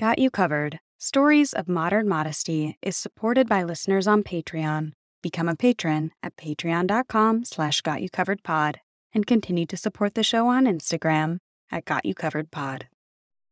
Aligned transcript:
Got 0.00 0.18
You 0.18 0.30
Covered 0.30 0.80
Stories 0.96 1.52
of 1.52 1.68
Modern 1.68 2.08
Modesty 2.08 2.78
is 2.80 2.96
supported 2.96 3.46
by 3.46 3.64
listeners 3.64 4.06
on 4.06 4.22
Patreon. 4.22 4.92
Become 5.22 5.46
a 5.50 5.54
patron 5.54 6.12
at 6.22 6.38
patreon.com 6.38 7.44
slash 7.44 7.82
gotyoucoveredpod 7.82 8.76
and 9.12 9.26
continue 9.26 9.66
to 9.66 9.76
support 9.76 10.14
the 10.14 10.22
show 10.22 10.46
on 10.46 10.64
Instagram 10.64 11.36
at 11.70 11.84
gotyoucoveredpod. 11.84 12.84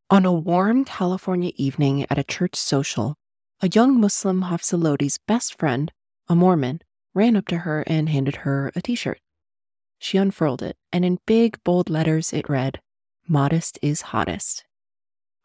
On 0.09 0.25
a 0.25 0.33
warm 0.33 0.87
California 0.87 1.53
evening 1.57 2.07
at 2.09 2.17
a 2.17 2.25
church 2.25 2.57
social, 2.57 3.15
a 3.61 3.69
young 3.69 4.01
Muslim 4.01 4.45
Hafsa 4.45 4.79
Lodi's 4.79 5.19
best 5.29 5.59
friend, 5.59 5.93
a 6.29 6.35
Mormon, 6.35 6.81
ran 7.13 7.37
up 7.37 7.47
to 7.49 7.59
her 7.59 7.85
and 7.87 8.09
handed 8.09 8.37
her 8.37 8.73
a 8.75 8.81
t 8.81 8.95
shirt. 8.95 9.21
She 9.99 10.17
unfurled 10.17 10.63
it, 10.63 10.79
and 10.95 11.05
in 11.05 11.19
big, 11.27 11.63
bold 11.63 11.91
letters 11.91 12.33
it 12.33 12.49
read, 12.49 12.81
Modest 13.29 13.79
is 13.83 14.01
hottest. 14.01 14.65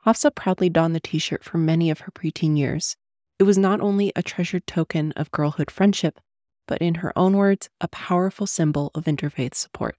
Hafsa 0.06 0.32
proudly 0.32 0.70
donned 0.70 0.94
the 0.94 1.00
t 1.00 1.18
shirt 1.18 1.46
for 1.46 1.58
many 1.58 1.90
of 1.90 2.02
her 2.02 2.12
preteen 2.12 2.58
years. 2.58 2.98
It 3.40 3.44
was 3.44 3.58
not 3.58 3.80
only 3.80 4.12
a 4.16 4.22
treasured 4.22 4.68
token 4.68 5.14
of 5.14 5.32
girlhood 5.32 5.72
friendship, 5.72 6.20
but 6.68 6.82
in 6.82 6.96
her 6.96 7.18
own 7.18 7.38
words, 7.38 7.70
a 7.80 7.88
powerful 7.88 8.46
symbol 8.46 8.92
of 8.96 9.06
interfaith 9.06 9.54
support. 9.56 9.96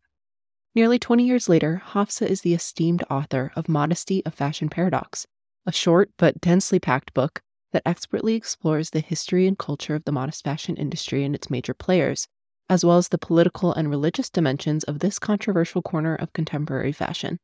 Nearly 0.74 0.98
20 0.98 1.24
years 1.24 1.48
later, 1.48 1.76
Hafsa 1.76 2.28
is 2.28 2.42
the 2.42 2.52
esteemed 2.52 3.02
author 3.08 3.50
of 3.56 3.66
Modesty 3.66 4.22
of 4.26 4.34
Fashion 4.34 4.68
Paradox, 4.68 5.26
a 5.64 5.72
short 5.72 6.10
but 6.18 6.38
densely 6.38 6.78
packed 6.78 7.14
book 7.14 7.40
that 7.72 7.82
expertly 7.86 8.34
explores 8.34 8.90
the 8.90 9.00
history 9.00 9.46
and 9.46 9.58
culture 9.58 9.94
of 9.94 10.04
the 10.04 10.12
modest 10.12 10.44
fashion 10.44 10.76
industry 10.76 11.24
and 11.24 11.34
its 11.34 11.48
major 11.48 11.72
players, 11.72 12.28
as 12.68 12.84
well 12.84 12.98
as 12.98 13.08
the 13.08 13.16
political 13.16 13.72
and 13.72 13.88
religious 13.88 14.28
dimensions 14.28 14.84
of 14.84 14.98
this 14.98 15.18
controversial 15.18 15.80
corner 15.80 16.14
of 16.14 16.34
contemporary 16.34 16.92
fashion. 16.92 17.38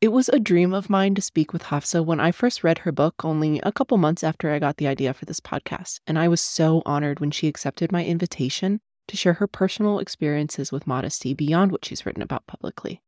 It 0.00 0.12
was 0.12 0.28
a 0.28 0.38
dream 0.38 0.72
of 0.74 0.88
mine 0.88 1.16
to 1.16 1.20
speak 1.20 1.52
with 1.52 1.62
Hafsa 1.62 2.04
when 2.04 2.20
I 2.20 2.30
first 2.30 2.62
read 2.62 2.78
her 2.78 2.92
book 2.92 3.24
only 3.24 3.60
a 3.64 3.72
couple 3.72 3.98
months 3.98 4.22
after 4.22 4.52
I 4.52 4.60
got 4.60 4.76
the 4.76 4.86
idea 4.86 5.12
for 5.12 5.24
this 5.24 5.40
podcast, 5.40 5.98
and 6.06 6.16
I 6.16 6.28
was 6.28 6.40
so 6.40 6.82
honored 6.86 7.18
when 7.18 7.32
she 7.32 7.48
accepted 7.48 7.90
my 7.90 8.04
invitation 8.04 8.80
to 9.08 9.16
share 9.16 9.32
her 9.34 9.48
personal 9.48 9.98
experiences 9.98 10.70
with 10.70 10.86
modesty 10.86 11.34
beyond 11.34 11.72
what 11.72 11.84
she's 11.84 12.06
written 12.06 12.22
about 12.22 12.46
publicly. 12.46 13.02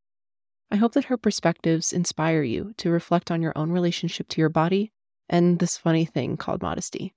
I 0.68 0.77
hope 0.77 0.94
that 0.94 1.05
her 1.05 1.16
perspectives 1.16 1.92
inspire 1.92 2.42
you 2.42 2.74
to 2.78 2.91
reflect 2.91 3.30
on 3.30 3.41
your 3.41 3.52
own 3.55 3.70
relationship 3.70 4.27
to 4.30 4.41
your 4.41 4.48
body 4.48 4.91
and 5.28 5.61
this 5.61 5.77
funny 5.77 6.05
thing 6.05 6.36
called 6.36 6.61
modesty. 6.61 7.14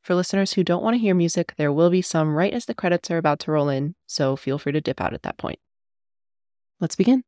For 0.00 0.14
listeners 0.14 0.52
who 0.52 0.62
don't 0.62 0.82
want 0.82 0.94
to 0.94 1.00
hear 1.00 1.14
music, 1.14 1.54
there 1.56 1.72
will 1.72 1.90
be 1.90 2.02
some 2.02 2.36
right 2.36 2.54
as 2.54 2.66
the 2.66 2.74
credits 2.74 3.10
are 3.10 3.18
about 3.18 3.40
to 3.40 3.50
roll 3.50 3.68
in, 3.68 3.96
so 4.06 4.36
feel 4.36 4.58
free 4.58 4.72
to 4.72 4.80
dip 4.80 5.00
out 5.00 5.12
at 5.12 5.22
that 5.22 5.38
point. 5.38 5.58
Let's 6.78 6.94
begin. 6.94 7.24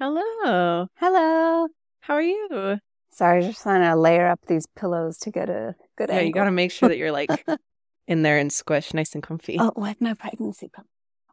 Hello. 0.00 0.86
Hello. 0.96 1.68
How 2.00 2.14
are 2.14 2.22
you? 2.22 2.78
Sorry, 3.10 3.44
I 3.44 3.46
just 3.46 3.62
trying 3.62 3.82
to 3.82 3.94
layer 3.96 4.28
up 4.28 4.40
these 4.46 4.66
pillows 4.74 5.18
to 5.18 5.30
get 5.30 5.50
a 5.50 5.74
good 5.98 6.08
yeah, 6.08 6.14
angle. 6.14 6.26
you 6.26 6.32
got 6.32 6.44
to 6.44 6.50
make 6.50 6.70
sure 6.70 6.88
that 6.88 6.96
you're 6.96 7.12
like 7.12 7.44
in 8.08 8.22
there 8.22 8.38
and 8.38 8.50
squish, 8.50 8.94
nice 8.94 9.12
and 9.14 9.22
comfy. 9.22 9.58
Oh, 9.60 9.72
like 9.76 10.00
my 10.00 10.14
pregnancy 10.14 10.70
pillow. 10.74 10.86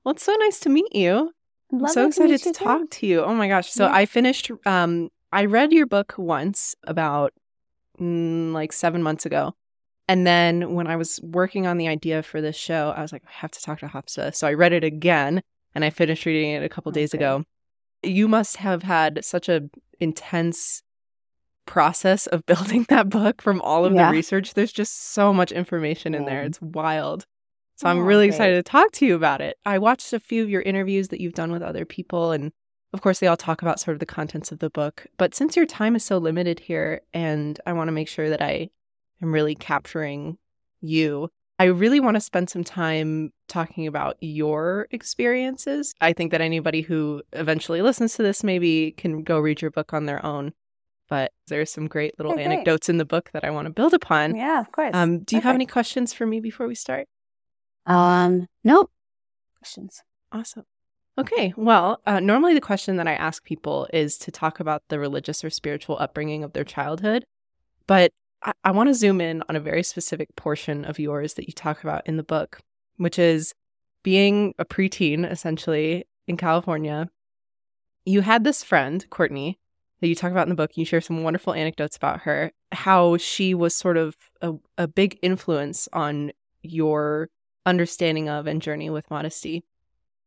Well, 0.04 0.16
it's 0.16 0.24
so 0.24 0.34
nice 0.36 0.60
to 0.60 0.70
meet 0.70 0.94
you. 0.94 1.32
I'm 1.72 1.80
Lovely 1.80 1.94
so 1.94 2.08
excited 2.08 2.44
to 2.44 2.52
too. 2.52 2.66
talk 2.66 2.90
to 2.90 3.08
you. 3.08 3.24
Oh 3.24 3.34
my 3.36 3.48
gosh. 3.48 3.72
So 3.72 3.86
Yeah. 3.86 3.94
I 3.94 4.06
finished 4.06 4.52
um 4.66 5.12
I 5.32 5.46
read 5.46 5.72
your 5.72 5.86
book 5.86 6.16
once 6.18 6.76
about 6.84 7.32
mm, 8.02 8.52
like 8.52 8.74
7 8.74 9.02
months 9.02 9.26
ago. 9.26 9.54
And 10.10 10.28
then 10.28 10.74
when 10.74 10.88
I 10.88 10.98
was 10.98 11.22
working 11.24 11.68
on 11.68 11.78
the 11.78 11.88
idea 11.88 12.22
for 12.22 12.42
this 12.42 12.58
show, 12.58 12.94
I 12.98 13.02
was 13.02 13.14
like 13.14 13.24
I 13.26 13.32
have 13.32 13.52
to 13.52 13.62
talk 13.62 13.80
to 13.80 13.88
Hafsa. 13.88 14.34
So 14.34 14.46
I 14.46 14.54
read 14.56 14.74
it 14.74 14.84
again 14.84 15.42
and 15.74 15.86
I 15.86 15.90
finished 15.90 16.26
reading 16.26 16.52
it 16.52 16.64
a 16.64 16.70
couple 16.70 16.92
days 16.92 17.14
ago. 17.14 17.46
You 18.04 18.28
must 18.28 18.58
have 18.58 18.84
had 18.84 19.24
such 19.26 19.50
a 19.50 19.70
intense 20.00 20.84
process 21.66 22.28
of 22.28 22.46
building 22.46 22.86
that 22.90 23.10
book 23.10 23.42
from 23.42 23.62
all 23.62 23.86
of 23.86 23.94
Yeah. 23.94 24.08
the 24.08 24.12
research. 24.12 24.54
There's 24.54 24.72
just 24.72 25.12
so 25.14 25.34
much 25.34 25.52
information 25.52 26.14
in 26.16 26.26
there. 26.26 26.44
It's 26.44 26.62
wild. 26.62 27.26
So 27.76 27.88
I'm 27.88 28.00
Oh, 28.00 28.02
really 28.02 28.28
great. 28.28 28.36
excited 28.36 28.56
to 28.56 28.64
talk 28.64 28.92
to 28.94 29.06
you 29.06 29.16
about 29.16 29.42
it. 29.42 29.58
I 29.66 29.78
watched 29.78 30.12
a 30.14 30.20
few 30.20 30.42
of 30.44 30.50
your 30.50 30.62
interviews 30.62 31.10
that 31.10 31.22
you've 31.22 31.34
done 31.34 31.52
with 31.52 31.62
other 31.62 31.86
people, 31.86 32.32
and 32.32 32.52
of 32.94 33.02
course, 33.02 33.20
they 33.20 33.28
all 33.28 33.38
talk 33.38 33.62
about 33.62 33.80
sort 33.80 33.94
of 33.94 34.00
the 34.00 34.06
contents 34.06 34.52
of 34.52 34.60
the 34.60 34.70
book. 34.70 35.06
But 35.18 35.36
since 35.36 35.56
your 35.56 35.66
time 35.68 35.96
is 35.96 36.04
so 36.04 36.18
limited 36.18 36.62
here, 36.62 37.02
and 37.14 37.60
I 37.68 37.74
want 37.74 37.90
to 37.90 37.92
make 37.92 38.08
sure 38.08 38.30
that 38.30 38.42
I 38.42 38.70
am 39.22 39.32
really 39.32 39.54
capturing 39.56 40.38
you, 40.82 41.30
I 41.60 41.66
really 41.66 42.00
want 42.00 42.16
to 42.16 42.22
spend 42.22 42.50
some 42.50 42.64
time 42.64 43.32
talking 43.48 43.88
about 43.88 44.18
your 44.20 44.88
experiences. 44.92 45.96
I 46.00 46.14
think 46.14 46.32
that 46.32 46.42
anybody 46.42 46.82
who 46.82 47.24
eventually 47.34 47.82
listens 47.82 48.14
to 48.16 48.24
this 48.24 48.44
maybe 48.44 48.92
can 48.92 49.24
go 49.24 49.40
read 49.40 49.62
your 49.62 49.72
book 49.72 49.94
on 49.94 50.06
their 50.06 50.24
own. 50.24 50.54
But 51.10 51.32
there's 51.48 51.72
some 51.72 51.88
great 51.88 52.20
little 52.20 52.34
Okay, 52.34 52.44
great. 52.44 52.54
anecdotes 52.54 52.90
in 52.90 52.98
the 52.98 53.06
book 53.06 53.32
that 53.34 53.44
I 53.46 53.50
want 53.50 53.66
to 53.66 53.72
build 53.74 53.94
upon. 53.94 54.36
Yeah, 54.36 54.60
of 54.60 54.72
course. 54.72 54.92
Um, 54.94 55.20
do 55.20 55.36
you 55.36 55.42
have 55.42 55.56
any 55.56 55.66
questions 55.66 56.14
for 56.14 56.26
me 56.28 56.40
before 56.40 56.68
we 56.68 56.76
start? 56.76 57.08
Um, 57.86 58.48
nope. 58.64 58.92
Questions. 59.58 60.04
Awesome. 60.32 60.66
Okay. 61.18 61.54
Well, 61.58 62.02
uh, 62.06 62.20
normally 62.20 62.54
the 62.54 62.62
question 62.62 62.98
that 62.98 63.08
I 63.08 63.14
ask 63.14 63.44
people 63.44 63.88
is 63.94 64.18
to 64.20 64.32
talk 64.32 64.60
about 64.60 64.84
the 64.90 65.00
religious 65.00 65.44
or 65.44 65.50
spiritual 65.50 65.98
upbringing 65.98 66.44
of 66.44 66.54
their 66.54 66.66
childhood. 66.66 67.26
But 67.88 68.12
I, 68.44 68.54
I 68.64 68.72
want 68.72 68.90
to 68.90 68.94
zoom 68.94 69.22
in 69.22 69.44
on 69.50 69.56
a 69.56 69.62
very 69.62 69.84
specific 69.84 70.36
portion 70.36 70.86
of 70.86 71.00
yours 71.00 71.36
that 71.36 71.48
you 71.48 71.54
talk 71.54 71.84
about 71.84 72.06
in 72.08 72.18
the 72.18 72.24
book, 72.24 72.60
which 72.98 73.20
is 73.20 73.54
being 74.04 74.54
a 74.58 74.66
preteen, 74.66 75.30
essentially, 75.30 76.06
in 76.28 76.38
California. 76.38 77.10
You 78.06 78.22
had 78.22 78.44
this 78.44 78.64
friend, 78.64 79.06
Courtney, 79.10 79.60
that 80.00 80.08
you 80.08 80.16
talk 80.16 80.32
about 80.32 80.44
in 80.44 80.50
the 80.50 80.56
book. 80.56 80.78
You 80.78 80.86
share 80.86 81.02
some 81.02 81.24
wonderful 81.24 81.54
anecdotes 81.54 81.98
about 81.98 82.22
her, 82.22 82.52
how 82.72 83.18
she 83.18 83.54
was 83.54 83.76
sort 83.76 83.98
of 83.98 84.16
a, 84.42 84.54
a 84.78 84.88
big 84.88 85.18
influence 85.22 85.90
on 85.92 86.32
your 86.62 87.30
understanding 87.66 88.30
of 88.30 88.48
and 88.48 88.62
journey 88.62 88.90
with 88.90 89.10
modesty. 89.10 89.64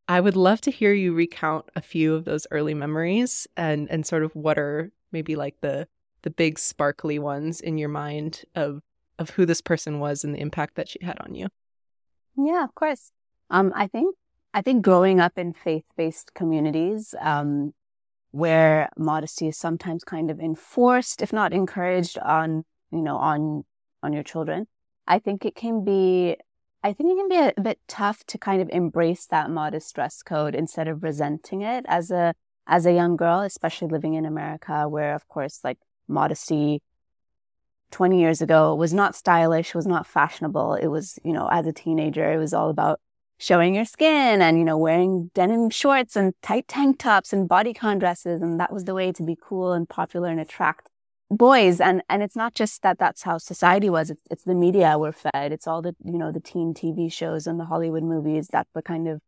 I 0.08 0.20
would 0.20 0.36
love 0.36 0.60
to 0.62 0.70
hear 0.70 0.92
you 0.92 1.14
recount 1.14 1.66
a 1.76 1.80
few 1.80 2.14
of 2.14 2.24
those 2.24 2.46
early 2.50 2.74
memories 2.74 3.46
and 3.56 3.88
and 3.90 4.04
sort 4.04 4.24
of 4.24 4.34
what 4.34 4.58
are 4.58 4.90
maybe 5.12 5.36
like 5.36 5.60
the 5.60 5.86
the 6.22 6.30
big 6.30 6.58
sparkly 6.58 7.18
ones 7.18 7.60
in 7.60 7.78
your 7.78 7.88
mind 7.88 8.44
of 8.54 8.82
of 9.18 9.30
who 9.30 9.44
this 9.44 9.60
person 9.60 10.00
was 10.00 10.24
and 10.24 10.34
the 10.34 10.40
impact 10.40 10.74
that 10.76 10.88
she 10.88 10.98
had 11.02 11.18
on 11.20 11.34
you. 11.34 11.48
Yeah, 12.36 12.64
of 12.64 12.74
course. 12.74 13.12
Um, 13.50 13.72
I 13.76 13.86
think 13.86 14.16
I 14.54 14.62
think 14.62 14.82
growing 14.82 15.20
up 15.20 15.38
in 15.38 15.52
faith-based 15.52 16.34
communities, 16.34 17.14
um, 17.20 17.72
where 18.32 18.88
modesty 18.96 19.48
is 19.48 19.56
sometimes 19.56 20.02
kind 20.04 20.30
of 20.30 20.40
enforced, 20.40 21.22
if 21.22 21.32
not 21.32 21.52
encouraged, 21.52 22.18
on 22.18 22.64
you 22.90 23.02
know 23.02 23.16
on 23.16 23.64
on 24.02 24.12
your 24.12 24.22
children, 24.22 24.66
I 25.06 25.18
think 25.18 25.44
it 25.44 25.54
can 25.54 25.84
be. 25.84 26.36
I 26.82 26.94
think 26.94 27.10
it 27.10 27.16
can 27.16 27.28
be 27.28 27.36
a, 27.36 27.60
bit 27.60 27.78
tough 27.88 28.24
to 28.28 28.38
kind 28.38 28.62
of 28.62 28.70
embrace 28.70 29.26
that 29.26 29.50
modest 29.50 29.94
dress 29.94 30.22
code 30.22 30.54
instead 30.54 30.88
of 30.88 31.02
resenting 31.02 31.60
it 31.60 31.84
as 31.86 32.10
a 32.10 32.34
as 32.66 32.86
a 32.86 32.92
young 32.92 33.16
girl, 33.16 33.40
especially 33.40 33.88
living 33.88 34.14
in 34.14 34.24
America, 34.24 34.88
where 34.88 35.14
of 35.14 35.28
course 35.28 35.60
like 35.62 35.78
modesty 36.10 36.82
20 37.90 38.20
years 38.20 38.40
ago 38.40 38.74
was 38.74 38.94
not 38.94 39.14
stylish, 39.14 39.74
was 39.74 39.86
not 39.86 40.06
fashionable. 40.06 40.74
It 40.74 40.88
was, 40.88 41.18
you 41.24 41.32
know, 41.32 41.48
as 41.50 41.66
a 41.66 41.72
teenager, 41.72 42.32
it 42.32 42.38
was 42.38 42.54
all 42.54 42.70
about 42.70 43.00
showing 43.38 43.74
your 43.74 43.84
skin 43.84 44.42
and, 44.42 44.58
you 44.58 44.64
know, 44.64 44.76
wearing 44.76 45.30
denim 45.34 45.70
shorts 45.70 46.14
and 46.14 46.34
tight 46.42 46.68
tank 46.68 46.98
tops 46.98 47.32
and 47.32 47.48
bodycon 47.48 47.98
dresses. 47.98 48.42
And 48.42 48.60
that 48.60 48.72
was 48.72 48.84
the 48.84 48.94
way 48.94 49.12
to 49.12 49.22
be 49.22 49.36
cool 49.40 49.72
and 49.72 49.88
popular 49.88 50.28
and 50.28 50.38
attract 50.38 50.88
boys. 51.30 51.80
And, 51.80 52.02
and 52.08 52.22
it's 52.22 52.36
not 52.36 52.54
just 52.54 52.82
that 52.82 52.98
that's 52.98 53.22
how 53.22 53.38
society 53.38 53.88
was. 53.88 54.10
It's, 54.10 54.22
it's 54.30 54.44
the 54.44 54.54
media 54.54 54.98
we're 54.98 55.12
fed. 55.12 55.52
It's 55.52 55.66
all 55.66 55.80
the, 55.80 55.96
you 56.04 56.18
know, 56.18 56.30
the 56.30 56.40
teen 56.40 56.74
TV 56.74 57.10
shows 57.10 57.46
and 57.46 57.58
the 57.58 57.64
Hollywood 57.64 58.02
movies 58.02 58.48
that 58.48 58.66
the 58.74 58.82
kind 58.82 59.08
of 59.08 59.20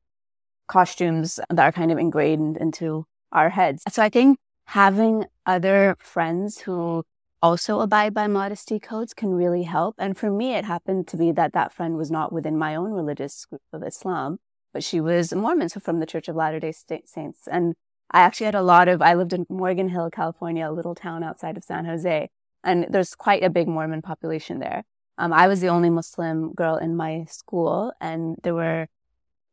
costumes 0.69 1.41
that 1.49 1.59
are 1.59 1.73
kind 1.73 1.91
of 1.91 1.99
ingrained 1.99 2.57
into 2.57 3.07
our 3.33 3.51
heads. 3.51 3.83
So 3.89 4.03
I 4.03 4.09
think 4.09 4.39
having 4.67 5.27
other 5.47 5.97
friends 5.99 6.61
who 6.63 7.05
also 7.43 7.81
abide 7.81 8.15
by 8.15 8.27
modesty 8.29 8.79
codes 8.79 9.13
can 9.13 9.35
really 9.35 9.65
help. 9.65 9.97
And 9.99 10.17
for 10.17 10.31
me, 10.31 10.55
it 10.55 10.65
happened 10.65 11.09
to 11.09 11.17
be 11.17 11.33
that 11.33 11.53
that 11.53 11.73
friend 11.73 11.97
was 11.97 12.11
not 12.11 12.33
within 12.33 12.57
my 12.57 12.77
own 12.77 12.93
religious 12.93 13.45
group 13.47 13.63
of 13.73 13.83
Islam, 13.83 14.39
but 14.73 14.85
she 14.85 15.01
was 15.01 15.33
a 15.33 15.37
Mormon, 15.37 15.69
so 15.69 15.81
from 15.81 15.99
the 15.99 16.07
Church 16.07 16.29
of 16.29 16.37
Latter 16.37 16.61
day 16.61 16.73
Saints. 16.73 17.49
And 17.51 17.75
I 18.13 18.21
actually 18.21 18.47
had 18.47 18.55
a 18.55 18.63
lot 18.63 18.89
of, 18.89 19.03
I 19.03 19.15
lived 19.15 19.33
in 19.33 19.47
Morgan 19.49 19.89
Hill, 19.89 20.11
California, 20.11 20.69
a 20.69 20.73
little 20.73 20.95
town 20.95 21.25
outside 21.25 21.57
of 21.57 21.65
San 21.65 21.85
Jose, 21.85 22.31
and 22.63 22.87
there's 22.89 23.15
quite 23.15 23.43
a 23.43 23.51
big 23.51 23.67
Mormon 23.67 24.03
population 24.03 24.61
there. 24.61 24.85
Um, 25.19 25.33
I 25.33 25.49
was 25.49 25.61
the 25.61 25.69
only 25.69 25.91
Muslim 25.91 26.53
girl 26.53 26.77
in 26.77 26.97
my 26.97 27.25
school, 27.29 27.93
and 28.01 28.37
there 28.45 28.55
were 28.55 28.87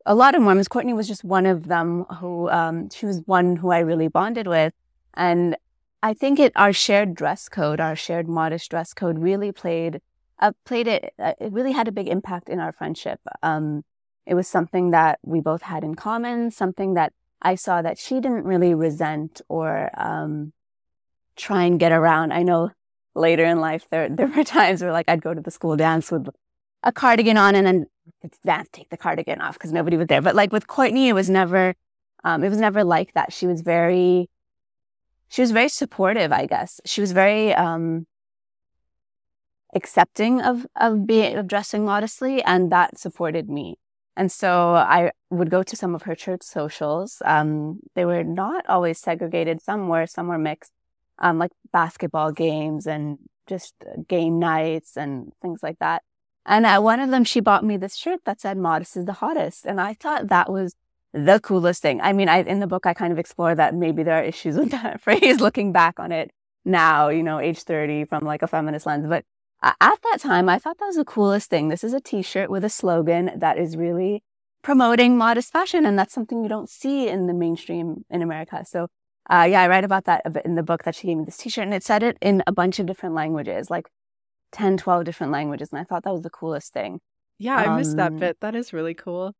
a 0.06 0.14
lot 0.14 0.34
of 0.34 0.42
Mormons. 0.42 0.68
Courtney 0.68 0.92
was 0.92 1.08
just 1.08 1.24
one 1.24 1.44
of 1.44 1.66
them 1.66 2.04
who, 2.18 2.48
um, 2.50 2.88
she 2.90 3.04
was 3.04 3.22
one 3.26 3.56
who 3.56 3.70
I 3.70 3.80
really 3.80 4.08
bonded 4.08 4.46
with. 4.46 4.72
And 5.20 5.54
I 6.02 6.14
think 6.14 6.40
it, 6.40 6.50
our 6.56 6.72
shared 6.72 7.14
dress 7.14 7.50
code, 7.50 7.78
our 7.78 7.94
shared 7.94 8.26
modest 8.26 8.70
dress 8.70 8.94
code 8.94 9.18
really 9.18 9.52
played, 9.52 10.00
uh, 10.38 10.52
played 10.64 10.86
it, 10.88 11.12
uh, 11.18 11.34
it 11.38 11.52
really 11.52 11.72
had 11.72 11.86
a 11.86 11.92
big 11.92 12.08
impact 12.08 12.48
in 12.48 12.58
our 12.58 12.72
friendship. 12.72 13.20
Um, 13.42 13.84
it 14.24 14.32
was 14.32 14.48
something 14.48 14.92
that 14.92 15.18
we 15.22 15.42
both 15.42 15.60
had 15.60 15.84
in 15.84 15.94
common, 15.94 16.50
something 16.50 16.94
that 16.94 17.12
I 17.42 17.54
saw 17.54 17.82
that 17.82 17.98
she 17.98 18.14
didn't 18.14 18.44
really 18.44 18.74
resent 18.74 19.42
or, 19.48 19.90
um, 19.94 20.54
try 21.36 21.64
and 21.64 21.78
get 21.78 21.92
around. 21.92 22.32
I 22.32 22.42
know 22.42 22.70
later 23.14 23.44
in 23.44 23.60
life, 23.60 23.84
there 23.90 24.08
there 24.08 24.26
were 24.26 24.44
times 24.58 24.80
where 24.80 24.92
like 24.92 25.08
I'd 25.08 25.20
go 25.20 25.34
to 25.34 25.40
the 25.42 25.50
school 25.50 25.76
dance 25.76 26.10
with 26.10 26.28
a 26.82 26.92
cardigan 26.92 27.36
on 27.36 27.54
and 27.54 27.66
then 27.66 27.86
dance 28.42 28.70
take 28.72 28.88
the 28.88 28.96
cardigan 28.96 29.42
off 29.42 29.54
because 29.54 29.72
nobody 29.72 29.98
was 29.98 30.06
there. 30.06 30.22
But 30.22 30.34
like 30.34 30.50
with 30.50 30.66
Courtney, 30.66 31.08
it 31.08 31.14
was 31.14 31.28
never 31.28 31.74
um, 32.24 32.42
it 32.42 32.48
was 32.48 32.58
never 32.58 32.84
like 32.84 33.12
that. 33.12 33.34
She 33.34 33.46
was 33.46 33.60
very 33.60 34.30
she 35.30 35.42
was 35.42 35.52
very 35.52 35.68
supportive, 35.68 36.32
I 36.32 36.46
guess. 36.46 36.80
She 36.84 37.00
was 37.00 37.12
very 37.12 37.54
um, 37.54 38.06
accepting 39.74 40.42
of 40.42 40.66
of 40.76 41.06
being 41.06 41.36
of 41.38 41.46
dressing 41.46 41.84
modestly, 41.84 42.42
and 42.42 42.70
that 42.72 42.98
supported 42.98 43.48
me. 43.48 43.76
And 44.16 44.30
so 44.30 44.74
I 44.74 45.12
would 45.30 45.48
go 45.50 45.62
to 45.62 45.76
some 45.76 45.94
of 45.94 46.02
her 46.02 46.14
church 46.14 46.42
socials. 46.42 47.22
Um, 47.24 47.80
they 47.94 48.04
were 48.04 48.24
not 48.24 48.66
always 48.68 48.98
segregated. 48.98 49.62
Some 49.62 49.88
were, 49.88 50.06
some 50.06 50.26
were 50.26 50.36
mixed, 50.36 50.72
um, 51.20 51.38
like 51.38 51.52
basketball 51.72 52.32
games 52.32 52.86
and 52.86 53.18
just 53.46 53.74
game 54.08 54.38
nights 54.38 54.96
and 54.96 55.32
things 55.40 55.62
like 55.62 55.78
that. 55.78 56.02
And 56.44 56.66
at 56.66 56.82
one 56.82 57.00
of 57.00 57.10
them, 57.10 57.24
she 57.24 57.40
bought 57.40 57.64
me 57.64 57.76
this 57.76 57.96
shirt 57.96 58.20
that 58.24 58.40
said 58.40 58.58
"Modest 58.58 58.96
is 58.96 59.04
the 59.04 59.14
hottest," 59.14 59.64
and 59.64 59.80
I 59.80 59.94
thought 59.94 60.28
that 60.28 60.50
was 60.50 60.74
the 61.12 61.40
coolest 61.40 61.82
thing. 61.82 62.00
I 62.00 62.12
mean, 62.12 62.28
I 62.28 62.42
in 62.42 62.60
the 62.60 62.66
book 62.66 62.86
I 62.86 62.94
kind 62.94 63.12
of 63.12 63.18
explore 63.18 63.54
that 63.54 63.74
maybe 63.74 64.02
there 64.02 64.16
are 64.20 64.24
issues 64.24 64.56
with 64.60 64.70
that 64.70 65.00
phrase 65.00 65.40
looking 65.40 65.72
back 65.72 65.98
on 65.98 66.12
it 66.12 66.30
now, 66.64 67.08
you 67.08 67.22
know, 67.22 67.38
age 67.38 67.62
thirty 67.62 68.04
from 68.04 68.24
like 68.24 68.42
a 68.42 68.46
feminist 68.46 68.86
lens, 68.86 69.06
but 69.06 69.24
at 69.62 69.76
that 69.80 70.18
time, 70.20 70.48
I 70.48 70.58
thought 70.58 70.78
that 70.78 70.86
was 70.86 70.96
the 70.96 71.04
coolest 71.04 71.50
thing. 71.50 71.68
This 71.68 71.84
is 71.84 71.92
a 71.92 72.00
t-shirt 72.00 72.50
with 72.50 72.64
a 72.64 72.70
slogan 72.70 73.30
that 73.36 73.58
is 73.58 73.76
really 73.76 74.22
promoting 74.62 75.18
modest 75.18 75.52
fashion. 75.52 75.84
And 75.84 75.98
that's 75.98 76.14
something 76.14 76.42
you 76.42 76.48
don't 76.48 76.68
see 76.68 77.08
in 77.08 77.26
the 77.26 77.34
mainstream 77.34 78.04
in 78.08 78.22
America. 78.22 78.64
So, 78.66 78.88
uh, 79.28 79.46
yeah, 79.50 79.62
I 79.62 79.68
write 79.68 79.84
about 79.84 80.04
that 80.04 80.22
a 80.24 80.30
bit 80.30 80.44
in 80.44 80.54
the 80.54 80.62
book 80.62 80.84
that 80.84 80.94
she 80.94 81.06
gave 81.06 81.18
me 81.18 81.24
this 81.24 81.36
t-shirt 81.36 81.64
and 81.64 81.74
it 81.74 81.84
said 81.84 82.02
it 82.02 82.16
in 82.20 82.42
a 82.46 82.52
bunch 82.52 82.78
of 82.78 82.86
different 82.86 83.14
languages, 83.14 83.70
like 83.70 83.88
10, 84.52 84.78
12 84.78 85.04
different 85.04 85.32
languages. 85.32 85.70
And 85.72 85.80
I 85.80 85.84
thought 85.84 86.04
that 86.04 86.12
was 86.12 86.22
the 86.22 86.30
coolest 86.30 86.72
thing. 86.72 87.00
Yeah, 87.38 87.56
I 87.56 87.66
um, 87.66 87.76
missed 87.76 87.96
that 87.96 88.12
um, 88.12 88.18
bit. 88.18 88.38
That 88.40 88.54
is 88.54 88.72
really 88.72 88.94
cool. 88.94 89.34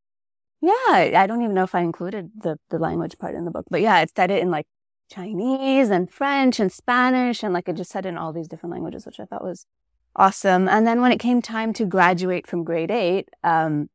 Yeah, 0.60 0.72
I 1.16 1.26
don't 1.26 1.42
even 1.42 1.54
know 1.54 1.64
if 1.64 1.74
I 1.74 1.80
included 1.80 2.30
the, 2.42 2.58
the 2.68 2.78
language 2.78 3.18
part 3.18 3.34
in 3.34 3.44
the 3.44 3.50
book, 3.50 3.66
but 3.70 3.80
yeah, 3.80 4.00
it 4.00 4.12
said 4.14 4.30
it 4.30 4.42
in 4.42 4.50
like 4.50 4.66
Chinese 5.10 5.88
and 5.90 6.10
French 6.10 6.60
and 6.60 6.70
Spanish. 6.70 7.42
And 7.42 7.54
like 7.54 7.68
it 7.68 7.76
just 7.76 7.90
said 7.90 8.04
in 8.04 8.18
all 8.18 8.32
these 8.32 8.48
different 8.48 8.72
languages, 8.72 9.06
which 9.06 9.18
I 9.20 9.24
thought 9.24 9.42
was 9.42 9.66
awesome. 10.14 10.68
And 10.68 10.86
then 10.86 11.00
when 11.00 11.12
it 11.12 11.18
came 11.18 11.40
time 11.40 11.72
to 11.74 11.86
graduate 11.86 12.46
from 12.46 12.64
grade 12.64 12.90
eight, 12.90 13.28
um, 13.42 13.88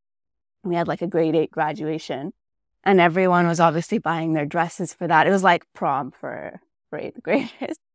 we 0.63 0.75
had 0.75 0.87
like 0.87 1.03
a 1.03 1.07
grade 1.07 1.35
eight 1.35 1.51
graduation 1.51 2.33
and 2.83 2.99
everyone 2.99 3.47
was 3.47 3.59
obviously 3.59 3.97
buying 3.97 4.33
their 4.33 4.45
dresses 4.45 4.93
for 4.93 5.07
that. 5.07 5.27
It 5.27 5.31
was 5.31 5.43
like 5.43 5.65
prom 5.73 6.11
for, 6.11 6.61
for 6.89 6.99
eighth 6.99 7.21
graders. 7.21 7.77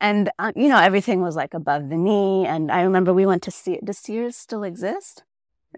And, 0.00 0.28
uh, 0.38 0.52
you 0.54 0.68
know, 0.68 0.76
everything 0.76 1.22
was 1.22 1.34
like 1.34 1.54
above 1.54 1.88
the 1.88 1.96
knee. 1.96 2.44
And 2.46 2.70
I 2.70 2.82
remember 2.82 3.14
we 3.14 3.24
went 3.24 3.42
to 3.44 3.50
see, 3.50 3.78
does 3.82 3.96
Sears 3.96 4.36
still 4.36 4.62
exist? 4.62 5.22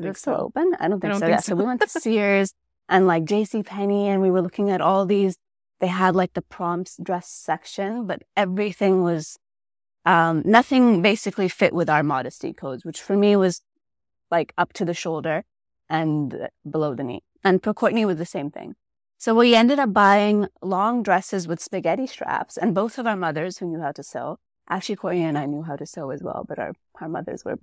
Is 0.00 0.06
it 0.06 0.16
still 0.16 0.37
so. 0.37 0.44
open? 0.44 0.72
I 0.78 0.88
don't 0.88 1.00
think 1.00 1.04
I 1.04 1.08
don't 1.08 1.20
so. 1.20 1.26
Think 1.26 1.31
yeah. 1.31 1.40
So. 1.40 1.52
so 1.52 1.56
we 1.56 1.64
went 1.64 1.81
to 1.81 1.88
Sears 1.88 2.52
and 2.88 3.06
like 3.06 3.25
J.C. 3.25 3.62
Penney 3.62 4.08
and 4.08 4.22
we 4.22 4.31
were 4.31 4.43
looking 4.43 4.70
at 4.70 4.81
all 4.81 5.06
these, 5.06 5.37
they 5.81 5.87
had 5.87 6.14
like 6.14 6.34
the 6.34 6.43
prom 6.43 6.84
dress 7.02 7.28
section, 7.28 8.06
but 8.06 8.22
everything 8.37 9.02
was 9.02 9.38
um, 10.04 10.43
nothing 10.44 11.02
basically 11.02 11.48
fit 11.48 11.72
with 11.72 11.90
our 11.90 12.02
modesty 12.02 12.52
codes, 12.52 12.84
which 12.84 13.02
for 13.02 13.16
me 13.16 13.37
was 13.37 13.60
like 14.31 14.52
up 14.56 14.72
to 14.75 14.84
the 14.84 14.94
shoulder 14.94 15.44
and 15.88 16.48
below 16.69 16.94
the 16.94 17.04
knee. 17.04 17.22
And 17.44 17.62
for 17.62 17.75
Courtney 17.75 18.04
was 18.04 18.16
the 18.16 18.26
same 18.26 18.50
thing. 18.50 18.75
So 19.19 19.34
we 19.34 19.54
ended 19.54 19.78
up 19.78 19.93
buying 19.93 20.46
long 20.62 21.02
dresses 21.02 21.48
with 21.48 21.60
spaghetti 21.60 22.06
straps, 22.06 22.56
and 22.56 22.75
both 22.75 22.98
of 22.98 23.06
our 23.06 23.16
mothers 23.16 23.58
who 23.58 23.66
knew 23.66 23.81
how 23.81 23.93
to 23.93 24.02
sew. 24.02 24.38
Actually, 24.69 24.96
Courtney 24.96 25.22
and 25.22 25.38
I 25.38 25.46
knew 25.46 25.62
how 25.62 25.76
to 25.76 25.87
sew 25.87 26.10
as 26.10 26.22
well, 26.22 26.44
but 26.46 26.58
our, 26.58 26.75
our 27.00 27.08
mothers 27.08 27.44
were 27.44 27.56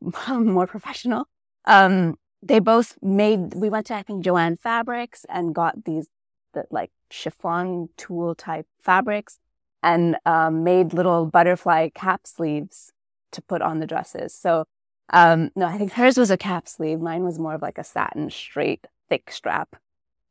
more 0.38 0.66
professional. 0.66 1.28
Um, 1.66 2.18
they 2.42 2.58
both 2.58 2.96
made, 3.02 3.54
we 3.54 3.68
went 3.68 3.86
to, 3.86 3.94
I 3.94 4.02
think, 4.02 4.24
Jo-Ann 4.24 4.56
Fabrics 4.56 5.26
and 5.28 5.54
got 5.54 5.84
these, 5.84 6.08
the, 6.52 6.64
like 6.70 6.90
chiffon 7.10 7.88
tulle 7.96 8.34
type 8.34 8.66
fabrics 8.80 9.38
and 9.82 10.16
um, 10.26 10.64
made 10.64 10.92
little 10.92 11.26
butterfly 11.26 11.88
cap 11.94 12.26
sleeves 12.26 12.92
to 13.32 13.42
put 13.42 13.62
on 13.62 13.80
the 13.80 13.86
dresses. 13.86 14.34
So, 14.34 14.66
um, 15.10 15.50
no, 15.54 15.66
I 15.66 15.78
think 15.78 15.92
hers 15.92 16.16
was 16.16 16.30
a 16.30 16.36
cap 16.36 16.68
sleeve. 16.68 17.00
Mine 17.00 17.24
was 17.24 17.38
more 17.38 17.54
of 17.54 17.62
like 17.62 17.78
a 17.78 17.84
satin 17.84 18.30
straight 18.30 18.86
thick 19.08 19.30
strap. 19.30 19.76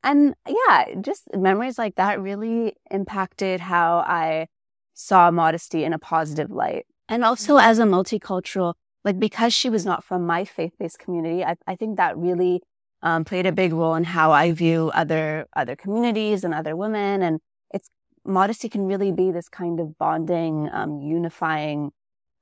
And 0.03 0.35
yeah, 0.47 0.85
just 1.01 1.33
memories 1.35 1.77
like 1.77 1.95
that 1.95 2.21
really 2.21 2.75
impacted 2.91 3.59
how 3.59 3.99
I 3.99 4.47
saw 4.93 5.31
modesty 5.31 5.83
in 5.83 5.93
a 5.93 5.99
positive 5.99 6.51
light. 6.51 6.85
And 7.09 7.23
also 7.23 7.57
as 7.57 7.79
a 7.79 7.83
multicultural, 7.83 8.75
like 9.05 9.19
because 9.19 9.53
she 9.53 9.69
was 9.69 9.85
not 9.85 10.03
from 10.03 10.25
my 10.25 10.43
faith-based 10.43 10.99
community, 10.99 11.45
I, 11.45 11.55
I 11.67 11.75
think 11.75 11.97
that 11.97 12.17
really 12.17 12.61
um, 13.03 13.23
played 13.23 13.45
a 13.45 13.51
big 13.51 13.71
role 13.71 13.93
in 13.93 14.03
how 14.03 14.31
I 14.31 14.51
view 14.51 14.91
other 14.93 15.45
other 15.55 15.75
communities 15.75 16.43
and 16.43 16.53
other 16.53 16.75
women. 16.75 17.21
And 17.21 17.39
it's 17.71 17.89
modesty 18.25 18.67
can 18.67 18.87
really 18.87 19.11
be 19.11 19.31
this 19.31 19.47
kind 19.47 19.79
of 19.79 19.97
bonding, 19.97 20.69
um, 20.73 21.01
unifying 21.01 21.91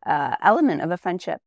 uh, 0.06 0.36
element 0.42 0.82
of 0.82 0.90
a 0.90 0.98
friendship. 0.98 1.42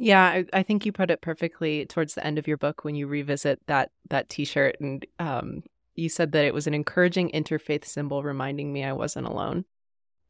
Yeah, 0.00 0.24
I, 0.24 0.44
I, 0.52 0.62
think 0.62 0.86
you 0.86 0.92
put 0.92 1.10
it 1.10 1.20
perfectly 1.20 1.84
towards 1.84 2.14
the 2.14 2.24
end 2.24 2.38
of 2.38 2.46
your 2.46 2.56
book 2.56 2.84
when 2.84 2.94
you 2.94 3.08
revisit 3.08 3.60
that 3.66 3.90
that 4.10 4.28
T-shirt, 4.28 4.76
and 4.80 5.04
um, 5.18 5.64
you 5.96 6.08
said 6.08 6.30
that 6.32 6.44
it 6.44 6.54
was 6.54 6.68
an 6.68 6.74
encouraging 6.74 7.30
interfaith 7.32 7.84
symbol, 7.84 8.22
reminding 8.22 8.72
me 8.72 8.84
I 8.84 8.92
wasn't 8.92 9.26
alone. 9.26 9.64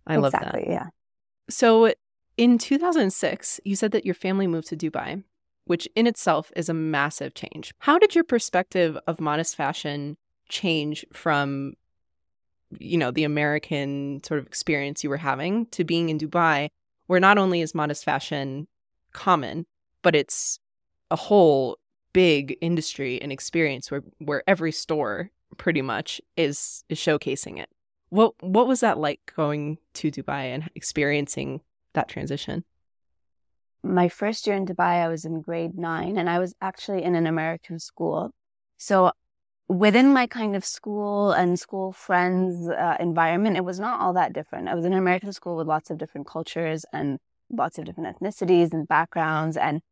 I 0.06 0.16
exactly, 0.16 0.40
love 0.40 0.52
that. 0.54 0.66
Yeah. 0.66 0.87
So, 1.50 1.93
in 2.38 2.56
2006, 2.56 3.61
you 3.64 3.76
said 3.76 3.93
that 3.93 4.06
your 4.06 4.14
family 4.14 4.46
moved 4.46 4.69
to 4.69 4.76
Dubai, 4.76 5.23
which 5.67 5.87
in 5.94 6.06
itself 6.06 6.50
is 6.56 6.70
a 6.70 6.75
massive 6.75 7.35
change. 7.35 7.75
How 7.81 7.99
did 7.99 8.14
your 8.14 8.25
perspective 8.25 8.96
of 9.06 9.20
modest 9.20 9.55
fashion 9.56 10.17
change 10.49 11.05
from 11.12 11.75
you 12.79 12.99
know, 12.99 13.11
the 13.11 13.25
American 13.25 14.23
sort 14.25 14.40
of 14.40 14.46
experience 14.46 15.02
you 15.02 15.11
were 15.11 15.17
having 15.17 15.67
to 15.67 15.85
being 15.85 16.11
in 16.11 16.19
Dubai, 16.19 16.69
where 17.06 17.20
not 17.20 17.38
only 17.38 17.61
is 17.61 17.75
modest 17.75 18.05
fashion 18.05 18.69
common, 19.12 19.64
but 20.02 20.14
it's 20.14 20.58
a 21.11 21.17
whole 21.17 21.79
big 22.12 22.56
industry 22.61 23.20
and 23.20 23.32
experience 23.32 23.90
where 23.90 24.02
where 24.19 24.43
every 24.46 24.73
store 24.73 25.31
pretty 25.56 25.82
much 25.82 26.20
is 26.37 26.85
is 26.88 26.99
showcasing 26.99 27.58
it. 27.58 27.70
What 28.11 28.35
what 28.40 28.69
was 28.69 28.81
that 28.81 28.99
like 28.99 29.32
going 29.35 29.79
to 29.94 30.11
Dubai 30.11 30.44
and 30.55 30.69
experiencing 30.75 31.61
that 31.99 32.09
transition? 32.09 32.65
My 33.83 34.09
first 34.09 34.47
year 34.47 34.57
in 34.57 34.67
Dubai, 34.67 34.95
I 35.05 35.09
was 35.09 35.25
in 35.25 35.43
grade 35.43 35.76
nine, 35.76 36.17
and 36.17 36.28
I 36.35 36.38
was 36.38 36.55
actually 36.61 37.02
in 37.02 37.14
an 37.14 37.26
American 37.26 37.78
school. 37.78 38.31
So 38.76 39.12
within 39.69 40.12
my 40.12 40.26
kind 40.26 40.57
of 40.57 40.64
school 40.64 41.33
and 41.33 41.59
school 41.59 41.93
friends 41.93 42.69
uh, 42.69 42.97
environment, 42.99 43.57
it 43.57 43.64
was 43.64 43.78
not 43.78 44.00
all 44.00 44.14
that 44.14 44.33
different. 44.33 44.69
I 44.69 44.75
was 44.75 44.85
in 44.85 44.93
an 44.93 44.99
American 44.99 45.33
school 45.33 45.57
with 45.57 45.67
lots 45.67 45.90
of 45.90 45.99
different 45.99 46.26
cultures 46.26 46.85
and 46.93 47.19
lots 47.50 47.78
of 47.78 47.85
different 47.85 48.09
ethnicities 48.19 48.73
and 48.73 48.88
backgrounds. 48.88 49.57
And 49.57 49.83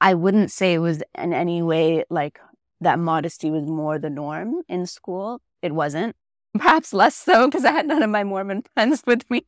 I 0.00 0.14
wouldn't 0.14 0.50
say 0.50 0.74
it 0.74 0.78
was 0.78 1.02
in 1.16 1.32
any 1.32 1.62
way 1.62 2.04
like 2.10 2.38
that 2.80 2.98
modesty 2.98 3.50
was 3.50 3.64
more 3.64 3.98
the 3.98 4.10
norm 4.10 4.62
in 4.68 4.86
school. 4.86 5.40
It 5.62 5.72
wasn't. 5.72 6.16
Perhaps 6.58 6.92
less 6.94 7.14
so 7.14 7.46
because 7.46 7.64
I 7.64 7.72
had 7.72 7.86
none 7.86 8.02
of 8.02 8.10
my 8.10 8.24
Mormon 8.24 8.62
friends 8.74 9.02
with 9.06 9.28
me. 9.30 9.42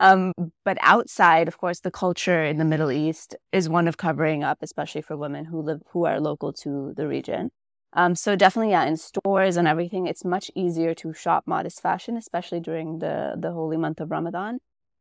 Um, 0.00 0.32
but 0.64 0.78
outside, 0.80 1.48
of 1.48 1.58
course, 1.58 1.80
the 1.80 1.90
culture 1.90 2.44
in 2.44 2.58
the 2.58 2.64
Middle 2.64 2.90
East 2.90 3.36
is 3.52 3.68
one 3.68 3.88
of 3.88 3.96
covering 3.96 4.42
up, 4.44 4.58
especially 4.62 5.02
for 5.02 5.16
women 5.16 5.46
who 5.46 5.60
live, 5.60 5.82
who 5.92 6.04
are 6.04 6.20
local 6.20 6.52
to 6.54 6.94
the 6.96 7.06
region. 7.08 7.50
Um, 7.94 8.14
so 8.14 8.36
definitely, 8.36 8.70
yeah, 8.70 8.84
in 8.84 8.96
stores 8.96 9.56
and 9.56 9.68
everything, 9.68 10.06
it's 10.06 10.24
much 10.24 10.50
easier 10.54 10.94
to 10.94 11.12
shop 11.12 11.44
modest 11.46 11.82
fashion, 11.82 12.16
especially 12.16 12.60
during 12.60 13.00
the 13.00 13.34
the 13.38 13.52
holy 13.52 13.76
month 13.76 14.00
of 14.00 14.10
Ramadan. 14.10 14.58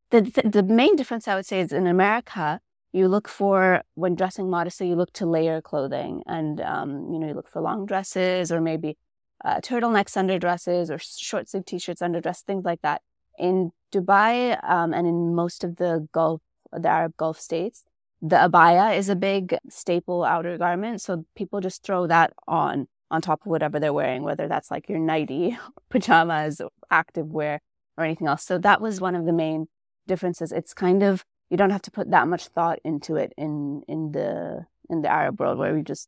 The 0.10 0.22
the 0.44 0.64
main 0.64 0.96
difference 0.96 1.28
I 1.28 1.36
would 1.36 1.46
say 1.46 1.62
is 1.62 1.72
in 1.72 1.88
America, 1.88 2.60
you 2.92 3.08
look 3.08 3.30
for 3.30 3.84
when 3.96 4.16
dressing 4.16 4.50
modestly, 4.50 4.90
you 4.90 4.96
look 4.96 5.14
to 5.14 5.26
layer 5.26 5.62
clothing, 5.62 6.24
and 6.28 6.60
um, 6.60 7.10
you 7.14 7.20
know 7.20 7.28
you 7.28 7.34
look 7.34 7.50
for 7.50 7.62
long 7.62 7.86
dresses 7.86 8.52
or 8.52 8.60
maybe 8.60 8.98
uh, 9.46 9.62
turtlenecks 9.62 10.18
under 10.18 10.38
dresses 10.38 10.92
or 10.92 10.98
short 11.00 11.50
sleeve 11.50 11.66
t-shirts 11.66 12.02
under 12.02 12.20
dress, 12.20 12.42
things 12.42 12.66
like 12.66 12.82
that. 12.82 13.02
In 13.38 13.72
Dubai 13.94 14.58
um, 14.70 14.94
and 14.94 15.08
in 15.08 15.36
most 15.36 15.64
of 15.64 15.78
the 15.78 16.08
Gulf, 16.12 16.42
the 16.72 16.90
Arab 16.90 17.18
Gulf 17.18 17.40
states, 17.40 17.84
the 18.22 18.36
abaya 18.36 18.96
is 18.96 19.10
a 19.10 19.16
big 19.16 19.58
staple 19.70 20.24
outer 20.24 20.58
garment. 20.58 21.02
So 21.02 21.26
people 21.36 21.60
just 21.60 21.84
throw 21.84 22.08
that 22.08 22.34
on, 22.48 22.88
on 23.10 23.22
top 23.22 23.42
of 23.42 23.48
whatever 23.48 23.80
they're 23.80 23.94
wearing, 23.94 24.24
whether 24.24 24.48
that's 24.48 24.70
like 24.70 24.88
your 24.88 25.00
nighty, 25.00 25.58
pajamas, 25.90 26.62
active 26.90 27.28
wear, 27.28 27.62
or 27.98 28.06
anything 28.06 28.28
else. 28.28 28.44
So 28.44 28.58
that 28.60 28.80
was 28.80 29.02
one 29.02 29.16
of 29.16 29.26
the 29.26 29.34
main 29.34 29.68
differences. 30.08 30.52
It's 30.52 30.74
kind 30.74 31.02
of, 31.02 31.26
you 31.50 31.58
don't 31.58 31.72
have 31.72 31.82
to 31.84 31.92
put 31.92 32.12
that 32.12 32.28
much 32.28 32.48
thought 32.48 32.80
into 32.86 33.16
it 33.16 33.34
in, 33.38 33.82
in 33.88 34.12
the, 34.12 34.68
in 34.90 35.02
the 35.02 35.10
Arab 35.10 35.40
world 35.40 35.58
where 35.58 35.74
we 35.74 35.82
just 35.82 36.08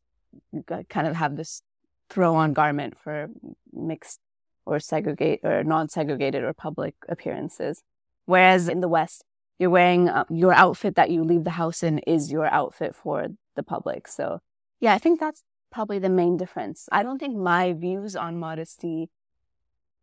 kind 0.89 1.08
of 1.08 1.15
have 1.15 1.36
this 1.36 1.62
throw 2.10 2.36
on 2.36 2.53
garment 2.53 2.96
for 3.03 3.27
mixed 3.72 4.20
or 4.65 4.79
segregate 4.79 5.39
or 5.43 5.63
non 5.63 5.89
segregated 5.89 6.43
or 6.43 6.53
public 6.53 6.96
appearances. 7.10 7.84
Whereas 8.25 8.70
in 8.70 8.82
the 8.82 8.88
West, 8.88 9.24
you're 9.60 9.70
wearing 9.70 10.10
uh, 10.10 10.25
your 10.29 10.53
outfit 10.53 10.96
that 10.96 11.10
you 11.10 11.24
leave 11.24 11.43
the 11.43 11.51
house 11.51 11.84
in 11.84 12.00
is 12.00 12.32
your 12.32 12.48
outfit 12.48 12.96
for 12.96 13.27
the 13.55 13.63
public. 13.63 14.08
So 14.08 14.39
yeah, 14.79 14.93
I 14.93 14.98
think 14.98 15.20
that's 15.20 15.43
probably 15.72 16.00
the 16.00 16.10
main 16.10 16.38
difference. 16.38 16.88
I 16.91 17.03
don't 17.03 17.20
think 17.20 17.36
my 17.36 17.74
views 17.74 18.15
on 18.15 18.39
modesty 18.39 19.10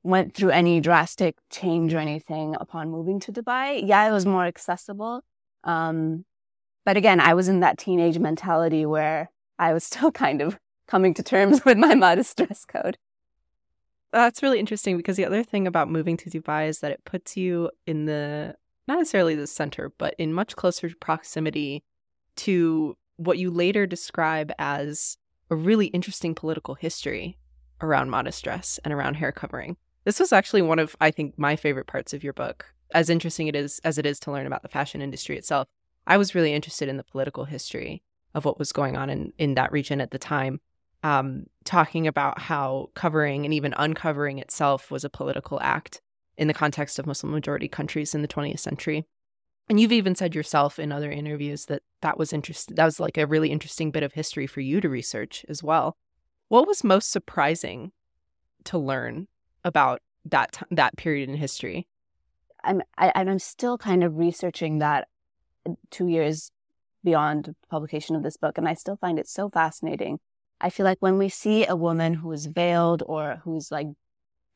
went 0.03 0.35
through 0.35 0.51
any 0.51 0.81
drastic 0.81 1.37
change 1.51 1.93
or 1.95 1.99
anything 1.99 2.57
upon 2.59 2.91
moving 2.91 3.21
to 3.21 3.33
Dubai. 3.33 3.83
Yeah, 3.87 4.09
it 4.09 4.13
was 4.13 4.27
more 4.27 4.47
accessible. 4.47 5.23
Um, 5.65 6.25
but 6.85 6.97
again, 6.97 7.21
I 7.21 7.35
was 7.35 7.49
in 7.49 7.61
that 7.61 7.79
teenage 7.79 8.19
mentality 8.19 8.87
where 8.87 9.31
I 9.59 9.73
was 9.73 9.85
still 9.91 10.11
kind 10.11 10.41
of 10.41 10.59
coming 10.87 11.15
to 11.15 11.23
terms 11.23 11.65
with 11.65 11.79
my 11.79 11.95
modest 11.95 12.37
dress 12.37 12.65
code. 12.65 12.99
That's 14.13 14.43
really 14.43 14.59
interesting 14.59 14.97
because 14.97 15.17
the 15.17 15.25
other 15.25 15.45
thing 15.45 15.67
about 15.67 15.91
moving 15.91 16.17
to 16.19 16.31
Dubai 16.31 16.69
is 16.69 16.81
that 16.81 16.91
it 16.91 17.05
puts 17.05 17.37
you 17.37 17.71
in 17.87 18.07
the 18.07 18.57
not 18.89 18.99
necessarily 18.99 19.37
the 19.37 19.47
center, 19.47 19.93
but 19.99 20.15
in 20.19 20.33
much 20.33 20.57
closer 20.57 20.91
proximity 21.01 21.85
to 22.37 22.97
what 23.17 23.39
you 23.39 23.51
later 23.51 23.87
describe 23.87 24.53
as 24.59 25.17
a 25.51 25.55
really 25.55 25.87
interesting 25.87 26.35
political 26.35 26.75
history 26.75 27.39
around 27.81 28.11
modest 28.11 28.43
dress 28.43 28.81
and 28.85 28.93
around 28.93 29.15
hair 29.15 29.31
covering. 29.31 29.77
This 30.05 30.19
was 30.19 30.33
actually 30.33 30.63
one 30.63 30.79
of, 30.79 30.97
I 31.01 31.11
think, 31.11 31.39
my 31.39 31.55
favorite 31.55 31.87
parts 31.87 32.13
of 32.13 32.25
your 32.25 32.33
book. 32.33 32.75
As 32.93 33.11
interesting 33.11 33.47
it 33.47 33.55
is 33.55 33.81
as 33.85 33.99
it 33.99 34.07
is 34.07 34.19
to 34.21 34.33
learn 34.33 34.47
about 34.47 34.63
the 34.63 34.69
fashion 34.69 35.01
industry 35.01 35.37
itself, 35.37 35.69
I 36.07 36.17
was 36.17 36.35
really 36.35 36.53
interested 36.53 36.89
in 36.89 36.97
the 36.97 37.05
political 37.05 37.45
history 37.45 38.03
of 38.35 38.45
what 38.45 38.59
was 38.59 38.73
going 38.73 38.97
on 38.97 39.11
in, 39.11 39.33
in 39.39 39.55
that 39.55 39.71
region 39.71 40.01
at 40.01 40.11
the 40.11 40.19
time. 40.19 40.61
Um, 41.03 41.47
talking 41.65 42.07
about 42.07 42.39
how 42.39 42.91
covering 42.95 43.47
and 43.47 43.55
even 43.55 43.75
uncovering 43.79 44.39
itself 44.39 44.91
was 44.91 45.03
a 45.03 45.09
political 45.09 45.59
act 45.63 46.03
in 46.37 46.47
the 46.49 46.55
context 46.55 46.99
of 46.99 47.07
Muslim 47.07 47.33
majority 47.33 47.69
countries 47.69 48.15
in 48.15 48.23
the 48.23 48.29
20th 48.29 48.59
century. 48.59 49.07
And 49.69 49.79
you've 49.79 49.93
even 49.93 50.15
said 50.15 50.35
yourself 50.35 50.79
in 50.79 50.91
other 50.91 51.11
interviews 51.11 51.67
that 51.67 51.83
that 52.03 52.19
was 52.19 52.33
interesting. 52.33 52.75
That 52.75 52.87
was 52.87 52.99
like 52.99 53.17
a 53.17 53.27
really 53.27 53.51
interesting 53.51 53.91
bit 53.91 54.03
of 54.03 54.15
history 54.15 54.47
for 54.47 54.61
you 54.61 54.81
to 54.81 54.89
research 54.89 55.45
as 55.49 55.63
well. 55.63 55.97
What 56.49 56.67
was 56.67 56.83
most 56.83 57.13
surprising 57.13 57.93
to 58.65 58.79
learn 58.79 59.29
about 59.65 60.03
that 60.25 60.53
t- 60.53 60.67
that 60.73 60.97
period 60.97 61.29
in 61.29 61.37
history? 61.37 61.87
I'm 62.65 62.83
I, 62.99 63.13
I'm 63.15 63.39
still 63.39 63.79
kind 63.79 64.03
of 64.03 64.17
researching 64.17 64.79
that 64.79 65.09
two 65.91 66.09
years 66.09 66.51
beyond 67.05 67.55
publication 67.71 68.17
of 68.17 68.23
this 68.23 68.37
book, 68.37 68.59
and 68.59 68.69
I 68.69 68.75
still 68.75 68.97
find 68.97 69.19
it 69.19 69.29
so 69.29 69.49
fascinating. 69.49 70.19
I 70.61 70.71
feel 70.71 70.85
like 70.85 70.99
when 71.01 71.19
we 71.19 71.29
see 71.29 71.67
a 71.67 71.77
woman 71.77 72.15
who 72.15 72.31
is 72.33 72.47
veiled 72.47 73.03
or 73.07 73.41
who's 73.45 73.71
like 73.71 73.89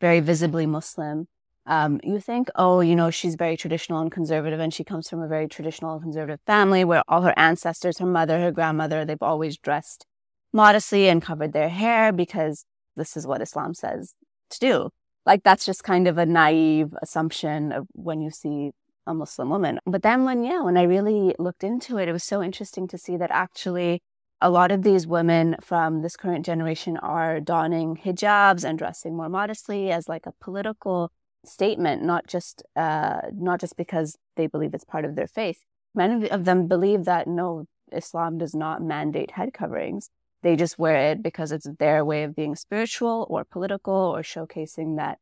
very 0.01 0.21
visibly 0.21 0.67
Muslim, 0.67 1.29
um, 1.67 2.01
you 2.03 2.21
think, 2.21 2.49
oh, 2.57 2.81
you 2.81 2.95
know, 2.95 3.11
she's 3.11 3.37
very 3.37 3.57
traditional 3.57 4.01
and 4.01 4.13
conservative, 4.13 4.61
and 4.61 4.73
she 4.75 4.85
comes 4.85 5.09
from 5.09 5.23
a 5.23 5.29
very 5.29 5.49
traditional 5.49 5.95
and 5.95 6.03
conservative 6.03 6.41
family 6.47 6.85
where 6.85 7.03
all 7.09 7.23
her 7.23 7.33
ancestors, 7.39 7.99
her 7.99 8.07
mother, 8.07 8.39
her 8.41 8.53
grandmother, 8.53 9.05
they've 9.05 9.23
always 9.23 9.57
dressed 9.57 10.05
modestly 10.53 11.09
and 11.09 11.23
covered 11.23 11.53
their 11.53 11.71
hair 11.71 12.13
because 12.13 12.67
this 12.97 13.17
is 13.17 13.27
what 13.27 13.41
Islam 13.41 13.75
says 13.75 14.15
to 14.51 14.59
do. 14.61 14.91
Like 15.27 15.43
that's 15.43 15.65
just 15.65 15.83
kind 15.83 16.07
of 16.07 16.19
a 16.19 16.27
naive 16.27 16.95
assumption 17.03 17.73
of 17.73 17.87
when 17.93 18.21
you 18.21 18.31
see 18.31 18.73
a 19.07 19.15
Muslim 19.15 19.49
woman. 19.49 19.81
But 19.87 20.03
then 20.03 20.25
when, 20.25 20.45
yeah, 20.45 20.61
when 20.61 20.77
I 20.77 20.83
really 20.83 21.35
looked 21.39 21.65
into 21.65 21.99
it, 21.99 22.09
it 22.09 22.13
was 22.13 22.25
so 22.25 22.43
interesting 22.43 22.87
to 22.89 22.99
see 22.99 23.17
that 23.17 23.31
actually 23.31 24.03
a 24.45 24.51
lot 24.51 24.71
of 24.71 24.83
these 24.83 25.07
women 25.07 25.57
from 25.63 26.03
this 26.03 26.19
current 26.19 26.45
generation 26.45 26.99
are 26.99 27.41
donning 27.41 27.97
hijabs 27.97 28.63
and 28.63 28.79
dressing 28.79 29.17
more 29.17 29.31
modestly 29.31 29.91
as 29.91 30.07
like 30.07 30.27
a 30.27 30.35
political 30.39 31.11
statement, 31.47 32.03
not 32.03 32.27
just 32.27 32.63
uh, 32.77 33.23
not 33.33 33.59
just 33.59 33.75
because 33.79 34.19
they 34.37 34.47
believe 34.47 34.75
it's 34.75 34.85
part 34.85 35.07
of 35.07 35.15
their 35.15 35.27
faith. 35.27 35.65
Many 35.95 36.29
of 36.29 36.45
them 36.45 36.69
believe 36.69 37.07
that 37.07 37.27
no, 37.27 37.65
Islam 37.91 38.37
does 38.37 38.55
not 38.55 38.83
mandate 38.83 39.31
head 39.31 39.55
coverings. 39.55 40.11
They 40.43 40.57
just 40.57 40.79
wear 40.79 41.13
it 41.13 41.23
because 41.23 41.51
it's 41.51 41.69
their 41.79 42.05
way 42.05 42.23
of 42.23 42.37
being 42.37 42.55
spiritual 42.55 43.27
or 43.31 43.45
political 43.45 43.95
or 43.95 44.21
showcasing 44.21 44.99
that 44.99 45.21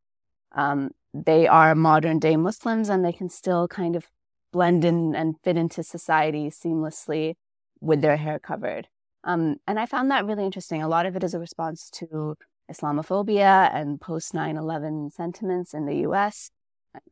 um, 0.51 0.91
they 1.15 1.47
are 1.47 1.77
modern 1.77 2.19
day 2.19 2.37
Muslims 2.37 2.89
and 2.89 3.05
they 3.05 3.13
can 3.13 3.29
still 3.29 3.69
kind 3.69 3.95
of 3.95 4.09
blend 4.53 4.85
in 4.85 5.15
and 5.15 5.37
fit 5.45 5.57
into 5.57 5.85
society 5.85 6.51
seamlessly 6.51 7.35
with 7.81 8.01
their 8.01 8.17
hair 8.17 8.41
covered. 8.41 8.89
Um, 9.25 9.57
and 9.67 9.79
I 9.79 9.87
found 9.87 10.11
that 10.11 10.27
really 10.27 10.45
interesting. 10.45 10.83
A 10.83 10.89
lot 10.89 11.07
of 11.07 11.17
it 11.17 11.25
is 11.25 11.35
a 11.35 11.39
response 11.39 11.91
to 11.91 12.37
Islamophobia 12.71 13.71
and 13.75 14.01
post 14.01 14.35
9 14.35 14.57
11 14.57 15.11
sentiments 15.11 15.75
in 15.75 15.87
the 15.87 15.97
US, 16.09 16.51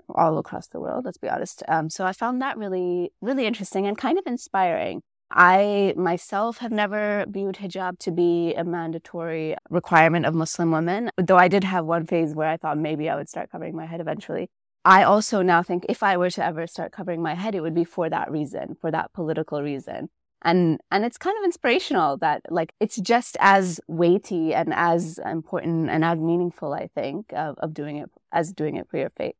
all 0.08 0.38
across 0.38 0.68
the 0.68 0.80
world, 0.80 1.04
let's 1.04 1.18
be 1.18 1.28
honest. 1.28 1.62
Um, 1.68 1.90
so 1.90 2.04
I 2.04 2.12
found 2.12 2.40
that 2.42 2.56
really, 2.56 3.12
really 3.20 3.46
interesting 3.46 3.86
and 3.86 3.96
kind 3.96 4.18
of 4.18 4.26
inspiring. 4.26 5.02
I 5.32 5.94
myself 5.96 6.58
have 6.58 6.72
never 6.72 7.24
viewed 7.28 7.56
hijab 7.56 8.00
to 8.00 8.10
be 8.10 8.52
a 8.54 8.64
mandatory 8.64 9.54
requirement 9.68 10.26
of 10.26 10.34
Muslim 10.34 10.72
women, 10.72 11.10
though 11.16 11.36
I 11.36 11.46
did 11.46 11.62
have 11.62 11.84
one 11.84 12.04
phase 12.06 12.34
where 12.34 12.48
I 12.48 12.56
thought 12.56 12.78
maybe 12.78 13.08
I 13.08 13.14
would 13.14 13.28
start 13.28 13.50
covering 13.50 13.76
my 13.76 13.86
head 13.86 14.00
eventually. 14.00 14.50
I 14.84 15.04
also 15.04 15.42
now 15.42 15.62
think 15.62 15.86
if 15.88 16.02
I 16.02 16.16
were 16.16 16.30
to 16.30 16.44
ever 16.44 16.66
start 16.66 16.90
covering 16.90 17.22
my 17.22 17.34
head, 17.34 17.54
it 17.54 17.60
would 17.60 17.74
be 17.74 17.84
for 17.84 18.08
that 18.10 18.30
reason, 18.30 18.76
for 18.80 18.90
that 18.90 19.12
political 19.12 19.62
reason. 19.62 20.08
And, 20.42 20.80
and 20.90 21.04
it's 21.04 21.18
kind 21.18 21.36
of 21.38 21.44
inspirational 21.44 22.16
that 22.18 22.42
like, 22.50 22.72
it's 22.80 22.96
just 22.96 23.36
as 23.40 23.80
weighty 23.88 24.54
and 24.54 24.72
as 24.74 25.18
important 25.24 25.90
and 25.90 26.04
as 26.04 26.18
meaningful, 26.18 26.72
I 26.72 26.88
think, 26.94 27.32
of, 27.34 27.58
of 27.58 27.74
doing 27.74 27.98
it 27.98 28.10
as 28.32 28.52
doing 28.52 28.76
it 28.76 28.88
for 28.88 28.96
your 28.96 29.10
faith. 29.10 29.34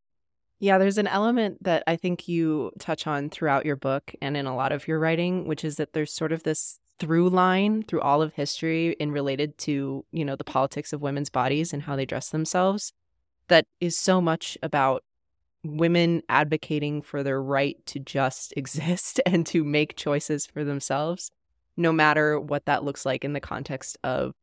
Yeah, 0.58 0.76
there's 0.76 0.98
an 0.98 1.06
element 1.06 1.64
that 1.64 1.82
I 1.86 1.96
think 1.96 2.28
you 2.28 2.70
touch 2.78 3.06
on 3.06 3.30
throughout 3.30 3.64
your 3.64 3.76
book 3.76 4.14
and 4.20 4.36
in 4.36 4.44
a 4.44 4.54
lot 4.54 4.72
of 4.72 4.86
your 4.86 4.98
writing, 4.98 5.46
which 5.46 5.64
is 5.64 5.76
that 5.76 5.94
there's 5.94 6.12
sort 6.12 6.32
of 6.32 6.42
this 6.42 6.78
through 6.98 7.30
line 7.30 7.82
through 7.82 8.02
all 8.02 8.20
of 8.20 8.34
history 8.34 8.94
in 9.00 9.10
related 9.10 9.56
to, 9.56 10.04
you 10.12 10.24
know, 10.24 10.36
the 10.36 10.44
politics 10.44 10.92
of 10.92 11.00
women's 11.00 11.30
bodies 11.30 11.72
and 11.72 11.84
how 11.84 11.96
they 11.96 12.04
dress 12.04 12.28
themselves 12.28 12.92
that 13.48 13.66
is 13.80 13.96
so 13.96 14.20
much 14.20 14.58
about 14.62 15.02
women 15.64 16.22
advocating 16.28 17.02
for 17.02 17.22
their 17.22 17.42
right 17.42 17.76
to 17.86 17.98
just 17.98 18.52
exist 18.56 19.20
and 19.26 19.46
to 19.46 19.64
make 19.64 19.96
choices 19.96 20.46
for 20.46 20.64
themselves, 20.64 21.30
no 21.76 21.92
matter 21.92 22.38
what 22.38 22.66
that 22.66 22.84
looks 22.84 23.04
like 23.06 23.24
in 23.24 23.32
the 23.32 23.40
context 23.40 23.98
of, 24.04 24.34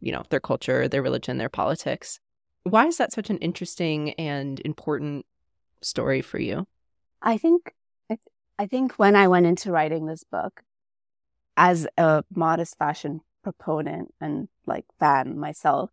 you 0.00 0.12
know, 0.12 0.22
their 0.30 0.40
culture, 0.40 0.88
their 0.88 1.02
religion, 1.02 1.38
their 1.38 1.48
politics. 1.48 2.18
Why 2.64 2.86
is 2.86 2.96
that 2.98 3.12
such 3.12 3.30
an 3.30 3.38
interesting 3.38 4.12
and 4.12 4.60
important 4.64 5.26
story 5.80 6.22
for 6.22 6.38
you? 6.38 6.66
I 7.20 7.38
think 7.38 7.74
I 8.58 8.66
think 8.66 8.92
when 8.92 9.16
I 9.16 9.28
went 9.28 9.46
into 9.46 9.72
writing 9.72 10.06
this 10.06 10.22
book 10.22 10.62
as 11.56 11.86
a 11.98 12.22
modest 12.32 12.78
fashion 12.78 13.20
proponent 13.42 14.14
and 14.20 14.48
like 14.66 14.84
fan 15.00 15.38
myself, 15.38 15.90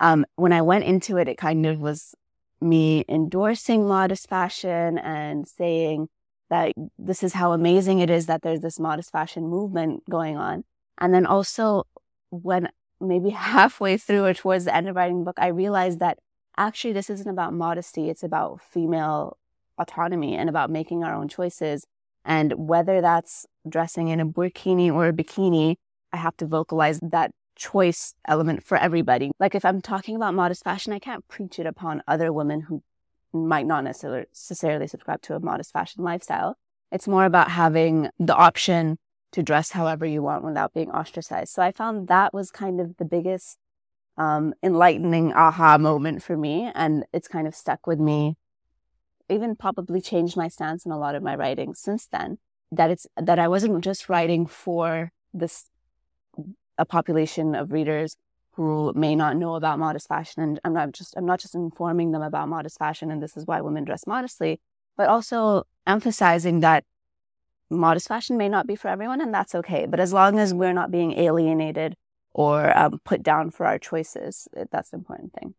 um, 0.00 0.26
when 0.36 0.52
I 0.52 0.62
went 0.62 0.84
into 0.84 1.16
it, 1.16 1.28
it 1.28 1.38
kind 1.38 1.64
of 1.64 1.80
was 1.80 2.14
me 2.62 3.04
endorsing 3.08 3.86
modest 3.86 4.28
fashion 4.28 4.98
and 4.98 5.46
saying 5.46 6.08
that 6.50 6.72
this 6.98 7.22
is 7.22 7.32
how 7.32 7.52
amazing 7.52 8.00
it 8.00 8.10
is 8.10 8.26
that 8.26 8.42
there's 8.42 8.60
this 8.60 8.78
modest 8.78 9.10
fashion 9.10 9.48
movement 9.48 10.02
going 10.08 10.36
on. 10.36 10.64
And 10.98 11.14
then 11.14 11.26
also 11.26 11.84
when 12.30 12.68
maybe 13.00 13.30
halfway 13.56 13.96
through 13.96 14.24
or 14.24 14.34
towards 14.34 14.64
the 14.66 14.74
end 14.74 14.88
of 14.88 14.96
writing 14.96 15.20
the 15.20 15.24
book, 15.24 15.38
I 15.38 15.48
realized 15.48 15.98
that 16.00 16.18
actually 16.56 16.92
this 16.92 17.10
isn't 17.10 17.28
about 17.28 17.54
modesty. 17.54 18.10
It's 18.10 18.22
about 18.22 18.60
female 18.62 19.38
autonomy 19.78 20.36
and 20.36 20.48
about 20.48 20.70
making 20.70 21.02
our 21.02 21.14
own 21.14 21.28
choices. 21.28 21.86
And 22.24 22.52
whether 22.68 23.00
that's 23.00 23.46
dressing 23.68 24.08
in 24.08 24.20
a 24.20 24.26
burkini 24.26 24.92
or 24.92 25.08
a 25.08 25.12
bikini, 25.12 25.76
I 26.12 26.18
have 26.18 26.36
to 26.36 26.46
vocalize 26.46 27.00
that 27.00 27.32
choice 27.56 28.14
element 28.26 28.64
for 28.64 28.76
everybody. 28.76 29.30
Like 29.38 29.54
if 29.54 29.64
I'm 29.64 29.80
talking 29.80 30.16
about 30.16 30.34
modest 30.34 30.64
fashion, 30.64 30.92
I 30.92 30.98
can't 30.98 31.26
preach 31.28 31.58
it 31.58 31.66
upon 31.66 32.02
other 32.06 32.32
women 32.32 32.62
who 32.62 32.82
might 33.32 33.66
not 33.66 33.84
necessarily 33.84 34.86
subscribe 34.86 35.22
to 35.22 35.34
a 35.34 35.40
modest 35.40 35.72
fashion 35.72 36.04
lifestyle. 36.04 36.56
It's 36.90 37.08
more 37.08 37.24
about 37.24 37.50
having 37.50 38.10
the 38.18 38.34
option 38.34 38.98
to 39.32 39.42
dress 39.42 39.72
however 39.72 40.04
you 40.04 40.22
want 40.22 40.44
without 40.44 40.74
being 40.74 40.90
ostracized. 40.90 41.52
So 41.52 41.62
I 41.62 41.72
found 41.72 42.08
that 42.08 42.34
was 42.34 42.50
kind 42.50 42.80
of 42.80 42.96
the 42.98 43.04
biggest 43.04 43.56
um, 44.18 44.52
enlightening 44.62 45.32
aha 45.32 45.78
moment 45.78 46.22
for 46.22 46.36
me. 46.36 46.70
And 46.74 47.04
it's 47.12 47.28
kind 47.28 47.46
of 47.46 47.54
stuck 47.54 47.86
with 47.86 47.98
me, 47.98 48.36
even 49.30 49.56
probably 49.56 50.02
changed 50.02 50.36
my 50.36 50.48
stance 50.48 50.84
in 50.84 50.92
a 50.92 50.98
lot 50.98 51.14
of 51.14 51.22
my 51.22 51.34
writing 51.34 51.74
since 51.74 52.06
then. 52.06 52.38
That 52.70 52.90
it's 52.90 53.06
that 53.16 53.38
I 53.38 53.48
wasn't 53.48 53.82
just 53.84 54.08
writing 54.08 54.46
for 54.46 55.12
this 55.34 55.68
a 56.78 56.84
population 56.84 57.54
of 57.54 57.72
readers 57.72 58.16
who 58.52 58.92
may 58.94 59.14
not 59.14 59.36
know 59.36 59.54
about 59.54 59.78
modest 59.78 60.08
fashion 60.08 60.42
and 60.42 60.60
I'm 60.64 60.74
not 60.74 60.92
just 60.92 61.14
I'm 61.16 61.26
not 61.26 61.40
just 61.40 61.54
informing 61.54 62.12
them 62.12 62.22
about 62.22 62.48
modest 62.48 62.78
fashion 62.78 63.10
and 63.10 63.22
this 63.22 63.36
is 63.36 63.46
why 63.46 63.60
women 63.60 63.84
dress 63.84 64.06
modestly, 64.06 64.60
but 64.96 65.08
also 65.08 65.64
emphasizing 65.86 66.60
that 66.60 66.84
modest 67.70 68.08
fashion 68.08 68.36
may 68.36 68.48
not 68.48 68.66
be 68.66 68.76
for 68.76 68.88
everyone 68.88 69.20
and 69.20 69.32
that's 69.32 69.54
okay. 69.54 69.86
But 69.86 70.00
as 70.00 70.12
long 70.12 70.38
as 70.38 70.52
we're 70.52 70.74
not 70.74 70.90
being 70.90 71.12
alienated 71.12 71.96
or 72.34 72.76
um, 72.76 73.00
put 73.04 73.22
down 73.22 73.50
for 73.50 73.66
our 73.66 73.78
choices. 73.78 74.48
That's 74.70 74.90
the 74.90 74.96
important 74.96 75.32
thing. 75.34 75.54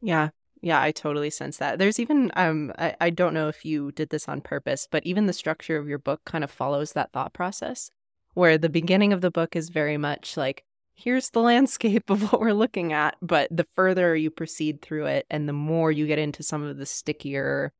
Yeah. 0.00 0.30
Yeah, 0.60 0.80
I 0.80 0.92
totally 0.92 1.28
sense 1.28 1.58
that. 1.58 1.78
There's 1.78 2.00
even 2.00 2.32
um 2.36 2.72
I, 2.78 2.96
I 3.00 3.10
don't 3.10 3.34
know 3.34 3.48
if 3.48 3.64
you 3.66 3.92
did 3.92 4.08
this 4.08 4.28
on 4.28 4.40
purpose, 4.40 4.88
but 4.90 5.04
even 5.04 5.26
the 5.26 5.32
structure 5.34 5.76
of 5.76 5.88
your 5.88 5.98
book 5.98 6.22
kind 6.24 6.42
of 6.42 6.50
follows 6.50 6.92
that 6.92 7.12
thought 7.12 7.34
process 7.34 7.90
where 8.34 8.58
the 8.58 8.68
beginning 8.68 9.12
of 9.12 9.20
the 9.20 9.30
book 9.30 9.56
is 9.56 9.68
very 9.68 9.96
much 9.96 10.36
like 10.36 10.64
here's 10.94 11.30
the 11.30 11.40
landscape 11.40 12.08
of 12.10 12.30
what 12.30 12.40
we're 12.40 12.52
looking 12.52 12.92
at, 12.92 13.16
but 13.20 13.48
the 13.50 13.66
further 13.74 14.14
you 14.14 14.30
proceed 14.30 14.80
through 14.82 15.06
it 15.06 15.26
and 15.30 15.48
the 15.48 15.52
more 15.52 15.90
you 15.90 16.06
get 16.06 16.18
into 16.18 16.42
some 16.42 16.62
of 16.62 16.76
the 16.76 16.86
stickier 16.86 17.72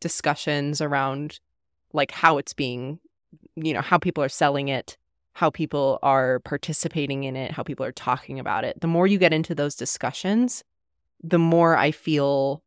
discussions 0.00 0.80
around 0.80 1.40
like 1.92 2.10
how 2.10 2.38
it's 2.38 2.52
being 2.52 2.98
you 3.56 3.72
know, 3.72 3.80
how 3.80 3.98
people 3.98 4.22
are 4.22 4.28
selling 4.28 4.68
it, 4.68 4.96
how 5.32 5.50
people 5.50 5.98
are 6.02 6.40
participating 6.40 7.24
in 7.24 7.36
it, 7.36 7.52
how 7.52 7.62
people 7.62 7.84
are 7.84 7.92
talking 7.92 8.38
about 8.38 8.64
it. 8.64 8.80
The 8.80 8.86
more 8.86 9.06
you 9.06 9.18
get 9.18 9.32
into 9.32 9.54
those 9.54 9.74
discussions, 9.74 10.62
the 11.22 11.38
more 11.38 11.76
I 11.76 11.90
feel 11.90 12.62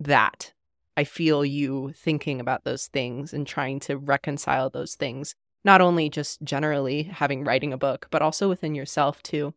that. 0.00 0.52
I 0.96 1.04
feel 1.04 1.44
you 1.44 1.92
thinking 1.96 2.40
about 2.40 2.64
those 2.64 2.86
things 2.86 3.34
and 3.34 3.46
trying 3.46 3.80
to 3.80 3.98
reconcile 3.98 4.70
those 4.70 4.94
things, 4.94 5.34
not 5.64 5.80
only 5.80 6.08
just 6.10 6.42
generally 6.42 7.04
having 7.04 7.44
writing 7.44 7.72
a 7.72 7.78
book, 7.78 8.06
but 8.10 8.22
also 8.22 8.48
within 8.48 8.74
yourself 8.74 9.22
too. 9.22 9.54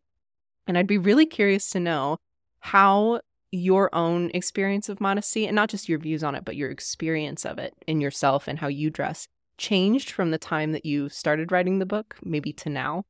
And 0.65 0.77
I'd 0.77 0.87
be 0.87 0.97
really 0.97 1.25
curious 1.25 1.69
to 1.71 1.79
know 1.79 2.17
how 2.59 3.21
your 3.51 3.93
own 3.95 4.29
experience 4.33 4.89
of 4.89 4.99
modesty, 4.99 5.45
and 5.45 5.55
not 5.55 5.69
just 5.69 5.87
your 5.87 5.99
views 5.99 6.23
on 6.23 6.35
it, 6.35 6.43
but 6.43 6.55
your 6.55 6.69
experience 6.69 7.45
of 7.45 7.57
it 7.57 7.73
in 7.87 8.01
yourself 8.01 8.47
and 8.47 8.59
how 8.59 8.67
you 8.67 8.89
dress, 8.89 9.27
changed 9.57 10.11
from 10.11 10.31
the 10.31 10.37
time 10.37 10.71
that 10.73 10.85
you 10.85 11.09
started 11.09 11.51
writing 11.51 11.79
the 11.79 11.85
book, 11.85 12.17
maybe 12.21 12.51
to 12.53 12.69
now 12.69 13.05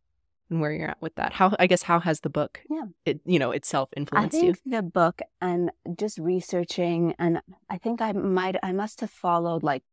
and 0.49 0.61
where 0.61 0.71
you're 0.71 0.89
at 0.89 1.01
with 1.01 1.15
that. 1.15 1.33
How 1.33 1.55
I 1.59 1.67
guess 1.67 1.83
how 1.83 1.99
has 1.99 2.21
the 2.21 2.29
book 2.29 2.61
yeah. 2.69 2.85
it 3.05 3.19
you 3.25 3.39
know 3.39 3.51
itself 3.51 3.89
influenced 3.97 4.35
I 4.35 4.39
think 4.39 4.59
you? 4.63 4.71
the 4.71 4.81
book 4.81 5.21
and 5.41 5.71
just 5.97 6.17
researching 6.17 7.15
and 7.19 7.41
I 7.69 7.77
think 7.77 8.01
I 8.01 8.11
might 8.13 8.55
I 8.63 8.71
must 8.71 9.01
have 9.01 9.09
followed 9.09 9.63
like 9.63 9.83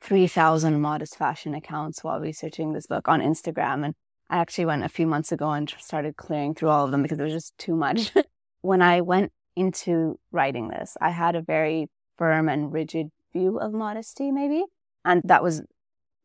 3000 0.00 0.80
modest 0.80 1.16
fashion 1.16 1.54
accounts 1.54 2.02
while 2.02 2.20
researching 2.20 2.72
this 2.72 2.86
book 2.86 3.08
on 3.08 3.20
Instagram 3.20 3.84
and 3.84 3.94
I 4.28 4.38
actually 4.38 4.66
went 4.66 4.84
a 4.84 4.88
few 4.88 5.06
months 5.06 5.32
ago 5.32 5.50
and 5.50 5.68
started 5.80 6.16
clearing 6.16 6.54
through 6.54 6.68
all 6.68 6.84
of 6.84 6.92
them 6.92 7.02
because 7.02 7.18
it 7.18 7.24
was 7.24 7.32
just 7.32 7.58
too 7.58 7.74
much. 7.74 8.12
when 8.60 8.80
I 8.80 9.00
went 9.00 9.32
into 9.56 10.20
writing 10.30 10.68
this, 10.68 10.96
I 11.00 11.10
had 11.10 11.34
a 11.34 11.42
very 11.42 11.88
firm 12.16 12.48
and 12.48 12.72
rigid 12.72 13.10
view 13.32 13.58
of 13.58 13.72
modesty 13.72 14.30
maybe 14.30 14.64
and 15.04 15.22
that 15.24 15.42
was 15.42 15.62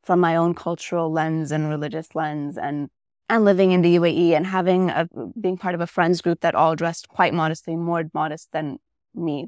from 0.03 0.19
my 0.19 0.35
own 0.35 0.53
cultural 0.53 1.11
lens 1.11 1.51
and 1.51 1.69
religious 1.69 2.15
lens 2.15 2.57
and 2.57 2.89
and 3.27 3.43
living 3.43 3.71
in 3.71 3.81
the 3.81 3.95
UAE 3.95 4.31
and 4.31 4.45
having 4.45 4.89
a 4.89 5.07
being 5.39 5.57
part 5.57 5.73
of 5.73 5.81
a 5.81 5.87
friends 5.87 6.21
group 6.21 6.41
that 6.41 6.53
all 6.53 6.75
dressed 6.75 7.07
quite 7.09 7.33
modestly, 7.33 7.75
more 7.75 8.03
modest 8.13 8.51
than 8.51 8.77
me, 9.15 9.47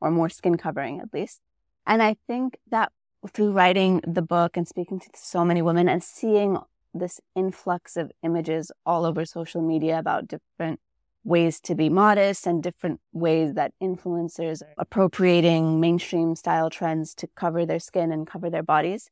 or 0.00 0.10
more 0.10 0.30
skin 0.30 0.56
covering 0.56 1.00
at 1.00 1.12
least. 1.12 1.40
And 1.86 2.02
I 2.02 2.16
think 2.26 2.58
that 2.70 2.90
through 3.26 3.50
writing 3.52 4.00
the 4.06 4.22
book 4.22 4.56
and 4.56 4.68
speaking 4.68 5.00
to 5.00 5.08
so 5.14 5.44
many 5.44 5.62
women 5.62 5.88
and 5.88 6.02
seeing 6.02 6.58
this 6.94 7.20
influx 7.34 7.96
of 7.96 8.12
images 8.22 8.70
all 8.86 9.04
over 9.04 9.24
social 9.24 9.62
media 9.62 9.98
about 9.98 10.28
different 10.28 10.80
ways 11.24 11.60
to 11.60 11.74
be 11.74 11.88
modest 11.88 12.46
and 12.46 12.62
different 12.62 13.00
ways 13.12 13.54
that 13.54 13.72
influencers 13.82 14.62
are 14.62 14.74
appropriating 14.78 15.80
mainstream 15.80 16.34
style 16.34 16.70
trends 16.70 17.14
to 17.14 17.26
cover 17.34 17.66
their 17.66 17.80
skin 17.80 18.12
and 18.12 18.26
cover 18.26 18.48
their 18.48 18.62
bodies. 18.62 19.10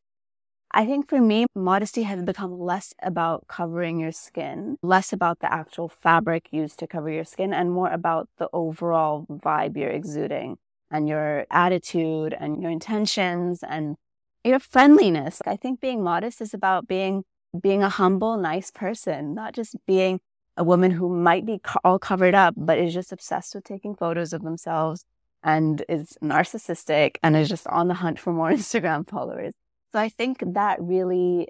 I 0.73 0.85
think 0.85 1.09
for 1.09 1.21
me, 1.21 1.47
modesty 1.55 2.03
has 2.05 2.23
become 2.23 2.59
less 2.59 2.93
about 3.03 3.47
covering 3.49 3.99
your 3.99 4.13
skin, 4.13 4.77
less 4.83 5.13
about 5.13 5.41
the 5.41 5.53
actual 5.53 5.89
fabric 5.89 6.49
used 6.51 6.79
to 6.81 6.87
cover 6.87 7.11
your 7.11 7.25
skin, 7.25 7.53
and 7.53 7.71
more 7.73 7.91
about 7.91 8.29
the 8.39 8.49
overall 8.53 9.27
vibe 9.31 9.77
you're 9.77 9.91
exuding 9.91 10.59
and 10.90 11.09
your 11.09 11.47
attitude 11.50 12.35
and 12.38 12.62
your 12.62 12.71
intentions 12.71 13.62
and 13.62 13.97
your 14.45 14.59
friendliness. 14.59 15.43
I 15.47 15.57
think 15.57 15.81
being 15.81 16.02
modest 16.02 16.40
is 16.40 16.55
about 16.55 16.87
being 16.87 17.25
being 17.61 17.83
a 17.83 17.88
humble, 17.88 18.37
nice 18.37 18.71
person, 18.71 19.35
not 19.35 19.55
just 19.55 19.76
being 19.87 20.20
a 20.57 20.64
woman 20.64 20.90
who 20.90 21.09
might 21.09 21.46
be 21.46 21.61
all 21.85 21.99
covered 21.99 22.35
up, 22.35 22.55
but 22.57 22.79
is 22.79 22.94
just 22.94 23.12
obsessed 23.12 23.55
with 23.55 23.64
taking 23.64 23.94
photos 23.94 24.33
of 24.33 24.42
themselves 24.42 25.05
and 25.42 25.85
is 25.88 26.16
narcissistic 26.22 27.16
and 27.22 27.37
is 27.37 27.49
just 27.49 27.66
on 27.68 27.88
the 27.88 27.94
hunt 27.94 28.18
for 28.18 28.33
more 28.33 28.51
Instagram 28.53 29.09
followers. 29.09 29.53
So 29.92 30.01
I 30.01 30.09
think 30.09 30.42
that 30.44 30.81
really 30.81 31.49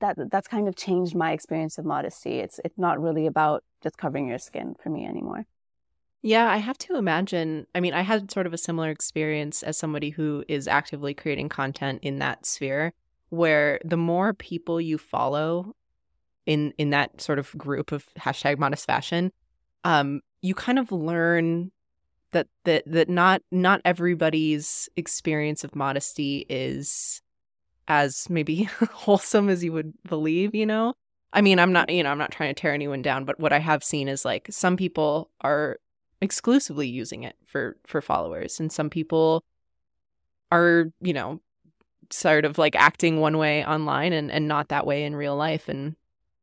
that 0.00 0.16
that's 0.30 0.46
kind 0.46 0.68
of 0.68 0.76
changed 0.76 1.14
my 1.14 1.32
experience 1.32 1.78
of 1.78 1.84
modesty. 1.84 2.38
It's 2.38 2.60
it's 2.64 2.78
not 2.78 3.00
really 3.00 3.26
about 3.26 3.64
just 3.82 3.96
covering 3.96 4.28
your 4.28 4.38
skin 4.38 4.74
for 4.80 4.90
me 4.90 5.06
anymore. 5.06 5.46
Yeah, 6.22 6.50
I 6.50 6.56
have 6.56 6.78
to 6.78 6.96
imagine. 6.96 7.66
I 7.74 7.80
mean, 7.80 7.94
I 7.94 8.02
had 8.02 8.30
sort 8.30 8.46
of 8.46 8.52
a 8.52 8.58
similar 8.58 8.90
experience 8.90 9.62
as 9.62 9.78
somebody 9.78 10.10
who 10.10 10.44
is 10.48 10.66
actively 10.66 11.14
creating 11.14 11.48
content 11.48 12.00
in 12.02 12.18
that 12.18 12.44
sphere 12.44 12.92
where 13.30 13.78
the 13.84 13.96
more 13.96 14.34
people 14.34 14.80
you 14.80 14.98
follow 14.98 15.74
in 16.46 16.72
in 16.78 16.90
that 16.90 17.20
sort 17.20 17.38
of 17.38 17.56
group 17.56 17.92
of 17.92 18.06
hashtag 18.18 18.58
modest 18.58 18.86
fashion, 18.86 19.32
um, 19.84 20.20
you 20.42 20.54
kind 20.54 20.78
of 20.78 20.90
learn 20.90 21.70
that 22.32 22.48
that 22.64 22.82
that 22.86 23.08
not 23.08 23.42
not 23.52 23.80
everybody's 23.84 24.88
experience 24.96 25.62
of 25.62 25.76
modesty 25.76 26.46
is 26.48 27.22
as 27.86 28.28
maybe 28.28 28.64
wholesome 28.92 29.48
as 29.48 29.62
you 29.64 29.72
would 29.72 29.92
believe, 30.08 30.54
you 30.54 30.66
know? 30.66 30.94
I 31.32 31.42
mean, 31.42 31.58
I'm 31.58 31.72
not, 31.72 31.90
you 31.90 32.02
know, 32.02 32.10
I'm 32.10 32.18
not 32.18 32.30
trying 32.32 32.54
to 32.54 32.60
tear 32.60 32.72
anyone 32.72 33.02
down, 33.02 33.24
but 33.24 33.38
what 33.38 33.52
I 33.52 33.58
have 33.58 33.84
seen 33.84 34.08
is 34.08 34.24
like 34.24 34.48
some 34.50 34.76
people 34.76 35.30
are 35.42 35.78
exclusively 36.20 36.88
using 36.88 37.22
it 37.22 37.36
for 37.46 37.76
for 37.86 38.00
followers 38.00 38.58
and 38.60 38.72
some 38.72 38.90
people 38.90 39.44
are, 40.50 40.90
you 41.00 41.12
know, 41.12 41.40
sort 42.10 42.44
of 42.44 42.58
like 42.58 42.74
acting 42.74 43.20
one 43.20 43.38
way 43.38 43.64
online 43.64 44.12
and 44.12 44.30
and 44.30 44.48
not 44.48 44.68
that 44.68 44.86
way 44.86 45.04
in 45.04 45.14
real 45.14 45.36
life 45.36 45.68
and 45.68 45.94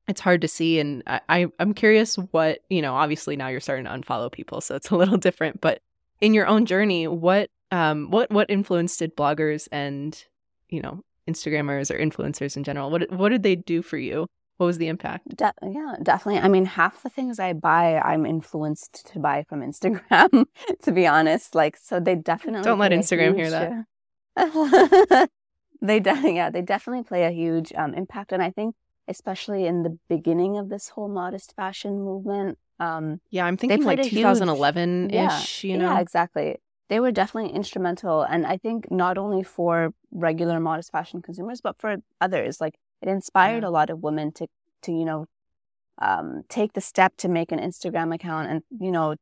it's 0.08 0.22
hard 0.22 0.42
to 0.42 0.48
see 0.48 0.80
and 0.80 1.04
I 1.08 1.48
I'm 1.60 1.74
curious 1.74 2.16
what, 2.16 2.60
you 2.70 2.82
know, 2.82 2.94
obviously 2.94 3.36
now 3.36 3.48
you're 3.48 3.60
starting 3.60 3.86
to 3.86 3.92
unfollow 3.92 4.32
people, 4.32 4.62
so 4.62 4.76
it's 4.76 4.92
a 4.92 4.96
little 5.02 5.18
different, 5.18 5.62
but 5.62 5.82
in 6.22 6.34
your 6.34 6.48
own 6.48 6.66
journey, 6.66 7.08
what 7.08 7.50
um 7.72 8.12
what 8.12 8.32
what 8.32 8.50
influence 8.50 8.98
did 8.98 9.16
bloggers 9.16 9.68
and, 9.72 10.24
you 10.70 10.82
know, 10.82 11.02
Instagrammers 11.28 11.94
or 11.94 11.98
influencers 12.00 12.56
in 12.56 12.64
general? 12.64 12.92
What 12.92 13.12
what 13.12 13.30
did 13.30 13.44
they 13.44 13.56
do 13.56 13.82
for 13.82 13.98
you? 13.98 14.28
What 14.58 14.68
was 14.68 14.78
the 14.78 14.88
impact? 14.88 15.36
De- 15.36 15.54
yeah, 15.64 15.96
definitely. 16.02 16.42
I 16.42 16.48
mean, 16.48 16.66
half 16.66 17.04
the 17.04 17.10
things 17.10 17.40
I 17.40 17.54
buy, 17.54 18.00
I'm 18.00 18.26
influenced 18.26 19.06
to 19.12 19.20
buy 19.20 19.46
from 19.48 19.62
Instagram. 19.62 20.46
to 20.84 20.92
be 20.92 21.06
honest, 21.06 21.56
like 21.56 21.76
so, 21.78 22.00
they 22.00 22.16
definitely 22.16 22.64
don't 22.64 22.80
let 22.80 22.92
Instagram 22.92 23.36
hear 23.36 23.50
that. 23.52 25.30
they 25.82 26.00
de- 26.00 26.32
yeah, 26.34 26.50
they 26.50 26.62
definitely 26.62 27.04
play 27.04 27.24
a 27.24 27.32
huge 27.32 27.74
um, 27.76 27.94
impact, 27.94 28.32
and 28.32 28.42
I 28.42 28.52
think 28.52 28.76
especially 29.08 29.66
in 29.66 29.84
the 29.84 29.98
beginning 30.10 30.58
of 30.58 30.70
this 30.70 30.90
whole 30.90 31.10
modest 31.10 31.56
fashion 31.56 32.02
movement. 32.04 32.58
Um, 32.80 33.22
yeah, 33.30 33.46
I'm 33.46 33.58
thinking 33.58 33.84
like 33.84 34.04
2011 34.04 35.12
ish. 35.12 35.64
Yeah, 35.64 35.72
you 35.72 35.78
know, 35.78 35.92
yeah, 35.92 36.00
exactly 36.00 36.58
they 36.90 37.00
were 37.00 37.12
definitely 37.12 37.52
instrumental. 37.52 38.22
And 38.22 38.46
I 38.46 38.58
think 38.58 38.92
not 38.92 39.18
only 39.18 39.44
for 39.44 39.94
regular 40.12 40.60
modest 40.60 40.92
fashion 40.92 41.22
consumers, 41.22 41.62
but 41.62 41.80
for 41.80 41.98
others. 42.22 42.62
Like 42.62 42.76
it 43.02 43.10
inspired 43.10 43.64
yeah. 43.64 43.70
a 43.70 43.72
lot 43.72 43.90
of 43.90 44.02
women 44.02 44.32
to, 44.34 44.48
to, 44.84 44.92
you 44.92 45.06
know, 45.06 45.26
um, 46.00 46.44
take 46.50 46.74
the 46.74 46.82
step 46.82 47.16
to 47.18 47.30
make 47.30 47.52
an 47.52 47.60
Instagram 47.60 48.14
account 48.14 48.50
and, 48.50 48.64
you 48.80 48.92
know, 48.92 49.16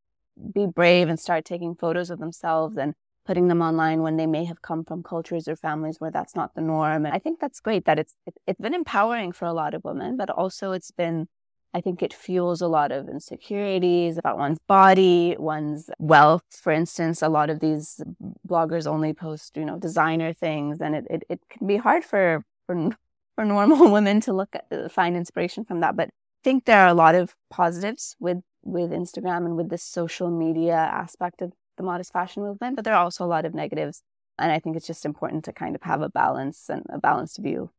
be 0.54 0.66
brave 0.66 1.10
and 1.10 1.20
start 1.20 1.46
taking 1.46 1.76
photos 1.76 2.10
of 2.10 2.20
themselves 2.20 2.78
and 2.78 2.96
putting 3.26 3.48
them 3.48 3.62
online 3.62 4.02
when 4.02 4.18
they 4.18 4.26
may 4.26 4.44
have 4.46 4.62
come 4.62 4.84
from 4.84 5.04
cultures 5.04 5.48
or 5.48 5.56
families 5.56 6.00
where 6.00 6.12
that's 6.12 6.36
not 6.36 6.56
the 6.56 6.62
norm. 6.62 7.06
And 7.06 7.14
I 7.14 7.20
think 7.20 7.40
that's 7.40 7.60
great 7.60 7.86
that 7.86 8.00
it's, 8.00 8.16
it, 8.26 8.34
it's 8.48 8.60
been 8.60 8.74
empowering 8.74 9.32
for 9.32 9.46
a 9.46 9.54
lot 9.54 9.74
of 9.74 9.84
women, 9.84 10.18
but 10.18 10.30
also 10.30 10.72
it's 10.72 10.92
been 10.92 11.28
I 11.74 11.82
think 11.82 12.04
it 12.04 12.14
fuels 12.14 12.62
a 12.62 12.68
lot 12.68 12.92
of 12.92 13.10
insecurities 13.10 14.18
about 14.18 14.38
one's 14.38 14.60
body, 14.68 15.36
one's 15.40 15.90
wealth. 15.98 16.44
For 16.52 16.72
instance, 16.72 17.24
a 17.24 17.30
lot 17.30 17.50
of 17.50 17.62
these 17.62 18.00
bloggers 18.48 18.86
only 18.86 19.14
post, 19.14 19.58
you 19.58 19.66
know, 19.66 19.80
designer 19.80 20.34
things, 20.34 20.80
and 20.82 20.96
it, 20.96 21.08
it, 21.10 21.24
it 21.30 21.40
can 21.50 21.66
be 21.66 21.78
hard 21.78 22.04
for, 22.04 22.46
for, 22.68 22.92
for 23.36 23.46
normal 23.46 23.92
women 23.92 24.22
to 24.22 24.34
look 24.34 24.56
at, 24.56 24.66
uh, 24.72 24.90
find 24.90 25.16
inspiration 25.16 25.66
from 25.66 25.80
that. 25.82 25.96
But 25.96 26.10
I 26.10 26.44
think 26.44 26.66
there 26.66 26.80
are 26.80 26.88
a 26.88 26.94
lot 26.94 27.16
of 27.16 27.36
positives 27.50 28.16
with, 28.20 28.42
with 28.64 28.92
Instagram 28.92 29.46
and 29.46 29.56
with 29.56 29.70
the 29.70 29.78
social 29.78 30.30
media 30.30 30.76
aspect 30.76 31.42
of 31.42 31.54
the 31.78 31.84
modest 31.84 32.14
fashion 32.14 32.44
movement, 32.44 32.76
but 32.76 32.86
there 32.86 32.94
are 32.94 33.04
also 33.04 33.26
a 33.26 33.28
lot 33.28 33.46
of 33.46 33.54
negatives. 33.54 34.04
And 34.38 34.52
I 34.52 34.60
think 34.60 34.76
it's 34.76 34.88
just 34.88 35.06
important 35.06 35.46
to 35.46 35.54
kind 35.54 35.76
of 35.76 35.84
have 35.84 36.02
a 36.02 36.10
balance 36.10 36.70
and 36.70 36.84
a 36.90 36.98
balanced 36.98 37.38
view. 37.38 37.72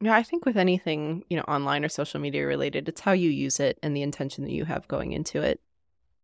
Yeah, 0.00 0.14
I 0.14 0.22
think 0.22 0.44
with 0.44 0.56
anything, 0.56 1.24
you 1.28 1.36
know, 1.36 1.42
online 1.48 1.84
or 1.84 1.88
social 1.88 2.20
media 2.20 2.46
related, 2.46 2.88
it's 2.88 3.00
how 3.00 3.12
you 3.12 3.30
use 3.30 3.58
it 3.58 3.78
and 3.82 3.96
the 3.96 4.02
intention 4.02 4.44
that 4.44 4.52
you 4.52 4.64
have 4.64 4.86
going 4.86 5.12
into 5.12 5.42
it. 5.42 5.60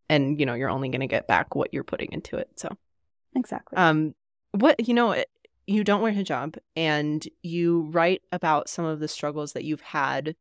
And, 0.08 0.38
you 0.38 0.46
know, 0.46 0.54
you're 0.54 0.70
only 0.70 0.88
going 0.90 1.00
to 1.00 1.06
get 1.06 1.26
back 1.26 1.54
what 1.54 1.72
you're 1.72 1.82
putting 1.82 2.12
into 2.12 2.36
it. 2.36 2.50
So, 2.56 2.76
exactly. 3.34 3.76
Um, 3.76 4.14
what, 4.52 4.86
you 4.86 4.94
know, 4.94 5.24
you 5.66 5.84
don't 5.84 6.02
wear 6.02 6.12
hijab 6.12 6.58
and 6.76 7.26
you 7.42 7.88
write 7.90 8.22
about 8.32 8.68
some 8.68 8.84
of 8.84 9.00
the 9.00 9.08
struggles 9.08 9.52
that 9.52 9.64
you've 9.64 9.80
had 9.80 10.36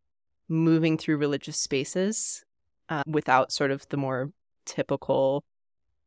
moving 0.50 0.98
through 0.98 1.18
religious 1.18 1.58
spaces 1.58 2.44
uh, 2.90 3.04
without 3.08 3.52
sort 3.52 3.72
of 3.72 3.88
the 3.90 3.98
more 3.98 4.32
typical 4.66 5.44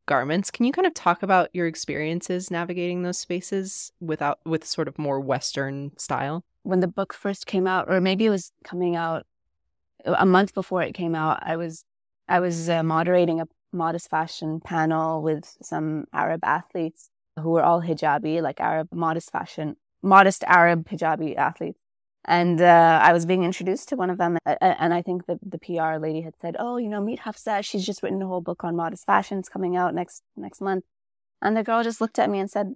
garments. 0.07 0.51
Can 0.51 0.65
you 0.65 0.73
kind 0.73 0.87
of 0.87 0.95
talk 0.95 1.23
about 1.23 1.49
your 1.53 1.67
experiences 1.67 2.51
navigating 2.51 3.03
those 3.03 3.19
spaces 3.19 3.93
without 4.01 4.39
with 4.45 4.65
sort 4.65 4.89
of 4.89 4.99
more 4.99 5.21
Western 5.21 5.97
style? 5.99 6.45
When 6.63 6.81
the 6.81 6.89
book 6.89 7.13
first 7.13 7.47
came 7.47 7.67
out, 7.67 7.87
or 7.89 8.01
maybe 8.01 8.27
it 8.27 8.31
was 8.31 8.53
coming 8.65 8.97
out 8.97 9.27
a 10.05 10.27
month 10.27 10.55
before 10.55 10.83
it 10.83 10.95
came 10.95 11.15
out, 11.15 11.41
I 11.43 11.57
was 11.57 11.85
I 12.29 12.41
was 12.41 12.69
uh, 12.69 12.83
moderating 12.83 13.41
a 13.41 13.49
modest 13.73 14.09
fashion 14.11 14.61
panel 14.61 15.23
with 15.23 15.57
some 15.63 16.07
Arab 16.13 16.45
athletes 16.45 17.11
who 17.41 17.51
were 17.51 17.63
all 17.63 17.83
hijabi, 17.83 18.43
like 18.43 18.61
Arab 18.61 18.89
modest 18.93 19.31
fashion, 19.31 19.77
modest 20.03 20.45
Arab 20.45 20.89
hijabi 20.89 21.37
athletes. 21.37 21.79
And 22.29 22.61
uh, 22.61 23.01
I 23.03 23.13
was 23.13 23.25
being 23.25 23.45
introduced 23.45 23.89
to 23.91 23.97
one 23.97 24.11
of 24.11 24.19
them, 24.19 24.37
and 24.45 24.93
I 24.93 25.01
think 25.01 25.27
the 25.27 25.39
the 25.43 25.59
PR 25.59 25.97
lady 25.99 26.23
had 26.23 26.35
said, 26.41 26.57
"Oh, 26.59 26.77
you 26.77 26.89
know, 26.89 27.01
meet 27.01 27.21
Hafsa. 27.21 27.63
She's 27.63 27.87
just 27.87 28.03
written 28.03 28.21
a 28.21 28.27
whole 28.27 28.41
book 28.41 28.65
on 28.65 28.75
modest 28.75 29.07
fashion. 29.07 29.39
It's 29.39 29.49
coming 29.49 29.77
out 29.77 29.95
next 29.95 30.25
next 30.37 30.61
month." 30.61 30.85
And 31.41 31.57
the 31.57 31.63
girl 31.63 31.85
just 31.85 32.01
looked 32.01 32.19
at 32.19 32.29
me 32.29 32.41
and 32.41 32.51
said, 32.51 32.75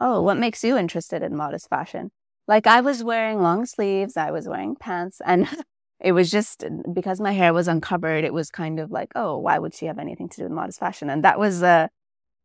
"Oh, 0.00 0.22
what 0.22 0.38
makes 0.38 0.64
you 0.64 0.78
interested 0.78 1.22
in 1.22 1.36
modest 1.36 1.68
fashion?" 1.68 2.12
Like 2.48 2.66
I 2.66 2.80
was 2.80 3.04
wearing 3.04 3.42
long 3.42 3.66
sleeves, 3.66 4.16
I 4.16 4.30
was 4.30 4.48
wearing 4.48 4.74
pants, 4.74 5.20
and 5.24 5.48
it 6.00 6.12
was 6.12 6.30
just 6.30 6.64
because 6.94 7.20
my 7.20 7.32
hair 7.32 7.52
was 7.52 7.68
uncovered. 7.68 8.24
It 8.24 8.32
was 8.32 8.50
kind 8.50 8.80
of 8.80 8.90
like, 8.90 9.12
"Oh, 9.14 9.36
why 9.36 9.58
would 9.58 9.74
she 9.74 9.84
have 9.86 9.98
anything 9.98 10.30
to 10.30 10.36
do 10.38 10.42
with 10.44 10.52
modest 10.52 10.80
fashion?" 10.80 11.10
And 11.10 11.22
that 11.24 11.38
was, 11.38 11.62
uh, 11.62 11.88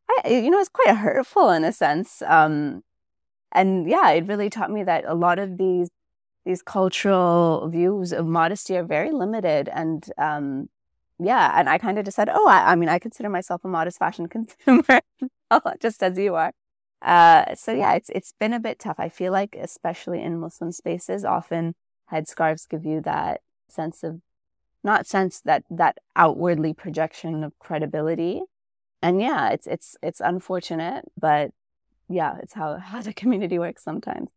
I, 0.09 0.29
you 0.29 0.49
know, 0.49 0.59
it's 0.59 0.69
quite 0.69 0.95
hurtful 0.95 1.49
in 1.49 1.63
a 1.63 1.71
sense. 1.73 2.21
Um, 2.21 2.83
and 3.51 3.89
yeah, 3.89 4.09
it 4.11 4.27
really 4.27 4.49
taught 4.49 4.71
me 4.71 4.83
that 4.83 5.05
a 5.05 5.15
lot 5.15 5.39
of 5.39 5.57
these 5.57 5.89
these 6.47 6.61
cultural 6.61 7.67
views 7.67 8.13
of 8.13 8.25
modesty 8.25 8.77
are 8.77 8.83
very 8.83 9.11
limited 9.11 9.67
and 9.67 10.09
um, 10.17 10.69
yeah 11.19 11.51
and 11.59 11.67
i 11.69 11.77
kind 11.77 11.99
of 11.99 12.05
just 12.05 12.15
said 12.15 12.29
oh 12.31 12.47
I, 12.47 12.71
I, 12.71 12.75
mean 12.75 12.89
i 12.89 12.99
consider 12.99 13.29
myself 13.29 13.65
a 13.65 13.67
modest 13.67 13.99
fashion 13.99 14.27
consumer 14.35 15.01
just 15.81 16.01
as 16.01 16.17
you 16.17 16.35
are 16.35 16.53
uh, 17.01 17.53
so 17.53 17.73
yeah 17.73 17.93
it's 17.93 18.09
it's 18.09 18.33
been 18.39 18.53
a 18.53 18.59
bit 18.59 18.79
tough 18.79 18.99
i 18.99 19.09
feel 19.09 19.31
like 19.31 19.55
especially 19.59 20.21
in 20.21 20.39
muslim 20.39 20.71
spaces 20.71 21.25
often 21.25 21.75
headscarves 22.11 22.67
give 22.67 22.85
you 22.85 23.01
that 23.01 23.41
sense 23.69 24.03
of 24.03 24.21
not 24.83 25.05
sense 25.05 25.41
that 25.41 25.63
that 25.69 25.97
outwardly 26.15 26.73
projection 26.73 27.43
of 27.43 27.57
credibility 27.59 28.41
and 29.01 29.21
yeah 29.21 29.49
it's 29.49 29.67
it's 29.67 29.95
it's 30.01 30.19
unfortunate 30.19 31.05
but 31.19 31.51
yeah 32.09 32.37
it's 32.41 32.53
how 32.53 32.77
how 32.91 33.01
the 33.01 33.13
community 33.13 33.59
works 33.59 33.83
sometimes 33.83 34.29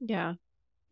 yeah 0.00 0.34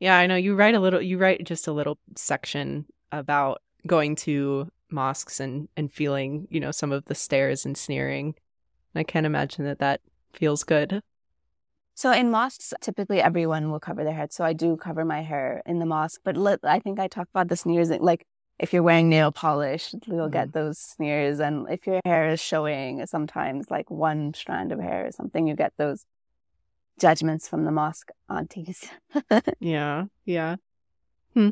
yeah, 0.01 0.19
I 0.19 0.27
know 0.27 0.37
you 0.37 0.55
write 0.55 0.75
a 0.75 0.81
little 0.81 1.01
you 1.01 1.19
write 1.19 1.45
just 1.45 1.67
a 1.67 1.73
little 1.73 1.99
section 2.17 2.87
about 3.13 3.63
going 3.87 4.17
to 4.17 4.71
mosques 4.91 5.41
and 5.41 5.69
and 5.77 5.93
feeling, 5.93 6.47
you 6.51 6.61
know, 6.61 6.73
some 6.73 6.93
of 6.93 7.07
the 7.07 7.15
stares 7.15 7.65
and 7.65 7.77
sneering. 7.77 8.35
I 8.95 9.03
can't 9.03 9.27
imagine 9.27 9.65
that 9.65 9.79
that 9.79 10.01
feels 10.33 10.63
good. 10.63 11.03
So 11.95 12.13
in 12.13 12.31
mosques, 12.31 12.75
typically 12.81 13.23
everyone 13.23 13.71
will 13.71 13.81
cover 13.81 14.05
their 14.05 14.15
head. 14.15 14.33
So 14.33 14.45
I 14.45 14.53
do 14.53 14.77
cover 14.77 15.05
my 15.05 15.23
hair 15.23 15.63
in 15.65 15.79
the 15.79 15.87
mosque, 15.87 16.21
but 16.25 16.37
I 16.65 16.81
think 16.81 16.99
I 17.01 17.09
talk 17.09 17.29
about 17.33 17.49
the 17.49 17.57
sneers 17.57 17.89
like 17.89 18.27
if 18.59 18.73
you're 18.73 18.83
wearing 18.83 19.09
nail 19.09 19.33
polish, 19.33 19.93
you'll 20.07 20.27
mm-hmm. 20.27 20.33
get 20.33 20.53
those 20.53 20.79
sneers, 20.79 21.41
and 21.41 21.67
if 21.71 21.87
your 21.87 22.01
hair 22.05 22.29
is 22.29 22.41
showing 22.41 23.05
sometimes 23.07 23.71
like 23.71 23.91
one 23.91 24.33
strand 24.35 24.73
of 24.73 24.81
hair 24.81 25.07
or 25.07 25.13
something, 25.13 25.47
you 25.47 25.57
get 25.57 25.73
those 25.77 26.05
judgments 27.01 27.49
from 27.49 27.65
the 27.65 27.73
mosque 27.73 28.11
aunties. 28.29 28.89
yeah, 29.61 30.05
yeah. 30.25 30.57
Hmm. 31.35 31.51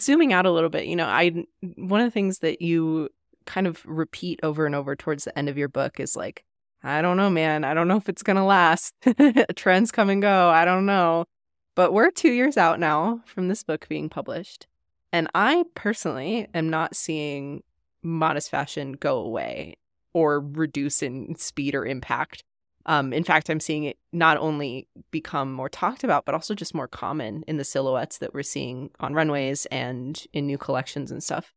Zooming 0.00 0.32
out 0.32 0.46
a 0.46 0.50
little 0.50 0.70
bit, 0.70 0.86
you 0.86 0.96
know, 0.96 1.06
I 1.06 1.44
one 1.76 2.00
of 2.00 2.06
the 2.06 2.10
things 2.10 2.38
that 2.38 2.62
you 2.62 3.10
kind 3.44 3.66
of 3.66 3.84
repeat 3.84 4.40
over 4.42 4.66
and 4.66 4.74
over 4.74 4.96
towards 4.96 5.24
the 5.24 5.38
end 5.38 5.48
of 5.48 5.58
your 5.58 5.68
book 5.68 6.00
is 6.00 6.16
like, 6.16 6.44
I 6.82 7.02
don't 7.02 7.16
know, 7.16 7.30
man. 7.30 7.64
I 7.64 7.74
don't 7.74 7.88
know 7.88 7.96
if 7.96 8.08
it's 8.08 8.22
gonna 8.22 8.46
last. 8.46 8.94
Trends 9.56 9.92
come 9.92 10.08
and 10.08 10.22
go. 10.22 10.48
I 10.48 10.64
don't 10.64 10.86
know. 10.86 11.26
But 11.74 11.92
we're 11.92 12.10
two 12.10 12.32
years 12.32 12.56
out 12.56 12.80
now 12.80 13.20
from 13.26 13.48
this 13.48 13.62
book 13.62 13.86
being 13.88 14.08
published. 14.08 14.66
And 15.12 15.28
I 15.34 15.64
personally 15.74 16.48
am 16.54 16.68
not 16.68 16.96
seeing 16.96 17.62
modest 18.02 18.50
fashion 18.50 18.92
go 18.92 19.18
away 19.18 19.76
or 20.12 20.40
reduce 20.40 21.02
in 21.02 21.36
speed 21.36 21.74
or 21.74 21.86
impact. 21.86 22.42
Um, 22.86 23.12
in 23.12 23.24
fact, 23.24 23.50
I'm 23.50 23.60
seeing 23.60 23.84
it 23.84 23.98
not 24.12 24.36
only 24.36 24.86
become 25.10 25.52
more 25.52 25.68
talked 25.68 26.04
about, 26.04 26.24
but 26.24 26.34
also 26.34 26.54
just 26.54 26.74
more 26.74 26.86
common 26.86 27.42
in 27.48 27.56
the 27.56 27.64
silhouettes 27.64 28.18
that 28.18 28.32
we're 28.32 28.42
seeing 28.42 28.90
on 29.00 29.12
runways 29.12 29.66
and 29.66 30.24
in 30.32 30.46
new 30.46 30.56
collections 30.56 31.10
and 31.10 31.22
stuff. 31.22 31.52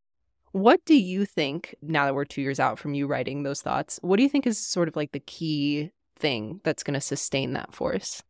What 0.52 0.84
do 0.86 0.96
you 0.96 1.26
think, 1.26 1.76
now 1.82 2.06
that 2.06 2.16
we're 2.16 2.26
two 2.26 2.42
years 2.42 2.60
out 2.60 2.80
from 2.80 2.96
you 2.96 3.06
writing 3.06 3.44
those 3.44 3.62
thoughts, 3.62 4.00
what 4.02 4.18
do 4.18 4.24
you 4.24 4.30
think 4.30 4.48
is 4.48 4.58
sort 4.58 4.88
of 4.88 4.96
like 4.96 5.12
the 5.12 5.20
key 5.20 5.92
thing 6.16 6.62
that's 6.64 6.82
going 6.82 6.96
to 6.96 7.02
sustain 7.02 7.54
that 7.54 7.74
force? 7.74 8.24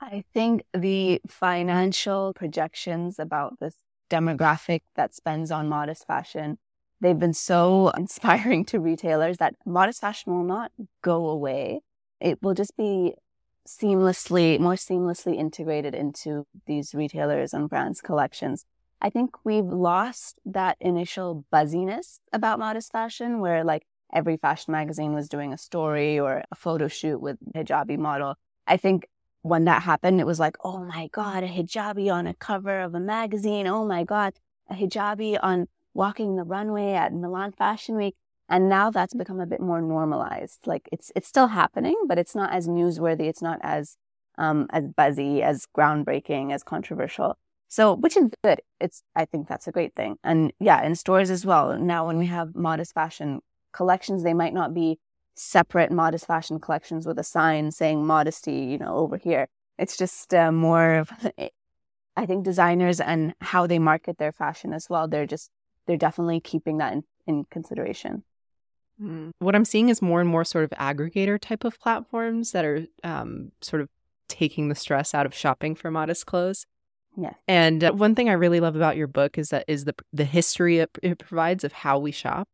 I 0.00 0.24
think 0.32 0.62
the 0.72 1.20
financial 1.26 2.32
projections 2.34 3.18
about 3.18 3.58
this 3.60 3.74
demographic 4.10 4.80
that 4.94 5.14
spends 5.14 5.50
on 5.50 5.68
modest 5.68 6.06
fashion 6.06 6.58
They've 7.00 7.18
been 7.18 7.34
so 7.34 7.88
inspiring 7.96 8.64
to 8.66 8.80
retailers 8.80 9.38
that 9.38 9.54
modest 9.64 10.00
fashion 10.00 10.32
will 10.32 10.44
not 10.44 10.72
go 11.02 11.28
away. 11.28 11.80
It 12.20 12.42
will 12.42 12.54
just 12.54 12.76
be 12.76 13.14
seamlessly, 13.66 14.58
more 14.58 14.74
seamlessly 14.74 15.36
integrated 15.36 15.94
into 15.94 16.46
these 16.66 16.94
retailers 16.94 17.52
and 17.52 17.68
brands' 17.68 18.00
collections. 18.00 18.64
I 19.00 19.10
think 19.10 19.36
we've 19.44 19.64
lost 19.64 20.40
that 20.44 20.76
initial 20.80 21.44
buzziness 21.52 22.18
about 22.32 22.58
modest 22.58 22.90
fashion 22.90 23.40
where 23.40 23.62
like 23.62 23.84
every 24.12 24.38
fashion 24.38 24.72
magazine 24.72 25.12
was 25.12 25.28
doing 25.28 25.52
a 25.52 25.58
story 25.58 26.18
or 26.18 26.42
a 26.50 26.54
photo 26.56 26.88
shoot 26.88 27.20
with 27.20 27.36
hijabi 27.54 27.98
model. 27.98 28.34
I 28.66 28.76
think 28.76 29.06
when 29.48 29.64
that 29.64 29.82
happened, 29.82 30.20
it 30.20 30.26
was 30.26 30.40
like, 30.40 30.56
oh 30.62 30.84
my 30.84 31.08
God, 31.12 31.42
a 31.42 31.48
hijabi 31.48 32.12
on 32.12 32.26
a 32.26 32.34
cover 32.34 32.80
of 32.80 32.94
a 32.94 33.00
magazine. 33.00 33.66
Oh 33.66 33.84
my 33.84 34.04
God, 34.04 34.34
a 34.68 34.74
hijabi 34.74 35.38
on 35.42 35.66
walking 35.94 36.36
the 36.36 36.44
runway 36.44 36.92
at 36.92 37.12
Milan 37.12 37.52
Fashion 37.52 37.96
Week. 37.96 38.14
And 38.48 38.68
now 38.68 38.90
that's 38.90 39.14
become 39.14 39.40
a 39.40 39.46
bit 39.46 39.60
more 39.60 39.82
normalized. 39.82 40.66
Like 40.66 40.88
it's 40.90 41.12
it's 41.14 41.28
still 41.28 41.48
happening, 41.48 41.96
but 42.06 42.18
it's 42.18 42.34
not 42.34 42.52
as 42.52 42.66
newsworthy. 42.66 43.28
It's 43.28 43.42
not 43.42 43.58
as 43.62 43.96
um, 44.38 44.66
as 44.70 44.84
buzzy, 44.96 45.42
as 45.42 45.66
groundbreaking, 45.76 46.52
as 46.52 46.62
controversial. 46.62 47.36
So, 47.68 47.94
which 47.94 48.16
is 48.16 48.30
good. 48.42 48.62
It's 48.80 49.02
I 49.14 49.26
think 49.26 49.48
that's 49.48 49.66
a 49.66 49.72
great 49.72 49.94
thing. 49.94 50.16
And 50.24 50.52
yeah, 50.58 50.82
in 50.82 50.94
stores 50.94 51.30
as 51.30 51.44
well. 51.44 51.78
Now, 51.78 52.06
when 52.06 52.16
we 52.16 52.26
have 52.26 52.54
modest 52.54 52.94
fashion 52.94 53.40
collections, 53.72 54.22
they 54.22 54.34
might 54.34 54.54
not 54.54 54.72
be 54.72 54.98
separate 55.38 55.92
modest 55.92 56.26
fashion 56.26 56.58
collections 56.58 57.06
with 57.06 57.18
a 57.18 57.24
sign 57.24 57.70
saying 57.70 58.04
modesty, 58.06 58.52
you 58.52 58.78
know, 58.78 58.96
over 58.96 59.16
here. 59.16 59.48
It's 59.78 59.96
just 59.96 60.34
uh, 60.34 60.50
more 60.50 60.96
of, 60.96 61.10
I 62.16 62.26
think 62.26 62.44
designers 62.44 63.00
and 63.00 63.34
how 63.40 63.66
they 63.66 63.78
market 63.78 64.18
their 64.18 64.32
fashion 64.32 64.72
as 64.72 64.88
well. 64.90 65.06
They're 65.06 65.26
just 65.26 65.50
they're 65.86 65.96
definitely 65.96 66.40
keeping 66.40 66.78
that 66.78 66.92
in, 66.92 67.04
in 67.26 67.44
consideration. 67.44 68.24
Mm. 69.02 69.30
What 69.38 69.54
I'm 69.54 69.64
seeing 69.64 69.88
is 69.88 70.02
more 70.02 70.20
and 70.20 70.28
more 70.28 70.44
sort 70.44 70.64
of 70.64 70.70
aggregator 70.70 71.40
type 71.40 71.64
of 71.64 71.78
platforms 71.78 72.52
that 72.52 72.64
are 72.64 72.86
um, 73.04 73.52
sort 73.62 73.80
of 73.80 73.88
taking 74.28 74.68
the 74.68 74.74
stress 74.74 75.14
out 75.14 75.24
of 75.24 75.34
shopping 75.34 75.74
for 75.74 75.90
modest 75.90 76.26
clothes. 76.26 76.66
Yeah. 77.16 77.32
And 77.46 77.82
uh, 77.82 77.92
one 77.92 78.14
thing 78.14 78.28
I 78.28 78.34
really 78.34 78.60
love 78.60 78.76
about 78.76 78.96
your 78.96 79.06
book 79.06 79.38
is 79.38 79.48
that 79.48 79.64
is 79.66 79.84
the 79.84 79.94
the 80.12 80.24
history 80.24 80.78
it, 80.78 80.90
it 81.02 81.18
provides 81.18 81.64
of 81.64 81.72
how 81.72 81.98
we 81.98 82.12
shop. 82.12 82.48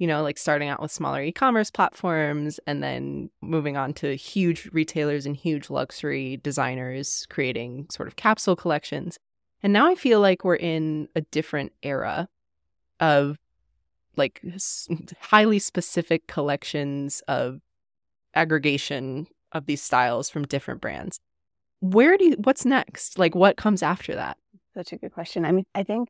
You 0.00 0.06
know, 0.06 0.22
like 0.22 0.38
starting 0.38 0.70
out 0.70 0.80
with 0.80 0.90
smaller 0.90 1.22
e-commerce 1.22 1.70
platforms 1.70 2.58
and 2.66 2.82
then 2.82 3.28
moving 3.42 3.76
on 3.76 3.92
to 3.94 4.16
huge 4.16 4.66
retailers 4.72 5.26
and 5.26 5.36
huge 5.36 5.68
luxury 5.68 6.38
designers 6.38 7.26
creating 7.28 7.86
sort 7.90 8.08
of 8.08 8.16
capsule 8.16 8.56
collections. 8.56 9.18
And 9.62 9.74
now 9.74 9.86
I 9.86 9.94
feel 9.94 10.18
like 10.18 10.42
we're 10.42 10.56
in 10.56 11.08
a 11.14 11.20
different 11.20 11.72
era 11.82 12.30
of 12.98 13.36
like 14.16 14.42
highly 15.20 15.58
specific 15.58 16.26
collections 16.26 17.22
of 17.28 17.60
aggregation 18.34 19.26
of 19.52 19.66
these 19.66 19.82
styles 19.82 20.30
from 20.30 20.46
different 20.46 20.80
brands. 20.80 21.20
Where 21.80 22.16
do 22.16 22.24
you, 22.24 22.36
what's 22.42 22.64
next? 22.64 23.18
Like 23.18 23.34
what 23.34 23.58
comes 23.58 23.82
after 23.82 24.14
that? 24.14 24.38
Such 24.72 24.94
a 24.94 24.96
good 24.96 25.12
question. 25.12 25.44
I 25.44 25.52
mean, 25.52 25.66
I 25.74 25.82
think 25.82 26.08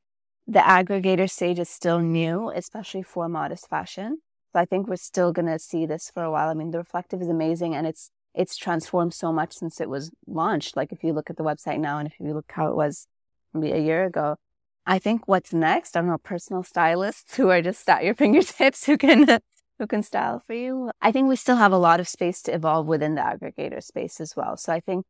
the 0.51 0.59
aggregator 0.59 1.31
stage 1.31 1.61
is 1.61 1.69
still 1.69 2.01
new, 2.01 2.51
especially 2.51 3.05
for 3.05 3.29
modest 3.29 3.69
fashion. 3.69 4.19
So 4.53 4.59
I 4.59 4.65
think 4.65 4.89
we're 4.89 4.97
still 4.97 5.33
going 5.33 5.47
to 5.47 5.61
see 5.61 5.87
this 5.87 6.11
for 6.13 6.25
a 6.25 6.31
while. 6.31 6.49
I 6.49 6.55
mean, 6.55 6.73
the 6.73 6.79
reflective 6.79 7.23
is 7.23 7.29
amazing 7.29 7.75
and 7.75 7.87
it's 7.87 8.11
it's 8.35 8.57
transformed 8.57 9.15
so 9.15 9.33
much 9.33 9.53
since 9.53 9.81
it 9.81 9.89
was 9.89 10.11
launched. 10.27 10.77
Like 10.77 10.93
if 10.93 11.05
you 11.05 11.13
look 11.13 11.31
at 11.31 11.37
the 11.37 11.45
website 11.45 11.79
now 11.79 11.99
and 11.99 12.07
if 12.09 12.15
you 12.19 12.33
look 12.35 12.51
how 12.51 12.69
it 12.69 12.77
was 12.77 13.07
maybe 13.55 13.73
a 13.73 13.81
year 13.81 14.05
ago, 14.05 14.37
I 14.87 14.99
think 14.99 15.23
what's 15.27 15.53
next, 15.53 15.97
I 15.97 16.01
don't 16.01 16.09
know, 16.09 16.19
personal 16.19 16.65
stylists 16.65 17.37
who 17.37 17.49
are 17.49 17.63
just 17.63 17.89
at 17.89 18.03
your 18.05 18.15
fingertips 18.23 18.87
who 18.87 18.99
can 18.99 19.41
who 19.79 19.87
can 19.87 20.03
style 20.03 20.43
for 20.45 20.55
you. 20.55 20.91
I 21.01 21.13
think 21.13 21.29
we 21.29 21.37
still 21.37 21.57
have 21.57 21.73
a 21.73 21.79
lot 21.79 22.01
of 22.01 22.09
space 22.09 22.43
to 22.43 22.55
evolve 22.55 22.89
within 22.89 23.15
the 23.15 23.23
aggregator 23.23 23.83
space 23.83 24.21
as 24.21 24.35
well. 24.37 24.57
So 24.57 24.73
I 24.73 24.81
think 24.81 25.07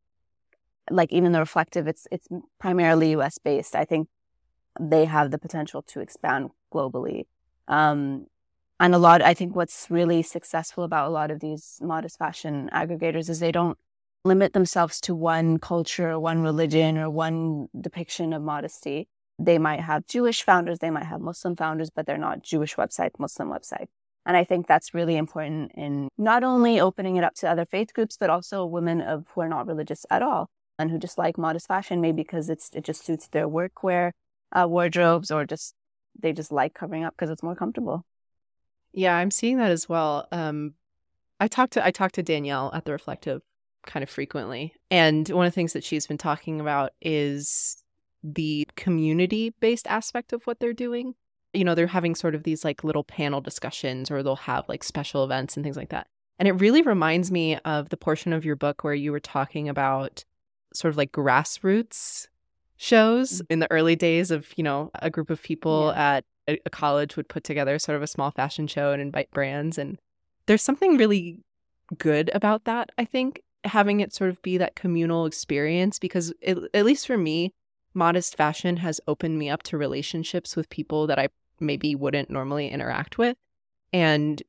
like 0.90 1.12
even 1.12 1.33
the 1.33 1.40
reflective, 1.40 1.88
it's 1.88 2.07
it's 2.12 2.29
primarily 2.59 3.12
US 3.12 3.38
based. 3.38 3.74
I 3.74 3.87
think 3.87 4.09
they 4.78 5.06
have 5.06 5.30
the 5.30 5.38
potential 5.38 5.83
to 5.83 6.00
expand 6.00 6.50
globally. 6.72 7.26
Um, 7.68 8.26
And 8.83 8.94
a 8.94 8.98
lot, 8.98 9.20
I 9.20 9.35
think 9.35 9.54
what's 9.54 9.90
really 9.90 10.22
successful 10.22 10.85
about 10.85 11.09
a 11.09 11.12
lot 11.12 11.30
of 11.30 11.40
these 11.40 11.78
modest 11.83 12.16
fashion 12.16 12.70
aggregators 12.72 13.28
is 13.28 13.38
they 13.38 13.52
don't 13.52 13.76
limit 14.24 14.52
themselves 14.52 15.00
to 15.00 15.14
one 15.14 15.59
culture, 15.59 16.11
or 16.12 16.20
one 16.20 16.40
religion, 16.40 16.96
or 16.96 17.11
one 17.11 17.68
depiction 17.78 18.33
of 18.33 18.42
modesty. 18.42 19.06
They 19.38 19.59
might 19.59 19.80
have 19.80 20.06
Jewish 20.06 20.42
founders, 20.42 20.78
they 20.78 20.90
might 20.90 21.09
have 21.12 21.20
Muslim 21.20 21.56
founders, 21.56 21.90
but 21.90 22.06
they're 22.06 22.26
not 22.28 22.42
Jewish 22.42 22.76
website, 22.76 23.11
Muslim 23.18 23.48
website. 23.50 23.88
And 24.24 24.37
I 24.37 24.44
think 24.44 24.66
that's 24.66 24.94
really 24.94 25.16
important 25.16 25.72
in 25.74 26.09
not 26.16 26.42
only 26.42 26.80
opening 26.80 27.16
it 27.16 27.24
up 27.24 27.35
to 27.40 27.50
other 27.50 27.66
faith 27.66 27.92
groups, 27.92 28.16
but 28.16 28.30
also 28.30 28.64
women 28.64 29.00
of 29.02 29.18
who 29.30 29.42
are 29.42 29.48
not 29.56 29.66
religious 29.66 30.06
at 30.09 30.22
all 30.22 30.48
and 30.78 30.90
who 30.90 30.98
just 30.98 31.18
like 31.18 31.37
modest 31.37 31.66
fashion, 31.66 32.00
maybe 32.00 32.22
because 32.22 32.48
it's 32.54 32.70
it 32.74 32.85
just 32.85 33.04
suits 33.04 33.28
their 33.28 33.48
workwear 33.48 34.12
uh, 34.53 34.67
wardrobes 34.69 35.31
or 35.31 35.45
just 35.45 35.75
they 36.19 36.33
just 36.33 36.53
like 36.53 36.75
covering 36.75 37.05
up 37.05 37.15
because 37.17 37.31
it's 37.31 37.43
more 37.43 37.55
comfortable. 37.55 38.05
Yeah, 38.93 39.17
I'm 39.17 39.31
seeing 39.31 39.59
that 39.59 39.71
as 39.71 39.89
well. 39.89 40.27
Um, 40.33 40.75
I 41.39 41.49
talked 41.49 41.75
to 41.75 41.85
I 41.85 41.91
talked 41.91 42.17
to 42.17 42.23
Danielle 42.23 42.71
at 42.75 42.85
the 42.85 42.93
Reflective 42.93 43.43
kind 43.87 44.03
of 44.03 44.11
frequently, 44.11 44.75
and 44.91 45.29
one 45.29 45.47
of 45.47 45.53
the 45.53 45.55
things 45.55 45.73
that 45.73 45.85
she's 45.85 46.07
been 46.07 46.19
talking 46.19 46.61
about 46.61 46.93
is 47.01 47.83
the 48.23 48.69
community 48.77 49.55
based 49.61 49.87
aspect 49.87 50.33
of 50.33 50.47
what 50.47 50.61
they're 50.61 50.75
doing 50.75 51.15
you 51.53 51.65
know, 51.65 51.75
they're 51.75 51.87
having 51.89 52.15
sort 52.15 52.35
of 52.35 52.45
these 52.45 52.65
like 52.65 52.85
little 52.85 53.05
panel 53.05 53.41
discussions 53.41 54.11
or 54.11 54.23
they'll 54.23 54.37
have 54.37 54.69
like 54.69 54.85
special 54.85 55.25
events 55.25 55.57
and 55.57 55.65
things 55.65 55.77
like 55.77 55.89
that. 55.91 56.07
And 56.39 56.49
it 56.49 56.53
really 56.53 56.83
reminds 56.83 57.31
me 57.31 57.57
of 57.59 57.89
the 57.91 57.97
portion 57.97 58.33
of 58.33 58.45
your 58.45 58.57
book 58.57 58.83
where 58.83 58.95
you 58.95 59.13
were 59.13 59.21
talking 59.21 59.69
about 59.69 60.25
sort 60.73 60.91
of 60.91 60.97
like 60.97 61.13
grassroots 61.13 62.29
shows 62.81 63.43
mm. 63.43 63.47
in 63.51 63.59
the 63.59 63.71
early 63.71 63.95
days 63.95 64.31
of, 64.31 64.49
you 64.57 64.64
know, 64.64 64.90
a 64.95 65.11
group 65.11 65.29
of 65.29 65.43
people 65.43 65.93
yeah. 65.95 66.16
at 66.16 66.25
a, 66.49 66.59
a 66.64 66.71
college 66.71 67.14
would 67.14 67.29
put 67.29 67.45
together 67.45 67.79
sort 67.79 67.95
of 67.95 68.03
a 68.03 68.07
small 68.07 68.31
fashion 68.31 68.66
show 68.66 68.90
and 68.90 69.03
invite 69.03 69.31
brands. 69.33 69.77
And 69.77 69.99
there's 70.47 70.62
something 70.62 70.97
really 70.97 71.40
good 71.99 72.31
about 72.33 72.64
that, 72.64 72.88
I 72.97 73.05
think, 73.05 73.43
having 73.64 74.01
it 74.01 74.14
sort 74.14 74.31
of 74.31 74.40
be 74.40 74.57
that 74.57 74.77
communal 74.77 75.27
experience 75.27 75.99
because 75.99 76.33
it, 76.40 76.57
at 76.73 76.87
least 76.87 77.07
for 77.07 77.19
me, 77.19 77.53
modest 77.93 78.35
fashion 78.35 78.79
has 78.79 78.99
opened 79.07 79.38
me 79.38 79.51
up 79.51 79.62
to 79.64 79.77
relationships 79.77 80.57
with 80.57 80.71
people 80.71 81.07
that 81.07 81.19
I 81.19 81.29
maybe 81.61 81.95
wouldn't 81.95 82.31
normally 82.31 82.69
interact 82.69 83.19
with. 83.19 83.37
And 83.93 84.43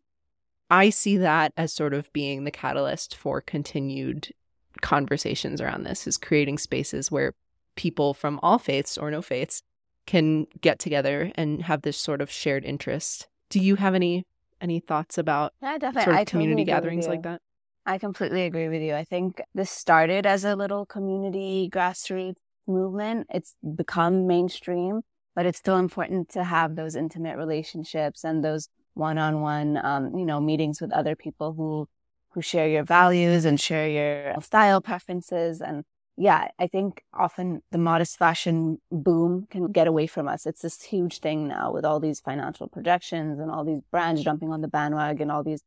I 0.69 0.89
see 0.89 1.17
that 1.17 1.51
as 1.57 1.73
sort 1.73 1.93
of 1.93 2.13
being 2.13 2.45
the 2.45 2.51
catalyst 2.51 3.13
for 3.13 3.41
continued 3.41 4.33
conversations 4.79 5.59
around 5.59 5.83
this 5.83 6.07
is 6.07 6.17
creating 6.17 6.59
spaces 6.59 7.11
where 7.11 7.33
people 7.81 8.13
from 8.13 8.39
all 8.43 8.59
faiths 8.59 8.95
or 8.95 9.09
no 9.09 9.23
faiths 9.23 9.63
can 10.05 10.45
get 10.61 10.77
together 10.77 11.31
and 11.33 11.63
have 11.63 11.81
this 11.81 11.97
sort 11.97 12.21
of 12.21 12.29
shared 12.29 12.63
interest. 12.63 13.27
Do 13.49 13.59
you 13.59 13.75
have 13.77 13.95
any 13.95 14.23
any 14.61 14.79
thoughts 14.79 15.17
about 15.17 15.53
yeah, 15.63 15.79
definitely. 15.79 16.03
sort 16.03 16.15
of 16.15 16.21
I 16.21 16.25
community 16.25 16.63
totally 16.63 16.75
gatherings 16.75 17.07
like 17.07 17.23
that? 17.23 17.41
I 17.87 17.97
completely 17.97 18.43
agree 18.43 18.69
with 18.69 18.83
you. 18.83 18.93
I 18.93 19.03
think 19.03 19.41
this 19.55 19.71
started 19.71 20.27
as 20.27 20.45
a 20.45 20.55
little 20.55 20.85
community 20.85 21.71
grassroots 21.73 22.35
movement. 22.67 23.25
It's 23.33 23.55
become 23.75 24.27
mainstream, 24.27 25.01
but 25.35 25.47
it's 25.47 25.57
still 25.57 25.77
important 25.77 26.29
to 26.33 26.43
have 26.43 26.75
those 26.75 26.95
intimate 26.95 27.35
relationships 27.37 28.23
and 28.23 28.43
those 28.43 28.69
one-on-one, 28.93 29.83
um, 29.83 30.15
you 30.15 30.25
know, 30.25 30.39
meetings 30.39 30.79
with 30.81 30.91
other 30.93 31.15
people 31.15 31.53
who 31.53 31.87
who 32.33 32.41
share 32.41 32.67
your 32.67 32.83
values 32.83 33.43
and 33.43 33.59
share 33.59 33.89
your 33.89 34.39
style 34.41 34.81
preferences. 34.81 35.61
And 35.61 35.83
yeah, 36.17 36.49
I 36.59 36.67
think 36.67 37.03
often 37.13 37.61
the 37.71 37.77
modest 37.77 38.17
fashion 38.17 38.79
boom 38.91 39.47
can 39.49 39.71
get 39.71 39.87
away 39.87 40.07
from 40.07 40.27
us. 40.27 40.45
It's 40.45 40.61
this 40.61 40.81
huge 40.81 41.19
thing 41.19 41.47
now 41.47 41.71
with 41.71 41.85
all 41.85 41.99
these 41.99 42.19
financial 42.19 42.67
projections 42.67 43.39
and 43.39 43.49
all 43.49 43.63
these 43.63 43.81
brands 43.91 44.23
jumping 44.23 44.51
on 44.51 44.61
the 44.61 44.67
bandwagon, 44.67 45.23
and 45.23 45.31
all 45.31 45.43
these 45.43 45.63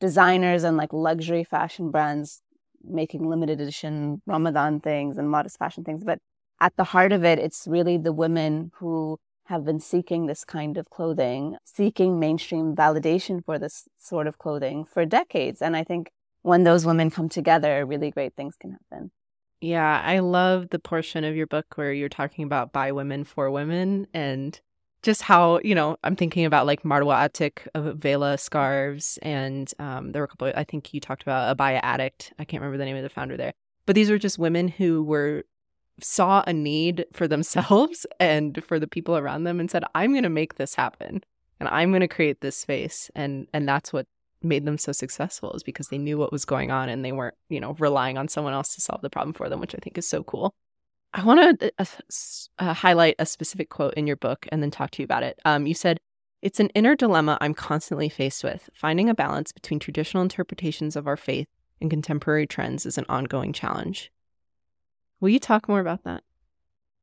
designers 0.00 0.64
and 0.64 0.76
like 0.76 0.92
luxury 0.92 1.44
fashion 1.44 1.90
brands 1.90 2.42
making 2.84 3.28
limited 3.28 3.60
edition 3.60 4.22
Ramadan 4.26 4.80
things 4.80 5.18
and 5.18 5.30
modest 5.30 5.58
fashion 5.58 5.84
things. 5.84 6.04
But 6.04 6.20
at 6.60 6.76
the 6.76 6.84
heart 6.84 7.12
of 7.12 7.24
it, 7.24 7.38
it's 7.38 7.66
really 7.68 7.98
the 7.98 8.12
women 8.12 8.70
who 8.76 9.18
have 9.46 9.64
been 9.64 9.80
seeking 9.80 10.26
this 10.26 10.44
kind 10.44 10.76
of 10.76 10.90
clothing, 10.90 11.56
seeking 11.64 12.20
mainstream 12.20 12.74
validation 12.74 13.44
for 13.44 13.58
this 13.58 13.88
sort 13.98 14.26
of 14.26 14.38
clothing 14.38 14.84
for 14.84 15.04
decades. 15.04 15.62
And 15.62 15.74
I 15.74 15.84
think 15.84 16.10
when 16.42 16.64
those 16.64 16.86
women 16.86 17.10
come 17.10 17.28
together, 17.28 17.84
really 17.84 18.10
great 18.10 18.34
things 18.36 18.56
can 18.56 18.72
happen. 18.72 19.10
Yeah, 19.60 20.02
I 20.04 20.20
love 20.20 20.70
the 20.70 20.78
portion 20.78 21.24
of 21.24 21.34
your 21.34 21.46
book 21.46 21.66
where 21.76 21.92
you're 21.92 22.08
talking 22.08 22.44
about 22.44 22.72
by 22.72 22.92
women 22.92 23.24
for 23.24 23.50
women 23.50 24.06
and 24.14 24.58
just 25.02 25.22
how, 25.22 25.60
you 25.64 25.74
know, 25.74 25.96
I'm 26.04 26.16
thinking 26.16 26.44
about 26.44 26.66
like 26.66 26.82
Marwa 26.82 27.28
Atik 27.28 27.66
of 27.74 27.96
Vela 27.96 28.38
scarves. 28.38 29.18
And 29.22 29.72
um, 29.78 30.12
there 30.12 30.22
were 30.22 30.26
a 30.26 30.28
couple, 30.28 30.52
I 30.54 30.64
think 30.64 30.94
you 30.94 31.00
talked 31.00 31.22
about 31.22 31.56
Abaya 31.56 31.80
Addict. 31.82 32.32
I 32.38 32.44
can't 32.44 32.60
remember 32.60 32.78
the 32.78 32.84
name 32.84 32.96
of 32.96 33.02
the 33.02 33.08
founder 33.08 33.36
there. 33.36 33.52
But 33.86 33.94
these 33.94 34.10
were 34.10 34.18
just 34.18 34.38
women 34.38 34.68
who 34.68 35.02
were 35.02 35.44
saw 36.00 36.44
a 36.46 36.52
need 36.52 37.06
for 37.12 37.26
themselves 37.26 38.06
and 38.20 38.62
for 38.64 38.78
the 38.78 38.86
people 38.86 39.16
around 39.16 39.44
them 39.44 39.60
and 39.60 39.70
said 39.70 39.84
i'm 39.94 40.12
going 40.12 40.22
to 40.22 40.28
make 40.28 40.54
this 40.54 40.74
happen 40.74 41.22
and 41.58 41.68
i'm 41.68 41.90
going 41.90 42.00
to 42.00 42.08
create 42.08 42.40
this 42.40 42.56
space 42.56 43.10
and 43.14 43.48
and 43.52 43.68
that's 43.68 43.92
what 43.92 44.06
made 44.42 44.64
them 44.64 44.78
so 44.78 44.92
successful 44.92 45.52
is 45.52 45.62
because 45.62 45.88
they 45.88 45.98
knew 45.98 46.18
what 46.18 46.32
was 46.32 46.44
going 46.44 46.70
on 46.70 46.88
and 46.88 47.04
they 47.04 47.12
weren't 47.12 47.34
you 47.48 47.60
know 47.60 47.74
relying 47.78 48.16
on 48.18 48.28
someone 48.28 48.52
else 48.52 48.74
to 48.74 48.80
solve 48.80 49.02
the 49.02 49.10
problem 49.10 49.32
for 49.32 49.48
them 49.48 49.60
which 49.60 49.74
i 49.74 49.78
think 49.78 49.98
is 49.98 50.08
so 50.08 50.22
cool 50.22 50.54
i 51.14 51.24
want 51.24 51.60
to 51.60 51.72
uh, 51.78 51.84
uh, 52.58 52.72
highlight 52.72 53.14
a 53.18 53.26
specific 53.26 53.68
quote 53.68 53.94
in 53.94 54.06
your 54.06 54.16
book 54.16 54.46
and 54.52 54.62
then 54.62 54.70
talk 54.70 54.90
to 54.90 55.02
you 55.02 55.04
about 55.04 55.22
it 55.22 55.38
um, 55.44 55.66
you 55.66 55.74
said 55.74 55.98
it's 56.40 56.60
an 56.60 56.68
inner 56.70 56.94
dilemma 56.94 57.36
i'm 57.40 57.54
constantly 57.54 58.08
faced 58.08 58.44
with 58.44 58.70
finding 58.74 59.08
a 59.08 59.14
balance 59.14 59.52
between 59.52 59.80
traditional 59.80 60.22
interpretations 60.22 60.94
of 60.96 61.06
our 61.06 61.16
faith 61.16 61.48
and 61.80 61.90
contemporary 61.90 62.46
trends 62.46 62.86
is 62.86 62.98
an 62.98 63.06
ongoing 63.08 63.52
challenge 63.52 64.10
Will 65.20 65.30
you 65.30 65.40
talk 65.40 65.68
more 65.68 65.80
about 65.80 66.04
that? 66.04 66.22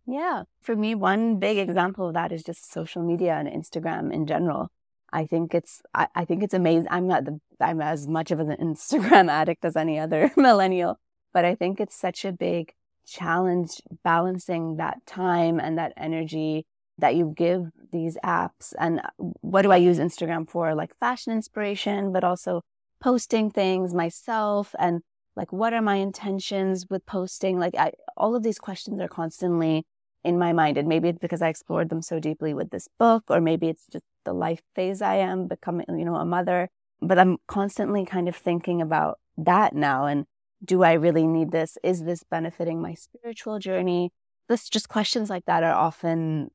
Yeah. 0.07 0.43
For 0.61 0.75
me, 0.75 0.95
one 0.95 1.37
big 1.39 1.57
example 1.57 2.07
of 2.07 2.13
that 2.13 2.31
is 2.31 2.43
just 2.43 2.71
social 2.71 3.03
media 3.03 3.33
and 3.33 3.47
Instagram 3.47 4.13
in 4.13 4.25
general. 4.25 4.69
I 5.11 5.25
think 5.25 5.53
it's 5.53 5.81
I, 5.93 6.07
I 6.15 6.25
think 6.25 6.43
it's 6.43 6.53
amazing. 6.53 6.87
I'm 6.89 7.07
not 7.07 7.25
the 7.25 7.39
I'm 7.59 7.81
as 7.81 8.07
much 8.07 8.31
of 8.31 8.39
an 8.39 8.47
Instagram 8.61 9.29
addict 9.29 9.65
as 9.65 9.75
any 9.75 9.99
other 9.99 10.31
millennial, 10.37 10.99
but 11.33 11.45
I 11.45 11.55
think 11.55 11.79
it's 11.79 11.95
such 11.95 12.25
a 12.25 12.31
big 12.31 12.73
challenge 13.07 13.81
balancing 14.03 14.77
that 14.77 15.05
time 15.05 15.59
and 15.59 15.77
that 15.77 15.93
energy 15.95 16.65
that 16.97 17.15
you 17.15 17.33
give 17.35 17.71
these 17.91 18.17
apps. 18.23 18.73
And 18.79 18.99
uh, 18.99 19.09
what 19.41 19.61
do 19.61 19.71
I 19.71 19.77
use 19.77 19.99
Instagram 19.99 20.49
for? 20.49 20.73
Like 20.73 20.97
fashion 20.99 21.33
inspiration, 21.33 22.11
but 22.11 22.23
also 22.23 22.61
posting 23.01 23.51
things 23.51 23.93
myself 23.93 24.73
and 24.79 25.01
like 25.35 25.51
what 25.51 25.73
are 25.73 25.81
my 25.81 25.95
intentions 25.95 26.87
with 26.89 27.05
posting 27.05 27.59
like 27.59 27.75
I, 27.75 27.91
all 28.15 28.35
of 28.35 28.43
these 28.43 28.57
questions 28.57 28.99
are 29.01 29.07
constantly 29.07 29.85
in 30.23 30.39
my 30.39 30.53
mind 30.53 30.77
and 30.77 30.87
maybe 30.87 31.09
it's 31.09 31.19
because 31.19 31.41
i 31.41 31.49
explored 31.49 31.89
them 31.89 32.01
so 32.01 32.19
deeply 32.19 32.53
with 32.53 32.71
this 32.71 32.87
book 32.97 33.25
or 33.29 33.41
maybe 33.41 33.67
it's 33.67 33.85
just 33.91 34.05
the 34.25 34.33
life 34.33 34.61
phase 34.75 35.01
i 35.01 35.15
am 35.15 35.47
becoming 35.47 35.85
you 35.89 36.05
know 36.05 36.15
a 36.15 36.25
mother. 36.25 36.69
But 37.01 37.19
i'm 37.19 37.37
constantly 37.47 38.05
kind 38.05 38.27
of 38.27 38.35
thinking 38.35 38.81
about 38.81 39.19
that 39.37 39.73
now 39.75 40.05
and 40.05 40.25
do 40.63 40.83
i 40.83 40.93
really 40.93 41.27
need 41.27 41.51
this? 41.51 41.77
Is 41.83 42.03
this 42.03 42.23
benefiting 42.23 42.81
my 42.81 42.93
spiritual 42.93 43.59
journey? 43.59 44.11
This 44.49 44.69
just 44.69 44.89
questions 44.89 45.29
like 45.29 45.45
that 45.45 45.63
are 45.63 45.73
often 45.73 46.51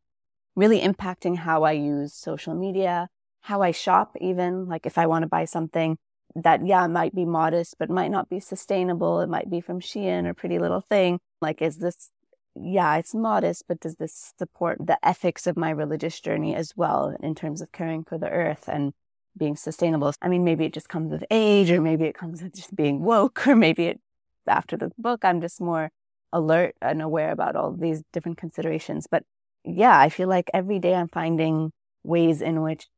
really 0.57 0.81
impacting 0.81 1.37
how 1.39 1.63
i 1.63 1.73
use 1.73 2.13
social 2.15 2.55
media 2.55 3.09
how 3.43 3.63
i 3.63 3.71
shop 3.71 4.17
even. 4.21 4.67
Like 4.67 4.87
if 4.87 4.99
i 4.99 5.07
want 5.07 5.23
to 5.23 5.29
buy 5.29 5.45
something 5.45 5.97
that 6.35 6.65
yeah 6.67 6.87
might 6.87 7.15
be 7.15 7.25
modest 7.25 7.77
but 7.79 7.91
might 7.91 8.11
not 8.11 8.29
be 8.29 8.41
sustainable. 8.41 9.21
It 9.21 9.29
might 9.29 9.51
be 9.51 9.61
from 9.61 9.81
shein 9.81 10.27
or 10.27 10.35
pretty 10.35 10.59
little 10.59 10.81
thing. 10.81 11.19
Like 11.41 11.63
is 11.63 11.79
this 11.79 12.11
yeah 12.55 12.97
it's 12.97 13.15
modest 13.15 13.65
but 13.69 13.81
does 13.81 13.97
this 13.97 14.33
support 14.39 14.79
the 14.85 14.99
ethics 15.07 15.47
of 15.47 15.57
my 15.57 15.71
religious 15.71 16.21
journey 16.21 16.55
as 16.55 16.77
well 16.77 17.17
in 17.23 17.35
terms 17.35 17.61
of 17.61 17.73
caring 17.73 18.05
for 18.05 18.19
the 18.19 18.29
earth 18.29 18.69
and 18.69 18.93
being 19.37 19.57
sustainable? 19.57 20.13
I 20.21 20.29
mean 20.29 20.45
maybe 20.45 20.65
it 20.65 20.75
just 20.75 20.89
comes 20.89 21.11
with 21.11 21.25
age 21.31 21.71
or 21.71 21.81
maybe 21.81 22.05
it 22.05 22.17
comes 22.17 22.43
with 22.43 22.55
just 22.55 22.75
being 22.75 23.01
woke 23.01 23.47
or 23.47 23.57
maybe 23.57 23.87
it 23.87 24.01
after 24.47 24.77
the 24.77 24.91
book 24.99 25.25
i'm 25.25 25.41
just 25.41 25.61
more 25.61 25.91
alert 26.33 26.75
and 26.83 27.03
aware 27.03 27.31
about 27.31 27.57
all 27.57 27.73
these 27.73 28.03
different 28.13 28.39
considerations. 28.39 29.07
But 29.11 29.25
yeah 29.65 29.99
i 29.99 30.09
feel 30.09 30.29
like 30.29 30.51
every 30.55 30.79
day 30.79 30.95
i'm 30.95 31.09
finding 31.09 31.73
ways 32.03 32.41
in 32.41 32.63
which 32.63 32.89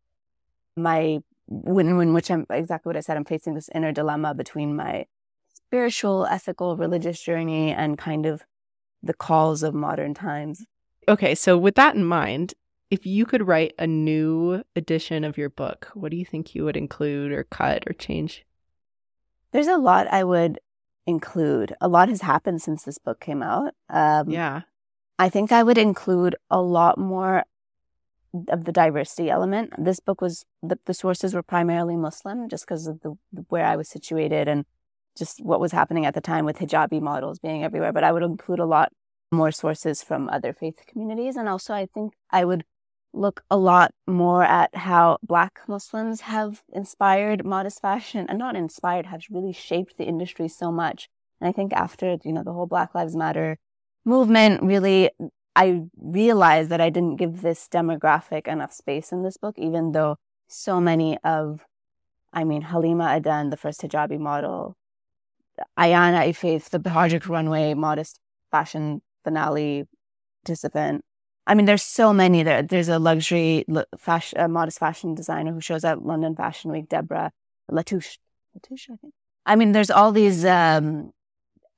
my 0.77 1.21
when, 1.49 1.97
when 1.97 2.15
which 2.15 2.31
I'm 2.31 2.47
exactly 2.51 2.89
what 2.89 2.97
I 2.97 3.01
said, 3.01 3.17
I'm 3.17 3.25
facing 3.25 3.55
this 3.55 3.69
inner 3.75 3.93
dilemma 3.93 4.35
between 4.35 4.75
my 4.75 5.07
spiritual, 5.53 6.27
ethical, 6.27 6.77
religious 6.77 7.21
journey 7.21 7.73
and 7.73 7.99
kind 7.99 8.27
of 8.27 8.43
the 9.03 9.15
calls 9.15 9.63
of 9.63 9.75
modern 9.75 10.15
times. 10.15 10.65
Okay, 11.09 11.35
so 11.35 11.59
with 11.59 11.75
that 11.75 11.95
in 11.95 12.05
mind, 12.05 12.55
if 12.91 13.07
you 13.07 13.25
could 13.25 13.47
write 13.47 13.75
a 13.79 13.87
new 13.87 14.63
edition 14.77 15.25
of 15.25 15.39
your 15.39 15.49
book, 15.49 15.91
what 15.95 16.11
do 16.11 16.17
you 16.17 16.25
think 16.25 16.55
you 16.55 16.65
would 16.65 16.77
include 16.77 17.33
or 17.33 17.45
cut 17.45 17.85
or 17.87 17.93
change? 17.93 18.45
There's 19.53 19.67
a 19.67 19.79
lot 19.79 20.07
I 20.09 20.25
would 20.25 20.61
include. 21.07 21.75
A 21.81 21.89
lot 21.89 22.09
has 22.09 22.21
happened 22.21 22.63
since 22.63 22.85
this 22.85 22.99
book 22.99 23.19
came 23.21 23.43
out. 23.43 23.75
Um, 23.89 24.31
yeah. 24.31 24.63
I 25.19 25.29
think 25.29 25.53
I 25.53 25.63
would 25.63 25.79
include 25.79 26.37
a 26.51 26.61
lot 26.61 26.99
more 26.99 27.45
of 28.49 28.65
the 28.65 28.73
diversity 28.73 29.31
element. 29.31 29.73
This 29.79 30.01
book 30.01 30.21
was 30.21 30.45
the, 30.63 30.79
the 30.87 30.95
sources 30.95 31.35
were 31.35 31.43
primarily 31.43 31.97
Muslim, 31.97 32.49
just 32.49 32.67
because 32.67 32.87
of 32.87 33.01
the 33.01 33.17
where 33.49 33.65
I 33.65 33.77
was 33.77 33.89
situated 33.89 34.49
and 34.49 34.65
just 35.17 35.43
what 35.43 35.61
was 35.61 35.73
happening 35.73 36.07
at 36.07 36.15
the 36.15 36.21
time 36.21 36.45
with 36.45 36.59
hijabi 36.59 37.01
models 37.01 37.39
being 37.39 37.65
everywhere. 37.65 37.93
But 37.93 38.05
I 38.05 38.13
would 38.13 38.23
include 38.23 38.59
a 38.59 38.67
lot 38.67 38.93
more 39.31 39.51
sources 39.51 40.03
from 40.03 40.29
other 40.29 40.53
faith 40.53 40.81
communities, 40.87 41.37
and 41.37 41.49
also 41.49 41.75
I 41.75 41.87
think 41.87 42.15
I 42.31 42.45
would 42.45 42.65
look 43.15 43.45
a 43.51 43.57
lot 43.57 43.93
more 44.07 44.43
at 44.43 44.75
how 44.75 45.19
Black 45.23 45.61
Muslims 45.69 46.23
have 46.23 46.63
inspired 46.73 47.45
modest 47.45 47.81
fashion, 47.81 48.27
and 48.29 48.39
not 48.39 48.57
inspired, 48.57 49.07
have 49.07 49.23
really 49.31 49.53
shaped 49.53 49.97
the 49.99 50.05
industry 50.05 50.49
so 50.49 50.73
much. 50.73 51.09
And 51.41 51.49
I 51.49 51.53
think 51.53 51.73
after 51.73 52.19
you 52.25 52.33
know 52.33 52.43
the 52.45 52.53
whole 52.53 52.67
Black 52.67 52.95
Lives 52.95 53.17
Matter 53.17 53.59
movement 54.05 54.63
really 54.63 55.11
I 55.55 55.83
realized 55.97 56.71
that 56.71 56.81
I 56.81 56.91
didn't 56.91 57.17
give 57.17 57.43
this 57.43 57.69
demographic 57.69 58.49
enough 58.49 58.73
space 58.73 59.13
in 59.13 59.23
this 59.23 59.37
book, 59.37 59.59
even 59.59 59.93
though 59.93 60.17
so 60.49 60.81
many 60.81 61.19
of, 61.25 61.61
I 62.33 62.45
mean, 62.45 62.63
Halima 62.63 63.15
Aden, 63.15 63.51
the 63.51 63.57
first 63.57 63.83
hijabi 63.83 64.19
model, 64.19 64.77
Ayana 65.79 66.29
Ifeith, 66.29 66.71
the 66.71 66.81
Project 66.81 67.29
Runway 67.29 67.75
modest 67.75 68.19
fashion 68.51 69.03
finale 69.25 69.85
participant. 70.45 71.05
I 71.47 71.55
mean, 71.55 71.67
there's 71.67 71.83
so 71.83 72.13
many 72.13 72.43
there. 72.43 72.63
There's 72.63 72.89
a 72.89 72.99
luxury 72.99 73.65
fashion, 73.99 74.39
a 74.41 74.49
modest 74.49 74.79
fashion 74.79 75.15
designer 75.15 75.53
who 75.53 75.61
shows 75.61 75.85
at 75.85 76.05
London 76.05 76.37
Fashion 76.37 76.71
Week, 76.71 76.89
Deborah 76.89 77.33
Latouche. 77.71 78.19
Latouche, 78.57 78.91
I 78.91 78.97
think. 78.97 79.15
I 79.45 79.57
mean, 79.57 79.73
there's 79.73 79.91
all 79.91 80.13
these. 80.13 80.45
Um, 80.45 81.13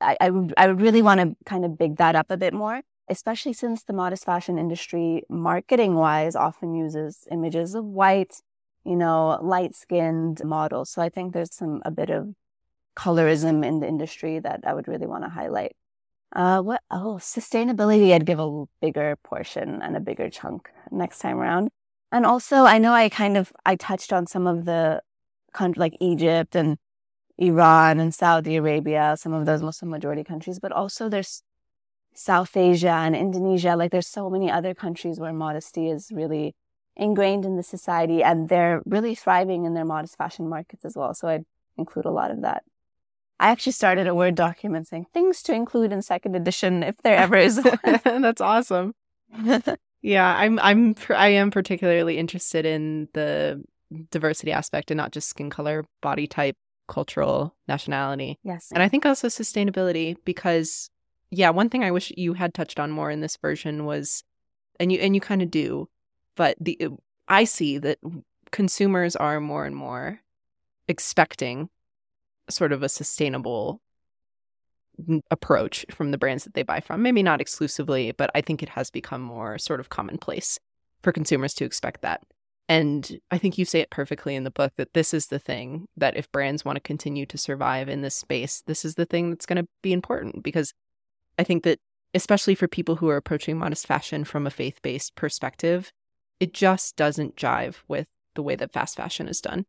I, 0.01 0.17
I, 0.21 0.31
I 0.59 0.65
really 0.67 1.01
want 1.01 1.21
to 1.21 1.37
kind 1.47 1.65
of 1.65 1.79
big 1.79 1.97
that 1.97 2.15
up 2.15 2.31
a 2.31 2.37
bit 2.37 2.53
more 2.53 2.83
especially 3.09 3.53
since 3.53 3.83
the 3.83 3.93
modest 3.93 4.25
fashion 4.25 4.59
industry, 4.59 5.23
marketing 5.29 5.95
wise, 5.95 6.35
often 6.35 6.75
uses 6.75 7.27
images 7.31 7.75
of 7.75 7.85
white, 7.85 8.41
you 8.85 8.97
know, 8.97 9.39
light 9.43 9.75
skinned 9.75 10.43
models. 10.45 10.91
So 10.91 11.03
I 11.03 11.09
think 11.09 11.33
there's 11.33 11.55
some, 11.55 11.83
a 11.85 11.91
bit 11.91 12.11
of 12.11 12.35
colorism 12.97 13.65
in 13.65 13.81
the 13.81 13.89
industry 13.89 14.39
that 14.39 14.61
I 14.65 14.75
would 14.75 14.89
really 14.89 15.07
want 15.07 15.25
to 15.25 15.31
highlight. 15.31 15.77
Uh, 16.35 16.61
what? 16.61 16.83
Oh, 16.91 17.19
sustainability. 17.21 18.13
I'd 18.13 18.27
give 18.27 18.41
a 18.41 18.65
bigger 18.81 19.17
portion 19.23 19.81
and 19.83 19.97
a 19.97 20.01
bigger 20.01 20.29
chunk 20.31 20.71
next 20.91 21.21
time 21.21 21.39
around. 21.39 21.71
And 22.11 22.27
also, 22.27 22.65
I 22.65 22.79
know 22.79 22.93
I 22.93 23.09
kind 23.09 23.37
of 23.37 23.53
I 23.65 23.77
touched 23.77 24.13
on 24.13 24.27
some 24.27 24.47
of 24.47 24.65
the 24.65 25.03
like 25.77 25.97
Egypt 26.01 26.57
and 26.57 26.79
Iran 27.39 28.01
and 28.01 28.15
Saudi 28.15 28.57
Arabia, 28.57 29.17
some 29.19 29.33
of 29.33 29.47
those 29.47 29.63
Muslim 29.63 29.91
majority 29.91 30.25
countries, 30.25 30.59
but 30.59 30.73
also 30.73 31.09
there's 31.09 31.43
South 32.15 32.57
Asia 32.57 32.91
and 32.91 33.15
Indonesia. 33.17 33.77
Like 33.77 33.91
there's 33.91 34.07
so 34.07 34.31
many 34.31 34.51
other 34.51 34.75
countries 34.75 35.19
where 35.19 35.33
modesty 35.33 35.89
is 35.89 36.11
really 36.13 36.55
ingrained 36.97 37.45
in 37.45 37.57
the 37.57 37.63
society 37.63 38.23
and 38.23 38.49
they're 38.49 38.83
really 38.87 39.15
thriving 39.15 39.65
in 39.65 39.75
their 39.75 39.85
modest 39.85 40.17
fashion 40.17 40.49
markets 40.49 40.85
as 40.85 40.97
well. 40.97 41.15
So 41.15 41.29
I'd 41.29 41.45
include 41.77 42.05
a 42.05 42.11
lot 42.11 42.31
of 42.31 42.43
that. 42.43 42.63
I 43.41 43.51
actually 43.51 43.73
started 43.73 44.07
a 44.07 44.15
Word 44.15 44.35
document 44.35 44.89
saying 44.89 45.07
things 45.13 45.43
to 45.45 45.53
include 45.53 45.93
in 45.93 46.03
second 46.03 46.37
edition 46.37 46.83
if 46.83 46.97
there 46.99 47.17
ever 47.17 47.37
is 47.37 47.61
That's 48.05 48.41
awesome. 48.41 48.95
yeah, 50.03 50.37
I'm 50.37 50.59
I'm 50.61 50.95
I 51.11 51.29
am 51.29 51.51
particularly 51.51 52.19
interested 52.19 52.65
in 52.65 53.09
the 53.13 53.63
diversity 54.11 54.53
aspect 54.53 54.91
and 54.91 54.99
not 54.99 55.13
just 55.13 55.29
skin 55.29 55.51
color, 55.51 55.85
body 56.01 56.27
type, 56.27 56.57
cultural 56.89 57.55
nationality. 57.69 58.39
Yes. 58.43 58.71
And 58.73 58.83
I 58.83 58.89
think 58.89 59.07
also 59.07 59.29
sustainability 59.29 60.17
because 60.25 60.91
yeah, 61.31 61.51
one 61.51 61.69
thing 61.69 61.83
I 61.83 61.91
wish 61.91 62.13
you 62.17 62.35
had 62.35 62.55
touched 62.55 62.79
on 62.79 62.91
more 62.91 63.11
in 63.11 63.21
this 63.21 63.37
version 63.37 63.85
was, 63.85 64.23
and 64.79 64.93
you 64.93 64.99
and 64.99 65.15
you 65.15 65.21
kind 65.21 65.43
of 65.43 65.51
do, 65.51 65.89
but 66.37 66.57
the 66.61 66.91
I 67.29 67.45
see 67.45 67.79
that 67.79 67.99
consumers 68.51 69.17
are 69.17 69.41
more 69.41 69.65
and 69.65 69.75
more 69.75 70.21
expecting 70.87 71.71
sort 72.51 72.73
of 72.73 72.83
a 72.83 72.89
sustainable 72.89 73.81
approach 75.31 75.85
from 75.91 76.11
the 76.11 76.19
brands 76.19 76.45
that 76.45 76.55
they 76.55 76.63
buy 76.63 76.81
from. 76.81 77.03
Maybe 77.03 77.23
not 77.23 77.41
exclusively, 77.41 78.13
but 78.13 78.31
I 78.35 78.41
think 78.41 78.63
it 78.63 78.71
has 78.71 78.91
become 78.91 79.21
more 79.21 79.59
sort 79.59 79.81
of 79.81 79.89
commonplace 79.89 80.59
for 81.03 81.13
consumers 81.13 81.55
to 81.55 81.65
expect 81.65 82.03
that. 82.03 82.23
And 82.69 83.21
I 83.31 83.37
think 83.37 83.59
you 83.59 83.65
say 83.65 83.81
it 83.81 83.91
perfectly 83.91 84.35
in 84.35 84.45
the 84.45 84.51
book 84.51 84.73
that 84.77 84.95
this 84.95 85.13
is 85.13 85.27
the 85.27 85.39
thing 85.39 85.87
that 85.97 86.17
if 86.17 86.33
brands 86.33 86.65
want 86.65 86.77
to 86.77 86.81
continue 86.81 87.27
to 87.27 87.37
survive 87.37 87.89
in 87.89 88.01
this 88.01 88.15
space, 88.15 88.63
this 88.67 88.85
is 88.85 88.95
the 88.95 89.05
thing 89.05 89.31
that's 89.31 89.47
going 89.47 89.63
to 89.63 89.69
be 89.83 89.93
important 89.93 90.43
because 90.43 90.73
I 91.39 91.45
think 91.45 91.63
that 91.65 91.79
especially 92.15 92.55
for 92.55 92.69
people 92.69 92.97
who 92.97 93.09
are 93.09 93.17
approaching 93.17 93.59
modest 93.59 93.87
fashion 93.87 94.25
from 94.25 94.47
a 94.47 94.51
faith 94.51 94.81
based 94.81 95.15
perspective, 95.15 95.93
it 96.41 96.55
just 96.55 96.97
doesn't 96.97 97.37
jive 97.37 97.77
with 97.87 98.07
the 98.35 98.43
way 98.43 98.57
that 98.57 98.73
fast 98.73 98.97
fashion 98.97 99.29
is 99.29 99.41
done. 99.41 99.67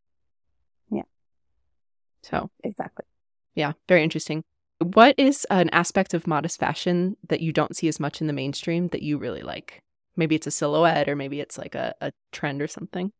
So, 2.25 2.49
exactly. 2.63 3.05
Yeah, 3.53 3.73
very 3.87 4.03
interesting. 4.03 4.43
What 4.79 5.15
is 5.17 5.45
an 5.49 5.69
aspect 5.69 6.13
of 6.13 6.25
modest 6.25 6.59
fashion 6.59 7.17
that 7.29 7.39
you 7.39 7.53
don't 7.53 7.75
see 7.75 7.87
as 7.87 7.99
much 7.99 8.19
in 8.19 8.27
the 8.27 8.33
mainstream 8.33 8.89
that 8.89 9.03
you 9.03 9.17
really 9.17 9.43
like? 9.43 9.79
Maybe 10.17 10.35
it's 10.35 10.47
a 10.47 10.51
silhouette 10.51 11.07
or 11.07 11.15
maybe 11.15 11.39
it's 11.39 11.57
like 11.57 11.75
a, 11.75 11.93
a 12.01 12.11
trend 12.31 12.61
or 12.61 12.67
something. 12.67 13.11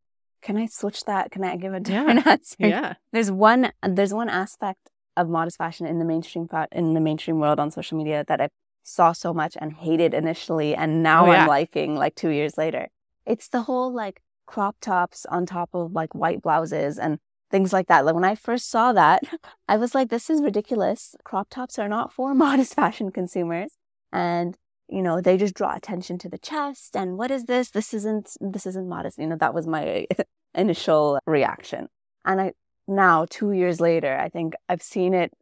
Can 0.41 0.57
I 0.57 0.65
switch 0.65 1.05
that? 1.05 1.31
Can 1.31 1.43
I 1.43 1.55
give 1.55 1.73
a 1.73 1.79
different 1.79 2.21
yeah. 2.25 2.31
answer? 2.31 2.55
Yeah. 2.59 2.93
There's 3.11 3.31
one 3.31 3.71
there's 3.87 4.13
one 4.13 4.29
aspect 4.29 4.89
of 5.15 5.29
modest 5.29 5.57
fashion 5.57 5.85
in 5.85 5.99
the 5.99 6.05
mainstream 6.05 6.47
in 6.71 6.93
the 6.93 6.99
mainstream 6.99 7.39
world 7.39 7.59
on 7.59 7.71
social 7.71 7.97
media 7.97 8.25
that 8.27 8.41
I 8.41 8.49
saw 8.83 9.11
so 9.11 9.33
much 9.33 9.57
and 9.59 9.73
hated 9.73 10.13
initially, 10.13 10.75
and 10.75 11.01
now 11.01 11.25
oh, 11.25 11.31
yeah. 11.31 11.41
I'm 11.43 11.47
liking 11.47 11.95
like 11.95 12.15
two 12.15 12.29
years 12.29 12.57
later. 12.57 12.89
It's 13.25 13.47
the 13.49 13.63
whole 13.63 13.93
like 13.93 14.21
crop 14.45 14.75
tops 14.81 15.25
on 15.25 15.45
top 15.45 15.69
of 15.73 15.93
like 15.93 16.13
white 16.13 16.41
blouses 16.41 16.99
and 16.99 17.17
things 17.51 17.73
like 17.73 17.88
that. 17.88 18.05
Like 18.05 18.15
when 18.15 18.23
I 18.23 18.36
first 18.36 18.69
saw 18.69 18.93
that, 18.93 19.23
I 19.67 19.77
was 19.77 19.95
like, 19.95 20.10
this 20.10 20.29
is 20.29 20.41
ridiculous. 20.41 21.15
Crop 21.23 21.49
tops 21.49 21.79
are 21.79 21.89
not 21.89 22.13
for 22.13 22.34
modest 22.45 22.75
fashion 22.75 23.12
consumers. 23.12 23.71
And, 24.12 24.58
you 24.88 25.01
know, 25.01 25.21
they 25.21 25.38
just 25.38 25.55
draw 25.55 25.75
attention 25.75 26.17
to 26.19 26.29
the 26.29 26.38
chest. 26.38 26.95
And 26.95 27.17
what 27.17 27.31
is 27.31 27.45
this? 27.45 27.69
This 27.69 27.93
isn't, 27.93 28.38
this 28.39 28.65
isn't 28.65 28.88
modest. 28.88 29.17
You 29.17 29.27
know, 29.27 29.38
that 29.38 29.53
was 29.53 29.67
my 29.67 30.08
initial 30.55 31.19
reaction. 31.25 31.88
And 32.23 32.41
I 32.41 32.53
now, 32.88 33.25
two 33.29 33.51
years 33.51 33.81
later, 33.81 34.17
I 34.17 34.29
think 34.29 34.53
I've 34.69 34.81
seen 34.81 35.13
it 35.13 35.34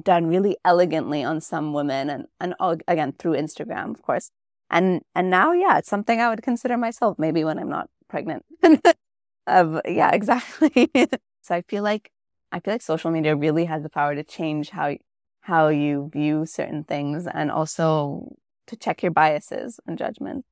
done 0.00 0.26
really 0.26 0.56
elegantly 0.64 1.22
on 1.22 1.40
some 1.40 1.72
women 1.72 2.10
and, 2.10 2.26
and 2.40 2.54
again, 2.88 3.12
through 3.12 3.32
Instagram, 3.32 3.90
of 3.90 4.02
course. 4.02 4.30
And, 4.70 5.02
and 5.14 5.30
now, 5.30 5.52
yeah, 5.52 5.78
it's 5.78 5.88
something 5.88 6.20
I 6.20 6.28
would 6.28 6.42
consider 6.42 6.76
myself 6.76 7.18
maybe 7.18 7.44
when 7.44 7.58
I'm 7.58 7.68
not 7.68 7.88
pregnant. 8.08 8.44
of, 9.46 9.80
yeah, 9.86 10.10
exactly. 10.12 10.90
So 11.44 11.54
I 11.54 11.62
feel 11.62 11.82
like, 11.82 12.10
I 12.50 12.60
feel 12.60 12.74
like 12.74 12.82
social 12.82 13.10
media 13.10 13.36
really 13.36 13.66
has 13.66 13.82
the 13.82 13.90
power 13.90 14.14
to 14.14 14.24
change 14.24 14.70
how, 14.70 14.96
how 15.42 15.68
you 15.68 16.10
view 16.12 16.46
certain 16.46 16.84
things 16.84 17.26
and 17.26 17.50
also 17.50 18.36
to 18.66 18.76
check 18.76 19.02
your 19.02 19.12
biases 19.12 19.78
and 19.86 19.98
judgment. 19.98 20.46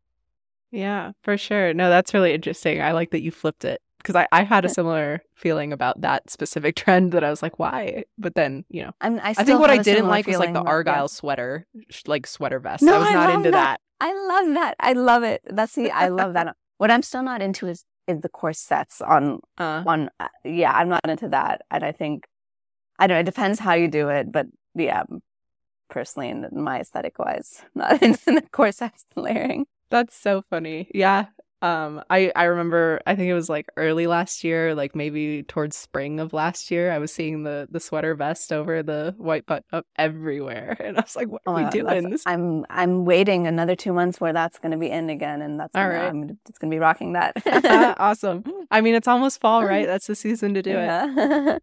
Yeah, 0.70 1.12
for 1.22 1.38
sure. 1.38 1.72
No, 1.72 1.88
that's 1.88 2.12
really 2.12 2.34
interesting. 2.34 2.82
I 2.82 2.92
like 2.92 3.10
that 3.10 3.22
you 3.22 3.30
flipped 3.30 3.64
it 3.64 3.80
because 3.98 4.16
I, 4.16 4.26
I 4.32 4.42
had 4.42 4.64
a 4.66 4.68
similar 4.68 5.22
feeling 5.34 5.72
about 5.72 6.00
that 6.02 6.28
specific 6.28 6.76
trend 6.82 7.12
that 7.12 7.24
I 7.24 7.30
was 7.30 7.42
like, 7.42 7.58
why? 7.58 8.04
But 8.18 8.34
then, 8.34 8.64
you 8.68 8.84
know, 8.84 8.92
I'm, 9.00 9.18
I, 9.20 9.30
I 9.30 9.44
think 9.44 9.60
what 9.60 9.70
I 9.70 9.78
didn't 9.78 10.08
like 10.08 10.26
was 10.26 10.38
like 10.38 10.52
the 10.52 10.62
Argyle 10.62 11.08
sweater, 11.08 11.66
like 12.06 12.26
sweater 12.26 12.58
vest. 12.58 12.82
No, 12.82 12.96
I 12.96 12.98
was 12.98 13.08
I 13.08 13.12
not 13.14 13.34
into 13.34 13.50
that. 13.52 13.80
that. 14.00 14.06
I 14.06 14.12
love 14.12 14.54
that. 14.54 14.76
I 14.80 14.92
love 14.92 15.22
it. 15.22 15.42
That's 15.46 15.74
the, 15.74 15.90
I 15.90 16.08
love 16.08 16.34
that. 16.34 16.54
What 16.78 16.90
I'm 16.90 17.02
still 17.02 17.22
not 17.22 17.40
into 17.40 17.68
is, 17.68 17.84
is 18.06 18.20
the 18.20 18.28
corsets 18.28 19.00
on, 19.00 19.40
uh, 19.58 19.82
on, 19.86 20.10
uh, 20.20 20.28
yeah, 20.44 20.72
I'm 20.72 20.88
not 20.88 21.08
into 21.08 21.28
that. 21.28 21.62
And 21.70 21.84
I 21.84 21.92
think, 21.92 22.26
I 22.98 23.06
don't 23.06 23.16
know, 23.16 23.20
it 23.20 23.24
depends 23.24 23.58
how 23.58 23.74
you 23.74 23.88
do 23.88 24.08
it, 24.08 24.30
but 24.30 24.46
yeah, 24.74 25.04
personally, 25.88 26.30
in 26.30 26.48
my 26.52 26.80
aesthetic 26.80 27.18
wise, 27.18 27.62
not 27.74 28.02
into 28.02 28.32
the 28.32 28.42
corsets 28.52 29.04
layering. 29.16 29.66
That's 29.90 30.16
so 30.16 30.42
funny. 30.48 30.90
Yeah. 30.94 31.26
Um, 31.62 32.02
I 32.10 32.32
I 32.34 32.44
remember 32.44 33.00
I 33.06 33.14
think 33.14 33.28
it 33.28 33.34
was 33.34 33.48
like 33.48 33.68
early 33.76 34.08
last 34.08 34.42
year, 34.42 34.74
like 34.74 34.96
maybe 34.96 35.44
towards 35.44 35.76
spring 35.76 36.18
of 36.18 36.32
last 36.32 36.72
year. 36.72 36.90
I 36.90 36.98
was 36.98 37.12
seeing 37.12 37.44
the 37.44 37.68
the 37.70 37.78
sweater 37.78 38.16
vest 38.16 38.52
over 38.52 38.82
the 38.82 39.14
white 39.16 39.46
button 39.46 39.64
up 39.72 39.86
everywhere, 39.96 40.76
and 40.80 40.98
I 40.98 41.02
was 41.02 41.14
like, 41.14 41.28
"What 41.28 41.42
are 41.46 41.60
oh, 41.60 41.64
we 41.64 41.70
doing?" 41.70 42.18
I'm 42.26 42.66
I'm 42.68 43.04
waiting 43.04 43.46
another 43.46 43.76
two 43.76 43.92
months 43.92 44.20
where 44.20 44.32
that's 44.32 44.58
going 44.58 44.72
to 44.72 44.76
be 44.76 44.90
in 44.90 45.08
again, 45.08 45.40
and 45.40 45.60
that's 45.60 45.74
all 45.76 45.88
right. 45.88 46.08
I'm 46.08 46.36
it's 46.48 46.58
going 46.58 46.70
to 46.70 46.74
be 46.74 46.80
rocking 46.80 47.12
that. 47.12 47.36
awesome. 48.00 48.42
I 48.72 48.80
mean, 48.80 48.96
it's 48.96 49.08
almost 49.08 49.40
fall, 49.40 49.64
right? 49.64 49.86
That's 49.86 50.08
the 50.08 50.16
season 50.16 50.54
to 50.54 50.62
do 50.62 50.70
yeah. 50.70 51.54
it. 51.54 51.62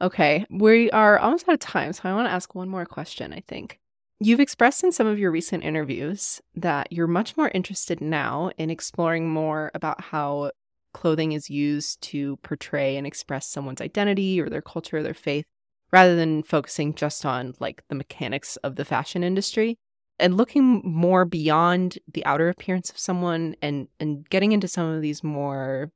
okay, 0.00 0.46
we 0.50 0.88
are 0.92 1.18
almost 1.18 1.48
out 1.48 1.54
of 1.54 1.60
time, 1.60 1.92
so 1.92 2.02
I 2.04 2.14
want 2.14 2.28
to 2.28 2.32
ask 2.32 2.54
one 2.54 2.68
more 2.68 2.86
question. 2.86 3.32
I 3.32 3.40
think. 3.40 3.80
You've 4.18 4.40
expressed 4.40 4.82
in 4.82 4.92
some 4.92 5.06
of 5.06 5.18
your 5.18 5.30
recent 5.30 5.62
interviews 5.62 6.40
that 6.54 6.90
you're 6.90 7.06
much 7.06 7.36
more 7.36 7.50
interested 7.52 8.00
now 8.00 8.50
in 8.56 8.70
exploring 8.70 9.28
more 9.28 9.70
about 9.74 10.00
how 10.00 10.52
clothing 10.94 11.32
is 11.32 11.50
used 11.50 12.00
to 12.00 12.38
portray 12.38 12.96
and 12.96 13.06
express 13.06 13.46
someone's 13.46 13.82
identity 13.82 14.40
or 14.40 14.48
their 14.48 14.62
culture 14.62 14.98
or 14.98 15.02
their 15.02 15.12
faith 15.12 15.44
rather 15.92 16.16
than 16.16 16.42
focusing 16.42 16.94
just 16.94 17.26
on 17.26 17.54
like 17.60 17.82
the 17.88 17.94
mechanics 17.94 18.56
of 18.58 18.76
the 18.76 18.84
fashion 18.84 19.22
industry. 19.22 19.78
and 20.18 20.36
looking 20.38 20.80
more 20.82 21.26
beyond 21.26 21.98
the 22.10 22.24
outer 22.24 22.48
appearance 22.48 22.88
of 22.88 22.98
someone 22.98 23.54
and 23.60 23.86
and 24.00 24.26
getting 24.30 24.52
into 24.52 24.66
some 24.66 24.86
of 24.86 25.02
these 25.02 25.22
more 25.22 25.90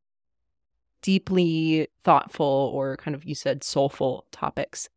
deeply 1.02 1.88
thoughtful 2.04 2.70
or 2.74 2.96
kind 2.98 3.14
of 3.14 3.24
you 3.24 3.34
said 3.34 3.64
soulful 3.64 4.26
topics. 4.30 4.88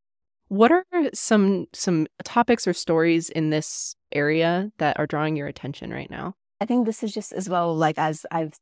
What 0.53 0.71
are 0.71 0.85
some 1.15 1.65
some 1.73 2.05
topics 2.23 2.67
or 2.67 2.73
stories 2.73 3.31
in 3.31 3.49
this 3.49 3.95
area 4.11 4.71
that 4.77 4.99
are 4.99 5.07
drawing 5.07 5.35
your 5.35 5.47
attention 5.47 5.89
right 5.89 6.11
now? 6.11 6.35
I 6.61 6.65
think 6.65 6.85
this 6.85 7.01
is 7.01 7.11
just 7.11 7.33
as 7.33 7.49
well 7.49 7.75
like 7.75 7.97
as 7.97 8.23
I've 8.29 8.53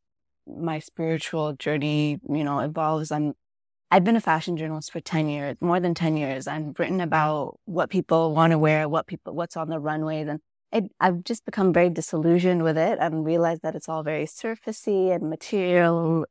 my 0.47 0.79
spiritual 0.79 1.51
journey, 1.51 2.21
you 2.29 2.45
know, 2.45 2.59
evolves. 2.59 3.11
I'm 3.11 3.33
I've 3.91 4.05
been 4.05 4.15
a 4.15 4.21
fashion 4.21 4.55
journalist 4.55 4.89
for 4.89 5.01
10 5.01 5.27
years, 5.27 5.57
more 5.59 5.81
than 5.81 5.93
10 5.93 6.15
years. 6.15 6.47
I've 6.47 6.79
written 6.79 6.99
mm-hmm. 6.99 7.01
about 7.01 7.59
what 7.65 7.89
people 7.89 8.33
want 8.33 8.51
to 8.51 8.57
wear, 8.57 8.87
what 8.87 9.05
people 9.05 9.33
what's 9.35 9.57
on 9.57 9.67
the 9.67 9.77
runways 9.77 10.29
and 10.29 10.39
it, 10.71 10.85
I've 11.01 11.25
just 11.25 11.43
become 11.43 11.73
very 11.73 11.89
disillusioned 11.89 12.63
with 12.63 12.77
it 12.77 12.99
and 13.01 13.25
realized 13.25 13.63
that 13.63 13.75
it's 13.75 13.89
all 13.89 14.01
very 14.01 14.27
surfacey 14.27 15.13
and 15.13 15.29
material 15.29 16.25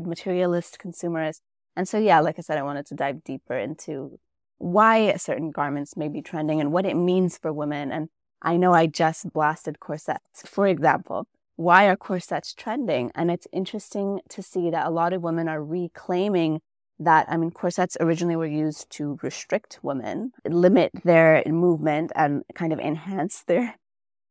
materialist 0.00 0.78
consumerist. 0.78 1.40
And 1.76 1.86
so, 1.86 1.98
yeah, 1.98 2.20
like 2.20 2.38
I 2.38 2.40
said, 2.40 2.56
I 2.56 2.62
wanted 2.62 2.86
to 2.86 2.94
dive 2.94 3.22
deeper 3.24 3.58
into 3.58 4.18
why 4.60 5.16
certain 5.16 5.50
garments 5.50 5.96
may 5.96 6.06
be 6.06 6.20
trending 6.20 6.60
and 6.60 6.70
what 6.70 6.84
it 6.84 6.94
means 6.94 7.38
for 7.38 7.50
women. 7.50 7.90
And 7.90 8.10
I 8.42 8.58
know 8.58 8.74
I 8.74 8.86
just 8.86 9.32
blasted 9.32 9.80
corsets, 9.80 10.42
for 10.44 10.66
example. 10.66 11.26
Why 11.56 11.86
are 11.86 11.96
corsets 11.96 12.52
trending? 12.52 13.10
And 13.14 13.30
it's 13.30 13.46
interesting 13.52 14.20
to 14.28 14.42
see 14.42 14.68
that 14.70 14.86
a 14.86 14.90
lot 14.90 15.14
of 15.14 15.22
women 15.22 15.48
are 15.48 15.64
reclaiming 15.64 16.60
that. 16.98 17.26
I 17.30 17.38
mean, 17.38 17.50
corsets 17.50 17.96
originally 18.00 18.36
were 18.36 18.46
used 18.46 18.90
to 18.90 19.18
restrict 19.22 19.78
women, 19.82 20.32
limit 20.46 20.92
their 21.04 21.42
movement, 21.46 22.12
and 22.14 22.42
kind 22.54 22.74
of 22.74 22.78
enhance 22.78 23.42
their 23.42 23.76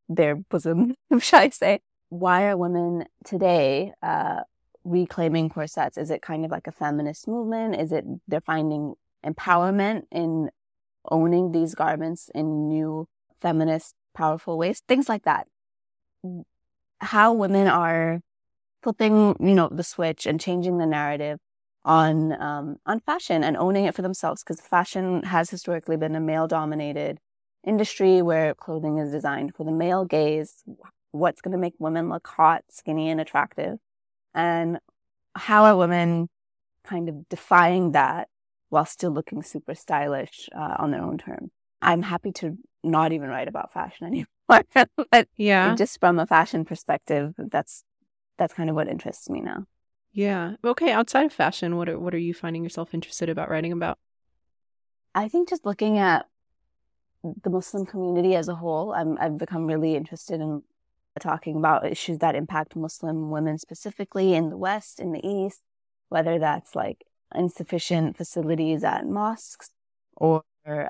their 0.07 0.35
bosom, 0.35 0.95
shall 1.19 1.41
I 1.41 1.49
say? 1.49 1.79
Why 2.09 2.45
are 2.45 2.57
women 2.57 3.05
today 3.25 3.93
uh, 4.03 4.41
reclaiming 4.83 5.49
corsets? 5.49 5.97
Is 5.97 6.11
it 6.11 6.21
kind 6.21 6.45
of 6.45 6.51
like 6.51 6.67
a 6.67 6.71
feminist 6.71 7.27
movement? 7.27 7.75
Is 7.75 7.91
it 7.91 8.05
they're 8.27 8.41
finding 8.41 8.95
empowerment 9.25 10.03
in 10.11 10.49
owning 11.09 11.51
these 11.51 11.75
garments 11.75 12.29
in 12.33 12.67
new 12.67 13.07
feminist, 13.41 13.95
powerful 14.13 14.57
ways? 14.57 14.81
Things 14.87 15.09
like 15.09 15.23
that. 15.23 15.47
How 17.01 17.33
women 17.33 17.67
are 17.67 18.21
flipping, 18.83 19.35
you 19.39 19.55
know, 19.55 19.69
the 19.71 19.83
switch 19.83 20.25
and 20.25 20.39
changing 20.39 20.77
the 20.77 20.85
narrative 20.85 21.39
on 21.85 22.39
um, 22.41 22.77
on 22.85 22.99
fashion 22.99 23.43
and 23.43 23.55
owning 23.57 23.85
it 23.85 23.95
for 23.95 24.01
themselves 24.01 24.43
because 24.43 24.59
fashion 24.59 25.23
has 25.23 25.49
historically 25.49 25.97
been 25.97 26.15
a 26.15 26.19
male 26.19 26.47
dominated 26.47 27.19
industry 27.65 28.21
where 28.21 28.53
clothing 28.53 28.97
is 28.97 29.11
designed 29.11 29.55
for 29.55 29.63
the 29.63 29.71
male 29.71 30.05
gaze 30.05 30.63
what's 31.11 31.41
going 31.41 31.51
to 31.51 31.57
make 31.57 31.73
women 31.79 32.09
look 32.09 32.27
hot 32.27 32.63
skinny 32.69 33.09
and 33.09 33.19
attractive 33.19 33.77
and 34.33 34.79
how 35.35 35.65
are 35.65 35.77
women 35.77 36.27
kind 36.83 37.09
of 37.09 37.27
defying 37.29 37.91
that 37.91 38.27
while 38.69 38.85
still 38.85 39.11
looking 39.11 39.43
super 39.43 39.75
stylish 39.75 40.49
uh, 40.55 40.75
on 40.79 40.91
their 40.91 41.01
own 41.01 41.17
terms. 41.17 41.51
I'm 41.81 42.01
happy 42.01 42.31
to 42.33 42.57
not 42.83 43.11
even 43.11 43.29
write 43.29 43.47
about 43.47 43.73
fashion 43.73 44.07
anymore. 44.07 44.27
but 45.11 45.27
yeah, 45.37 45.75
just 45.75 45.99
from 45.99 46.19
a 46.19 46.25
fashion 46.25 46.65
perspective, 46.65 47.33
that's 47.37 47.83
that's 48.37 48.53
kind 48.53 48.69
of 48.69 48.75
what 48.75 48.87
interests 48.87 49.29
me 49.29 49.41
now. 49.41 49.65
Yeah. 50.11 50.55
Okay. 50.63 50.91
Outside 50.91 51.25
of 51.25 51.33
fashion, 51.33 51.77
what 51.77 51.89
are 51.89 51.99
what 51.99 52.13
are 52.13 52.19
you 52.19 52.33
finding 52.33 52.63
yourself 52.63 52.93
interested 52.93 53.29
about 53.29 53.49
writing 53.49 53.71
about? 53.71 53.99
I 55.13 55.27
think 55.27 55.49
just 55.49 55.65
looking 55.65 55.97
at 55.97 56.25
the 57.23 57.49
Muslim 57.49 57.85
community 57.85 58.35
as 58.35 58.47
a 58.47 58.55
whole, 58.55 58.93
I'm, 58.93 59.17
I've 59.19 59.37
become 59.37 59.65
really 59.65 59.95
interested 59.95 60.39
in 60.39 60.63
talking 61.19 61.57
about 61.57 61.85
issues 61.85 62.19
that 62.19 62.35
impact 62.35 62.75
Muslim 62.75 63.29
women 63.29 63.57
specifically 63.57 64.33
in 64.33 64.49
the 64.49 64.57
West, 64.57 64.99
in 64.99 65.11
the 65.11 65.25
East, 65.27 65.61
whether 66.07 66.39
that's 66.39 66.75
like 66.75 67.03
insufficient 67.35 68.17
facilities 68.17 68.83
at 68.83 69.05
mosques 69.05 69.69
or 70.15 70.43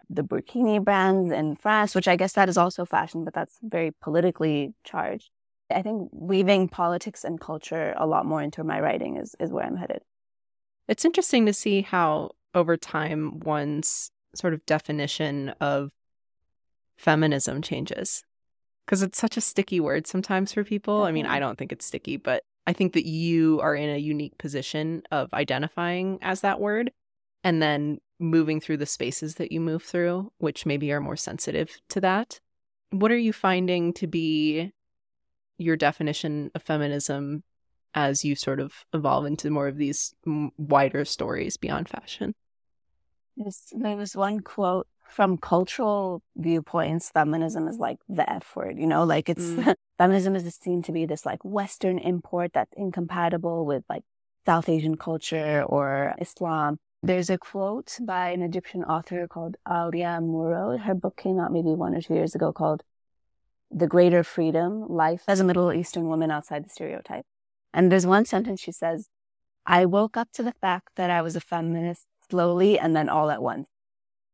the 0.09 0.23
burkini 0.23 0.83
brands 0.83 1.31
in 1.31 1.55
France, 1.55 1.95
which 1.95 2.07
I 2.07 2.15
guess 2.15 2.33
that 2.33 2.49
is 2.49 2.57
also 2.57 2.85
fashion, 2.85 3.23
but 3.23 3.33
that's 3.33 3.57
very 3.61 3.91
politically 4.01 4.73
charged. 4.83 5.29
I 5.71 5.81
think 5.81 6.09
weaving 6.11 6.69
politics 6.69 7.23
and 7.23 7.39
culture 7.39 7.93
a 7.97 8.07
lot 8.07 8.25
more 8.25 8.41
into 8.41 8.63
my 8.63 8.79
writing 8.81 9.17
is, 9.17 9.35
is 9.39 9.51
where 9.51 9.65
I'm 9.65 9.77
headed. 9.77 10.01
It's 10.87 11.05
interesting 11.05 11.45
to 11.45 11.53
see 11.53 11.81
how 11.81 12.31
over 12.55 12.75
time 12.75 13.39
one's 13.39 14.11
sort 14.35 14.53
of 14.53 14.65
definition 14.65 15.49
of 15.61 15.91
feminism 16.97 17.61
changes 17.61 18.23
because 18.85 19.03
it's 19.03 19.19
such 19.19 19.37
a 19.37 19.41
sticky 19.41 19.79
word 19.79 20.07
sometimes 20.07 20.51
for 20.51 20.63
people. 20.63 21.03
I 21.03 21.11
mean, 21.11 21.25
mm-hmm. 21.25 21.35
I 21.35 21.39
don't 21.39 21.57
think 21.57 21.71
it's 21.71 21.85
sticky, 21.85 22.17
but 22.17 22.43
I 22.69 22.73
think 22.73 22.93
that 22.93 23.07
you 23.07 23.59
are 23.61 23.73
in 23.73 23.89
a 23.89 23.97
unique 23.97 24.37
position 24.37 25.01
of 25.11 25.33
identifying 25.33 26.19
as 26.21 26.41
that 26.41 26.59
word 26.59 26.91
and 27.43 27.63
then 27.63 27.97
moving 28.19 28.61
through 28.61 28.77
the 28.77 28.85
spaces 28.85 29.35
that 29.35 29.51
you 29.51 29.59
move 29.59 29.81
through, 29.81 30.31
which 30.37 30.67
maybe 30.67 30.91
are 30.91 30.99
more 30.99 31.15
sensitive 31.15 31.81
to 31.89 32.01
that. 32.01 32.39
What 32.91 33.11
are 33.11 33.17
you 33.17 33.33
finding 33.33 33.91
to 33.93 34.05
be 34.05 34.71
your 35.57 35.77
definition 35.77 36.51
of 36.53 36.61
feminism 36.61 37.41
as 37.95 38.23
you 38.23 38.35
sort 38.35 38.59
of 38.59 38.85
evolve 38.93 39.25
into 39.25 39.49
more 39.49 39.67
of 39.67 39.77
these 39.77 40.13
wider 40.59 41.05
stories 41.05 41.57
beyond 41.57 41.89
fashion? 41.89 42.35
there 43.71 43.95
was 43.95 44.15
one 44.15 44.41
quote 44.41 44.87
from 45.09 45.37
cultural 45.37 46.21
viewpoints, 46.35 47.09
feminism 47.09 47.67
is 47.67 47.77
like 47.77 47.97
the 48.07 48.29
F 48.29 48.55
word, 48.55 48.77
you 48.77 48.87
know, 48.87 49.03
like 49.03 49.27
it's 49.29 49.43
mm. 49.43 49.73
feminism 49.97 50.35
is 50.35 50.55
seen 50.55 50.81
to 50.83 50.91
be 50.91 51.05
this 51.05 51.25
like 51.25 51.43
Western 51.43 51.97
import 51.97 52.51
that's 52.53 52.71
incompatible 52.77 53.65
with 53.65 53.83
like 53.89 54.03
South 54.45 54.69
Asian 54.69 54.95
culture 54.95 55.63
or 55.63 56.13
Islam. 56.19 56.77
There's 57.01 57.29
a 57.29 57.37
quote 57.37 57.97
by 58.01 58.29
an 58.29 58.41
Egyptian 58.41 58.83
author 58.83 59.27
called 59.27 59.55
Alya 59.67 60.21
Mooro. 60.21 60.79
Her 60.79 60.93
book 60.93 61.17
came 61.17 61.39
out 61.39 61.51
maybe 61.51 61.69
one 61.69 61.95
or 61.95 62.01
two 62.01 62.13
years 62.13 62.35
ago 62.35 62.51
called 62.51 62.83
The 63.71 63.87
Greater 63.87 64.23
Freedom 64.23 64.85
Life 64.87 65.23
as 65.27 65.39
a 65.39 65.43
Middle 65.43 65.71
Eastern 65.71 66.07
Woman 66.07 66.29
Outside 66.29 66.65
the 66.65 66.69
Stereotype. 66.69 67.25
And 67.73 67.91
there's 67.91 68.05
one 68.05 68.25
sentence 68.25 68.59
she 68.59 68.71
says, 68.71 69.07
I 69.65 69.85
woke 69.85 70.17
up 70.17 70.29
to 70.33 70.43
the 70.43 70.53
fact 70.53 70.89
that 70.95 71.09
I 71.09 71.21
was 71.21 71.35
a 71.35 71.41
feminist 71.41 72.05
slowly 72.29 72.77
and 72.77 72.95
then 72.95 73.07
all 73.09 73.31
at 73.31 73.41
once. 73.41 73.67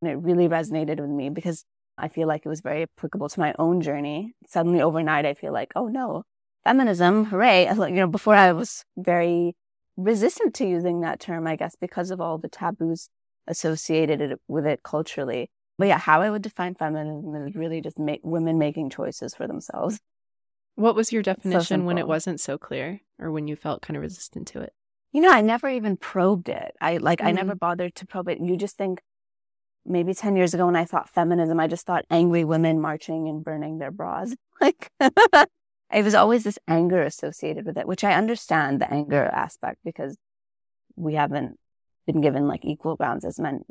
And 0.02 0.10
it 0.10 0.16
really 0.16 0.48
resonated 0.48 1.00
with 1.00 1.10
me 1.10 1.30
because 1.30 1.64
I 1.98 2.08
feel 2.08 2.28
like 2.28 2.44
it 2.44 2.48
was 2.48 2.60
very 2.60 2.82
applicable 2.82 3.28
to 3.30 3.40
my 3.40 3.54
own 3.58 3.80
journey. 3.80 4.34
Suddenly 4.46 4.82
overnight, 4.82 5.24
I 5.24 5.34
feel 5.34 5.52
like, 5.52 5.72
oh 5.74 5.88
no, 5.88 6.24
feminism, 6.64 7.26
hooray. 7.26 7.66
You 7.76 7.90
know, 7.90 8.06
before 8.06 8.34
I 8.34 8.52
was 8.52 8.84
very 8.96 9.56
resistant 9.96 10.54
to 10.54 10.66
using 10.66 11.00
that 11.00 11.20
term, 11.20 11.46
I 11.46 11.56
guess, 11.56 11.76
because 11.80 12.10
of 12.10 12.20
all 12.20 12.38
the 12.38 12.48
taboos 12.48 13.08
associated 13.46 14.38
with 14.48 14.66
it 14.66 14.82
culturally. 14.82 15.50
But 15.78 15.88
yeah, 15.88 15.98
how 15.98 16.22
I 16.22 16.30
would 16.30 16.42
define 16.42 16.74
feminism 16.74 17.34
is 17.46 17.54
really 17.54 17.80
just 17.80 17.98
make 17.98 18.20
women 18.22 18.58
making 18.58 18.90
choices 18.90 19.34
for 19.34 19.46
themselves. 19.46 20.00
What 20.74 20.94
was 20.94 21.12
your 21.12 21.22
definition 21.22 21.80
so 21.80 21.84
when 21.84 21.98
it 21.98 22.08
wasn't 22.08 22.40
so 22.40 22.58
clear 22.58 23.00
or 23.18 23.30
when 23.30 23.48
you 23.48 23.56
felt 23.56 23.82
kind 23.82 23.96
of 23.96 24.02
resistant 24.02 24.48
to 24.48 24.60
it? 24.60 24.72
You 25.12 25.22
know, 25.22 25.30
I 25.30 25.40
never 25.40 25.68
even 25.68 25.96
probed 25.96 26.48
it. 26.48 26.74
I 26.80 26.98
like, 26.98 27.20
mm-hmm. 27.20 27.28
I 27.28 27.32
never 27.32 27.54
mm. 27.54 27.58
bothered 27.58 27.94
to 27.96 28.06
probe 28.06 28.28
it. 28.28 28.40
You 28.40 28.56
just 28.56 28.76
think, 28.76 29.00
maybe 29.86 30.14
10 30.14 30.36
years 30.36 30.54
ago 30.54 30.66
when 30.66 30.76
I 30.76 30.84
thought 30.84 31.08
feminism, 31.08 31.60
I 31.60 31.66
just 31.66 31.86
thought 31.86 32.04
angry 32.10 32.44
women 32.44 32.80
marching 32.80 33.28
and 33.28 33.44
burning 33.44 33.78
their 33.78 33.90
bras. 33.90 34.34
Like, 34.58 34.90
it 35.92 36.02
was 36.02 36.14
always 36.14 36.44
this 36.44 36.58
anger 36.66 37.02
associated 37.02 37.66
with 37.66 37.76
it, 37.76 37.86
which 37.86 38.04
I 38.04 38.14
understand 38.14 38.80
the 38.80 38.90
anger 38.90 39.22
aspect 39.22 39.80
because 39.84 40.16
we 40.96 41.12
haven't 41.12 41.58
been 42.06 42.22
given 42.22 42.48
like 42.48 42.64
equal 42.64 42.96
grounds 42.96 43.26
as 43.26 43.38
men 43.38 43.64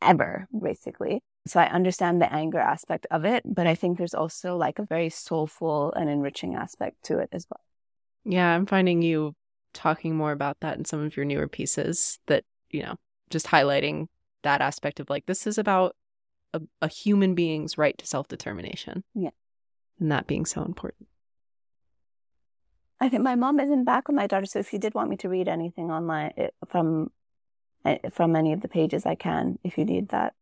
ever, 0.00 0.46
basically. 0.56 1.22
So 1.46 1.58
I 1.58 1.66
understand 1.66 2.22
the 2.22 2.32
anger 2.32 2.60
aspect 2.60 3.06
of 3.10 3.24
it, 3.24 3.42
but 3.44 3.66
I 3.66 3.74
think 3.74 3.98
there's 3.98 4.14
also 4.14 4.56
like 4.56 4.78
a 4.78 4.86
very 4.86 5.10
soulful 5.10 5.92
and 5.94 6.08
enriching 6.08 6.54
aspect 6.54 7.02
to 7.06 7.18
it 7.18 7.30
as 7.32 7.46
well. 7.50 7.60
Yeah, 8.24 8.54
I'm 8.54 8.66
finding 8.66 9.02
you 9.02 9.34
talking 9.72 10.14
more 10.14 10.32
about 10.32 10.60
that 10.60 10.78
in 10.78 10.84
some 10.84 11.04
of 11.04 11.16
your 11.16 11.24
newer 11.24 11.48
pieces 11.48 12.20
that, 12.26 12.44
you 12.70 12.84
know, 12.84 12.94
just 13.30 13.46
highlighting 13.46 14.06
that 14.42 14.60
aspect 14.60 15.00
of 15.00 15.10
like 15.10 15.26
this 15.26 15.46
is 15.46 15.58
about 15.58 15.96
a, 16.52 16.60
a 16.80 16.88
human 16.88 17.34
being's 17.34 17.78
right 17.78 17.96
to 17.98 18.06
self 18.06 18.28
determination. 18.28 19.04
Yeah. 19.14 19.30
And 19.98 20.10
that 20.10 20.26
being 20.26 20.46
so 20.46 20.62
important. 20.64 21.08
I 23.00 23.08
think 23.08 23.22
my 23.22 23.34
mom 23.34 23.58
isn't 23.58 23.84
back 23.84 24.06
with 24.06 24.16
my 24.16 24.28
daughter, 24.28 24.46
so 24.46 24.60
if 24.60 24.72
you 24.72 24.78
did 24.78 24.94
want 24.94 25.10
me 25.10 25.16
to 25.18 25.28
read 25.28 25.48
anything 25.48 25.90
online 25.90 26.32
from 26.68 27.10
from 28.12 28.36
any 28.36 28.52
of 28.52 28.60
the 28.60 28.68
pages, 28.68 29.04
I 29.06 29.16
can. 29.16 29.58
If 29.64 29.76
you 29.76 29.84
need 29.84 30.10
that. 30.10 30.34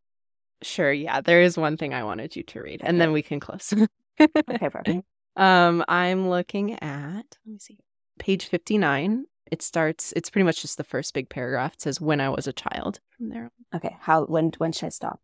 Sure. 0.62 0.92
Yeah, 0.92 1.22
there 1.22 1.40
is 1.40 1.56
one 1.56 1.78
thing 1.78 1.94
I 1.94 2.04
wanted 2.04 2.36
you 2.36 2.42
to 2.42 2.60
read, 2.60 2.82
okay. 2.82 2.88
and 2.88 3.00
then 3.00 3.12
we 3.12 3.22
can 3.22 3.40
close. 3.40 3.72
okay, 4.20 4.58
perfect. 4.68 5.06
Um, 5.36 5.82
I'm 5.88 6.28
looking 6.28 6.74
at 6.82 7.38
let 7.46 7.52
me 7.52 7.58
see, 7.58 7.78
page 8.18 8.44
fifty 8.44 8.76
nine, 8.76 9.24
it 9.50 9.62
starts 9.62 10.12
it's 10.16 10.30
pretty 10.30 10.44
much 10.44 10.62
just 10.62 10.76
the 10.76 10.84
first 10.84 11.12
big 11.14 11.28
paragraph 11.28 11.74
it 11.74 11.80
says 11.80 12.00
when 12.00 12.20
i 12.20 12.28
was 12.28 12.46
a 12.46 12.52
child 12.52 13.00
from 13.16 13.28
there 13.28 13.50
okay 13.74 13.96
how 14.00 14.24
when 14.24 14.50
when 14.58 14.72
should 14.72 14.86
i 14.86 14.88
stop 14.90 15.20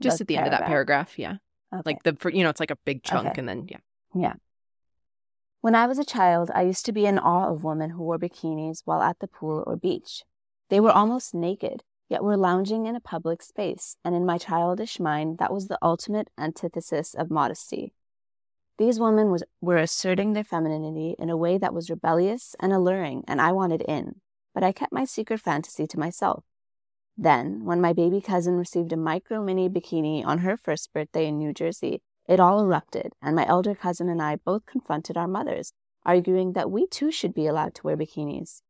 just 0.00 0.18
the 0.18 0.22
at 0.22 0.28
the 0.28 0.34
paragraph. 0.34 0.46
end 0.46 0.54
of 0.54 0.60
that 0.60 0.66
paragraph 0.66 1.18
yeah 1.18 1.36
Okay. 1.72 1.82
Like 1.84 2.02
the, 2.04 2.30
you 2.32 2.44
know, 2.44 2.50
it's 2.50 2.60
like 2.60 2.70
a 2.70 2.76
big 2.84 3.02
chunk 3.02 3.28
Okay. 3.28 3.40
and 3.40 3.48
then, 3.48 3.66
yeah. 3.68 3.78
Yeah. 4.14 4.34
When 5.60 5.74
I 5.74 5.86
was 5.86 5.98
a 5.98 6.04
child, 6.04 6.50
I 6.54 6.62
used 6.62 6.86
to 6.86 6.92
be 6.92 7.06
in 7.06 7.18
awe 7.18 7.50
of 7.50 7.64
women 7.64 7.90
who 7.90 8.02
wore 8.04 8.18
bikinis 8.18 8.82
while 8.84 9.02
at 9.02 9.18
the 9.18 9.26
pool 9.26 9.64
or 9.66 9.76
beach. 9.76 10.22
They 10.70 10.78
were 10.80 10.92
almost 10.92 11.34
naked, 11.34 11.82
yet 12.08 12.22
were 12.22 12.36
lounging 12.36 12.86
in 12.86 12.94
a 12.94 13.00
public 13.00 13.42
space, 13.42 13.96
and 14.04 14.14
in 14.14 14.24
my 14.24 14.38
childish 14.38 15.00
mind, 15.00 15.38
that 15.38 15.52
was 15.52 15.66
the 15.66 15.78
ultimate 15.82 16.30
antithesis 16.38 17.14
of 17.14 17.30
modesty. 17.30 17.92
These 18.78 19.00
women 19.00 19.30
was, 19.30 19.42
were 19.60 19.78
asserting 19.78 20.32
their 20.32 20.44
femininity 20.44 21.16
in 21.18 21.30
a 21.30 21.36
way 21.36 21.56
that 21.56 21.72
was 21.72 21.88
rebellious 21.88 22.54
and 22.60 22.72
alluring, 22.72 23.24
and 23.26 23.40
I 23.40 23.52
wanted 23.52 23.82
in, 23.82 24.20
but 24.54 24.62
I 24.62 24.72
kept 24.72 24.92
my 24.92 25.04
secret 25.04 25.40
fantasy 25.40 25.86
to 25.86 25.98
myself. 25.98 26.44
Then, 27.16 27.64
when 27.64 27.80
my 27.80 27.94
baby 27.94 28.20
cousin 28.20 28.56
received 28.56 28.92
a 28.92 28.96
micro 28.96 29.42
mini 29.42 29.70
bikini 29.70 30.24
on 30.26 30.38
her 30.38 30.58
first 30.58 30.92
birthday 30.92 31.26
in 31.26 31.38
New 31.38 31.54
Jersey, 31.54 32.02
it 32.28 32.38
all 32.38 32.60
erupted, 32.60 33.12
and 33.22 33.34
my 33.34 33.46
elder 33.46 33.74
cousin 33.74 34.10
and 34.10 34.20
I 34.20 34.36
both 34.36 34.66
confronted 34.66 35.16
our 35.16 35.28
mothers, 35.28 35.72
arguing 36.04 36.52
that 36.52 36.70
we 36.70 36.86
too 36.86 37.10
should 37.10 37.32
be 37.32 37.46
allowed 37.46 37.74
to 37.76 37.82
wear 37.82 37.96
bikinis. 37.96 38.60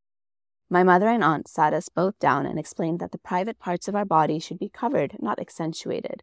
My 0.70 0.84
mother 0.84 1.08
and 1.08 1.24
aunt 1.24 1.48
sat 1.48 1.72
us 1.72 1.88
both 1.88 2.18
down 2.20 2.46
and 2.46 2.58
explained 2.58 3.00
that 3.00 3.10
the 3.10 3.18
private 3.18 3.58
parts 3.58 3.88
of 3.88 3.96
our 3.96 4.04
body 4.04 4.38
should 4.38 4.58
be 4.58 4.68
covered, 4.68 5.16
not 5.20 5.40
accentuated. 5.40 6.22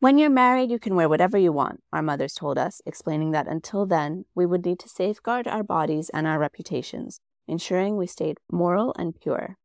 When 0.00 0.16
you're 0.16 0.30
married, 0.30 0.70
you 0.70 0.78
can 0.78 0.94
wear 0.94 1.10
whatever 1.10 1.36
you 1.36 1.52
want, 1.52 1.82
our 1.92 2.00
mothers 2.00 2.32
told 2.32 2.56
us, 2.56 2.80
explaining 2.86 3.32
that 3.32 3.46
until 3.46 3.84
then, 3.84 4.24
we 4.34 4.46
would 4.46 4.64
need 4.64 4.78
to 4.78 4.88
safeguard 4.88 5.46
our 5.46 5.62
bodies 5.62 6.08
and 6.08 6.26
our 6.26 6.38
reputations, 6.38 7.20
ensuring 7.46 7.98
we 7.98 8.06
stayed 8.06 8.38
moral 8.50 8.94
and 8.98 9.14
pure. 9.20 9.58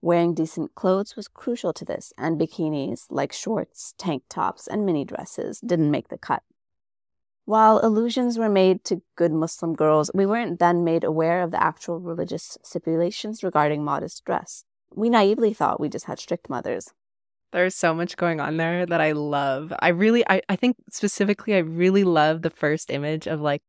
Wearing 0.00 0.34
decent 0.34 0.76
clothes 0.76 1.16
was 1.16 1.26
crucial 1.26 1.72
to 1.72 1.84
this, 1.84 2.12
and 2.16 2.40
bikinis, 2.40 3.06
like 3.10 3.32
shorts, 3.32 3.92
tank 3.98 4.22
tops, 4.28 4.68
and 4.68 4.86
mini 4.86 5.04
dresses, 5.04 5.58
didn't 5.58 5.90
make 5.90 6.10
the 6.10 6.18
cut. 6.18 6.44
While 7.44 7.80
allusions 7.82 8.38
were 8.38 8.48
made 8.48 8.84
to 8.84 9.02
good 9.16 9.32
Muslim 9.32 9.74
girls, 9.74 10.12
we 10.14 10.26
weren't 10.26 10.60
then 10.60 10.84
made 10.84 11.02
aware 11.02 11.42
of 11.42 11.50
the 11.50 11.60
actual 11.60 11.98
religious 11.98 12.56
stipulations 12.62 13.42
regarding 13.42 13.82
modest 13.82 14.24
dress. 14.24 14.64
We 14.94 15.10
naively 15.10 15.52
thought 15.52 15.80
we 15.80 15.88
just 15.88 16.06
had 16.06 16.20
strict 16.20 16.48
mothers. 16.48 16.92
There's 17.52 17.74
so 17.74 17.94
much 17.94 18.16
going 18.16 18.40
on 18.40 18.56
there 18.56 18.86
that 18.86 19.00
I 19.00 19.12
love. 19.12 19.72
I 19.80 19.88
really, 19.88 20.24
I, 20.28 20.40
I 20.48 20.56
think 20.56 20.76
specifically, 20.90 21.54
I 21.54 21.58
really 21.58 22.04
love 22.04 22.42
the 22.42 22.50
first 22.50 22.90
image 22.90 23.26
of 23.26 23.40
like 23.40 23.62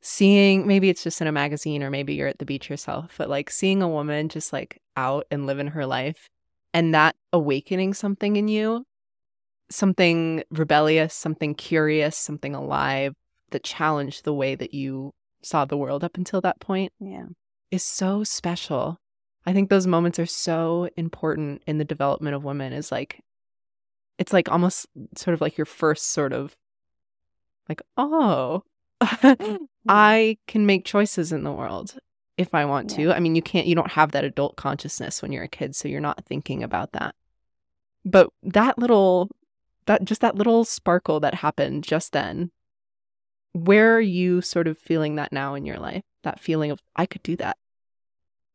seeing, 0.00 0.66
maybe 0.66 0.88
it's 0.88 1.02
just 1.02 1.20
in 1.20 1.26
a 1.26 1.32
magazine 1.32 1.82
or 1.82 1.90
maybe 1.90 2.14
you're 2.14 2.28
at 2.28 2.38
the 2.38 2.44
beach 2.44 2.70
yourself, 2.70 3.14
but 3.18 3.28
like 3.28 3.50
seeing 3.50 3.82
a 3.82 3.88
woman 3.88 4.28
just 4.28 4.52
like 4.52 4.80
out 4.96 5.26
and 5.30 5.46
living 5.46 5.68
her 5.68 5.84
life 5.84 6.28
and 6.72 6.94
that 6.94 7.16
awakening 7.32 7.94
something 7.94 8.36
in 8.36 8.46
you, 8.46 8.84
something 9.70 10.44
rebellious, 10.50 11.14
something 11.14 11.54
curious, 11.54 12.16
something 12.16 12.54
alive 12.54 13.14
that 13.50 13.64
challenged 13.64 14.24
the 14.24 14.34
way 14.34 14.54
that 14.54 14.74
you 14.74 15.12
saw 15.42 15.64
the 15.64 15.76
world 15.76 16.04
up 16.04 16.16
until 16.16 16.40
that 16.40 16.60
point 16.60 16.92
Yeah. 17.00 17.26
is 17.70 17.82
so 17.82 18.22
special. 18.24 18.98
I 19.48 19.54
think 19.54 19.70
those 19.70 19.86
moments 19.86 20.18
are 20.18 20.26
so 20.26 20.90
important 20.98 21.62
in 21.66 21.78
the 21.78 21.84
development 21.84 22.36
of 22.36 22.44
women 22.44 22.74
is 22.74 22.92
like 22.92 23.24
it's 24.18 24.30
like 24.30 24.52
almost 24.52 24.86
sort 25.16 25.32
of 25.32 25.40
like 25.40 25.56
your 25.56 25.64
first 25.64 26.10
sort 26.10 26.34
of 26.34 26.54
like 27.66 27.80
oh 27.96 28.62
mm-hmm. 29.02 29.56
I 29.88 30.36
can 30.46 30.66
make 30.66 30.84
choices 30.84 31.32
in 31.32 31.44
the 31.44 31.52
world 31.52 31.96
if 32.36 32.54
I 32.54 32.66
want 32.66 32.90
to. 32.90 33.10
I 33.10 33.20
mean, 33.20 33.34
you 33.34 33.40
can't 33.40 33.66
you 33.66 33.74
don't 33.74 33.92
have 33.92 34.12
that 34.12 34.22
adult 34.22 34.56
consciousness 34.56 35.22
when 35.22 35.32
you're 35.32 35.44
a 35.44 35.48
kid, 35.48 35.74
so 35.74 35.88
you're 35.88 35.98
not 35.98 36.26
thinking 36.26 36.62
about 36.62 36.92
that. 36.92 37.14
But 38.04 38.28
that 38.42 38.78
little 38.78 39.30
that 39.86 40.04
just 40.04 40.20
that 40.20 40.36
little 40.36 40.66
sparkle 40.66 41.20
that 41.20 41.36
happened 41.36 41.84
just 41.84 42.12
then 42.12 42.50
where 43.54 43.96
are 43.96 44.00
you 44.00 44.42
sort 44.42 44.68
of 44.68 44.76
feeling 44.76 45.14
that 45.14 45.32
now 45.32 45.54
in 45.54 45.64
your 45.64 45.78
life? 45.78 46.02
That 46.22 46.38
feeling 46.38 46.70
of 46.70 46.82
I 46.96 47.06
could 47.06 47.22
do 47.22 47.34
that. 47.36 47.56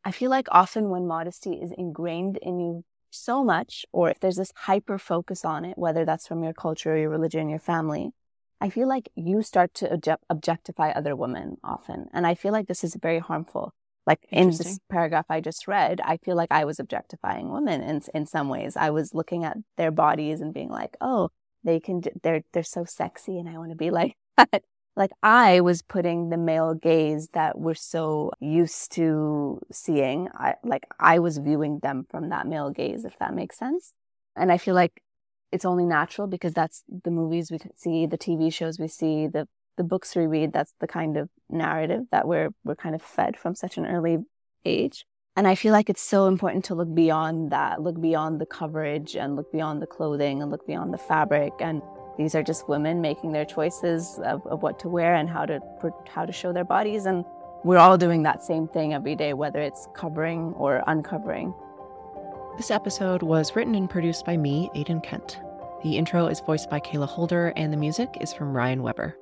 I 0.05 0.11
feel 0.11 0.29
like 0.29 0.47
often 0.51 0.89
when 0.89 1.07
modesty 1.07 1.53
is 1.53 1.71
ingrained 1.77 2.37
in 2.37 2.59
you 2.59 2.83
so 3.09 3.43
much, 3.43 3.85
or 3.91 4.09
if 4.09 4.19
there's 4.19 4.35
this 4.35 4.51
hyper 4.55 4.97
focus 4.97 5.45
on 5.45 5.65
it, 5.65 5.77
whether 5.77 6.03
that's 6.03 6.27
from 6.27 6.43
your 6.43 6.53
culture, 6.53 6.97
your 6.97 7.09
religion, 7.09 7.47
your 7.47 7.59
family, 7.59 8.11
I 8.59 8.69
feel 8.69 8.87
like 8.87 9.09
you 9.15 9.41
start 9.41 9.73
to 9.75 9.91
object- 9.91 10.25
objectify 10.29 10.91
other 10.91 11.15
women 11.15 11.57
often. 11.63 12.09
And 12.13 12.25
I 12.25 12.33
feel 12.35 12.51
like 12.51 12.67
this 12.67 12.83
is 12.83 12.95
very 12.95 13.19
harmful. 13.19 13.73
Like 14.05 14.25
in 14.29 14.49
this 14.49 14.79
paragraph 14.89 15.25
I 15.29 15.39
just 15.39 15.67
read, 15.67 16.01
I 16.03 16.17
feel 16.17 16.35
like 16.35 16.51
I 16.51 16.65
was 16.65 16.79
objectifying 16.79 17.51
women 17.51 17.81
in 17.81 18.01
in 18.13 18.25
some 18.25 18.49
ways. 18.49 18.75
I 18.75 18.89
was 18.89 19.13
looking 19.13 19.45
at 19.45 19.57
their 19.77 19.91
bodies 19.91 20.41
and 20.41 20.53
being 20.53 20.69
like, 20.69 20.97
"Oh, 20.99 21.29
they 21.63 21.79
can, 21.79 22.01
they're, 22.21 22.43
they're 22.51 22.63
so 22.63 22.83
sexy 22.83 23.39
and 23.39 23.47
I 23.47 23.57
want 23.57 23.69
to 23.71 23.77
be 23.77 23.91
like 23.91 24.17
that." 24.37 24.63
Like 24.95 25.11
I 25.23 25.61
was 25.61 25.81
putting 25.81 26.29
the 26.29 26.37
male 26.37 26.75
gaze 26.75 27.29
that 27.33 27.57
we're 27.57 27.73
so 27.73 28.31
used 28.39 28.91
to 28.93 29.59
seeing. 29.71 30.29
I 30.35 30.55
like 30.63 30.85
I 30.99 31.19
was 31.19 31.39
viewing 31.39 31.79
them 31.79 32.05
from 32.09 32.29
that 32.29 32.47
male 32.47 32.69
gaze, 32.69 33.03
if 33.03 33.17
that 33.19 33.33
makes 33.33 33.57
sense. 33.57 33.93
And 34.35 34.51
I 34.51 34.57
feel 34.57 34.75
like 34.75 35.01
it's 35.51 35.65
only 35.65 35.85
natural 35.85 36.27
because 36.27 36.53
that's 36.53 36.83
the 37.03 37.11
movies 37.11 37.51
we 37.51 37.59
see, 37.75 38.05
the 38.05 38.17
TV 38.17 38.53
shows 38.53 38.79
we 38.79 38.87
see, 38.87 39.27
the 39.27 39.47
the 39.77 39.83
books 39.83 40.15
we 40.15 40.27
read. 40.27 40.53
That's 40.53 40.75
the 40.79 40.87
kind 40.87 41.17
of 41.17 41.29
narrative 41.49 42.03
that 42.11 42.27
we're 42.27 42.49
we're 42.63 42.75
kind 42.75 42.93
of 42.93 43.01
fed 43.01 43.35
from 43.37 43.55
such 43.55 43.77
an 43.77 43.87
early 43.87 44.19
age. 44.63 45.05
And 45.35 45.47
I 45.47 45.55
feel 45.55 45.71
like 45.71 45.89
it's 45.89 46.01
so 46.01 46.27
important 46.27 46.65
to 46.65 46.75
look 46.75 46.93
beyond 46.93 47.51
that, 47.51 47.81
look 47.81 47.99
beyond 47.99 48.39
the 48.39 48.45
coverage 48.45 49.15
and 49.15 49.35
look 49.35 49.51
beyond 49.51 49.81
the 49.81 49.87
clothing 49.87 50.43
and 50.43 50.51
look 50.51 50.67
beyond 50.67 50.93
the 50.93 50.99
fabric. 50.99 51.53
And 51.59 51.81
these 52.17 52.35
are 52.35 52.43
just 52.43 52.69
women 52.69 53.01
making 53.01 53.31
their 53.31 53.45
choices 53.45 54.19
of, 54.19 54.45
of 54.45 54.61
what 54.61 54.79
to 54.79 54.89
wear 54.89 55.15
and 55.15 55.29
how 55.29 55.45
to 55.45 55.59
how 56.07 56.25
to 56.25 56.31
show 56.31 56.53
their 56.53 56.63
bodies. 56.63 57.05
And 57.05 57.25
we're 57.63 57.77
all 57.77 57.97
doing 57.97 58.23
that 58.23 58.43
same 58.43 58.67
thing 58.67 58.93
every 58.93 59.15
day, 59.15 59.33
whether 59.33 59.59
it's 59.59 59.87
covering 59.95 60.53
or 60.53 60.83
uncovering. 60.87 61.53
This 62.57 62.69
episode 62.69 63.23
was 63.23 63.55
written 63.55 63.73
and 63.73 63.89
produced 63.89 64.25
by 64.25 64.37
me, 64.37 64.69
Aidan 64.75 65.01
Kent. 65.01 65.39
The 65.81 65.97
intro 65.97 66.27
is 66.27 66.39
voiced 66.39 66.69
by 66.69 66.79
Kayla 66.79 67.07
Holder, 67.07 67.51
and 67.55 67.73
the 67.73 67.77
music 67.77 68.09
is 68.21 68.31
from 68.31 68.55
Ryan 68.55 68.83
Weber. 68.83 69.17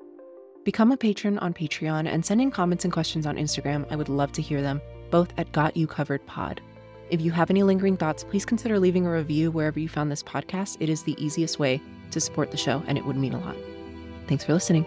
Become 0.66 0.92
a 0.92 0.98
patron 0.98 1.40
on 1.40 1.54
Patreon 1.54 2.08
and 2.08 2.24
send 2.24 2.42
in 2.42 2.52
comments 2.52 2.84
and 2.84 2.94
questions 2.94 3.26
on 3.26 3.38
Instagram. 3.38 3.88
I 3.90 3.96
would 3.96 4.10
love 4.10 4.32
to 4.34 4.42
hear 4.42 4.62
them, 4.62 4.82
both 5.10 5.34
at 5.38 5.52
Got 5.54 5.78
You 5.78 5.88
Covered 5.88 6.26
Pod. 6.28 6.62
If 7.10 7.22
you 7.22 7.32
have 7.32 7.50
any 7.50 7.64
lingering 7.64 7.98
thoughts, 7.98 8.24
please 8.24 8.46
consider 8.46 8.80
leaving 8.80 9.06
a 9.06 9.12
review 9.12 9.50
wherever 9.50 9.80
you 9.80 9.90
found 9.90 10.12
this 10.12 10.24
podcast. 10.24 10.78
It 10.80 10.90
is 10.90 11.04
the 11.04 11.16
easiest 11.24 11.58
way 11.58 11.82
to 12.12 12.20
support 12.20 12.52
the 12.52 12.58
show, 12.58 12.84
and 12.88 12.98
it 12.98 13.06
would 13.06 13.18
mean 13.18 13.34
a 13.34 13.40
lot. 13.40 13.56
Thanks 14.28 14.44
for 14.44 14.54
listening. 14.54 14.86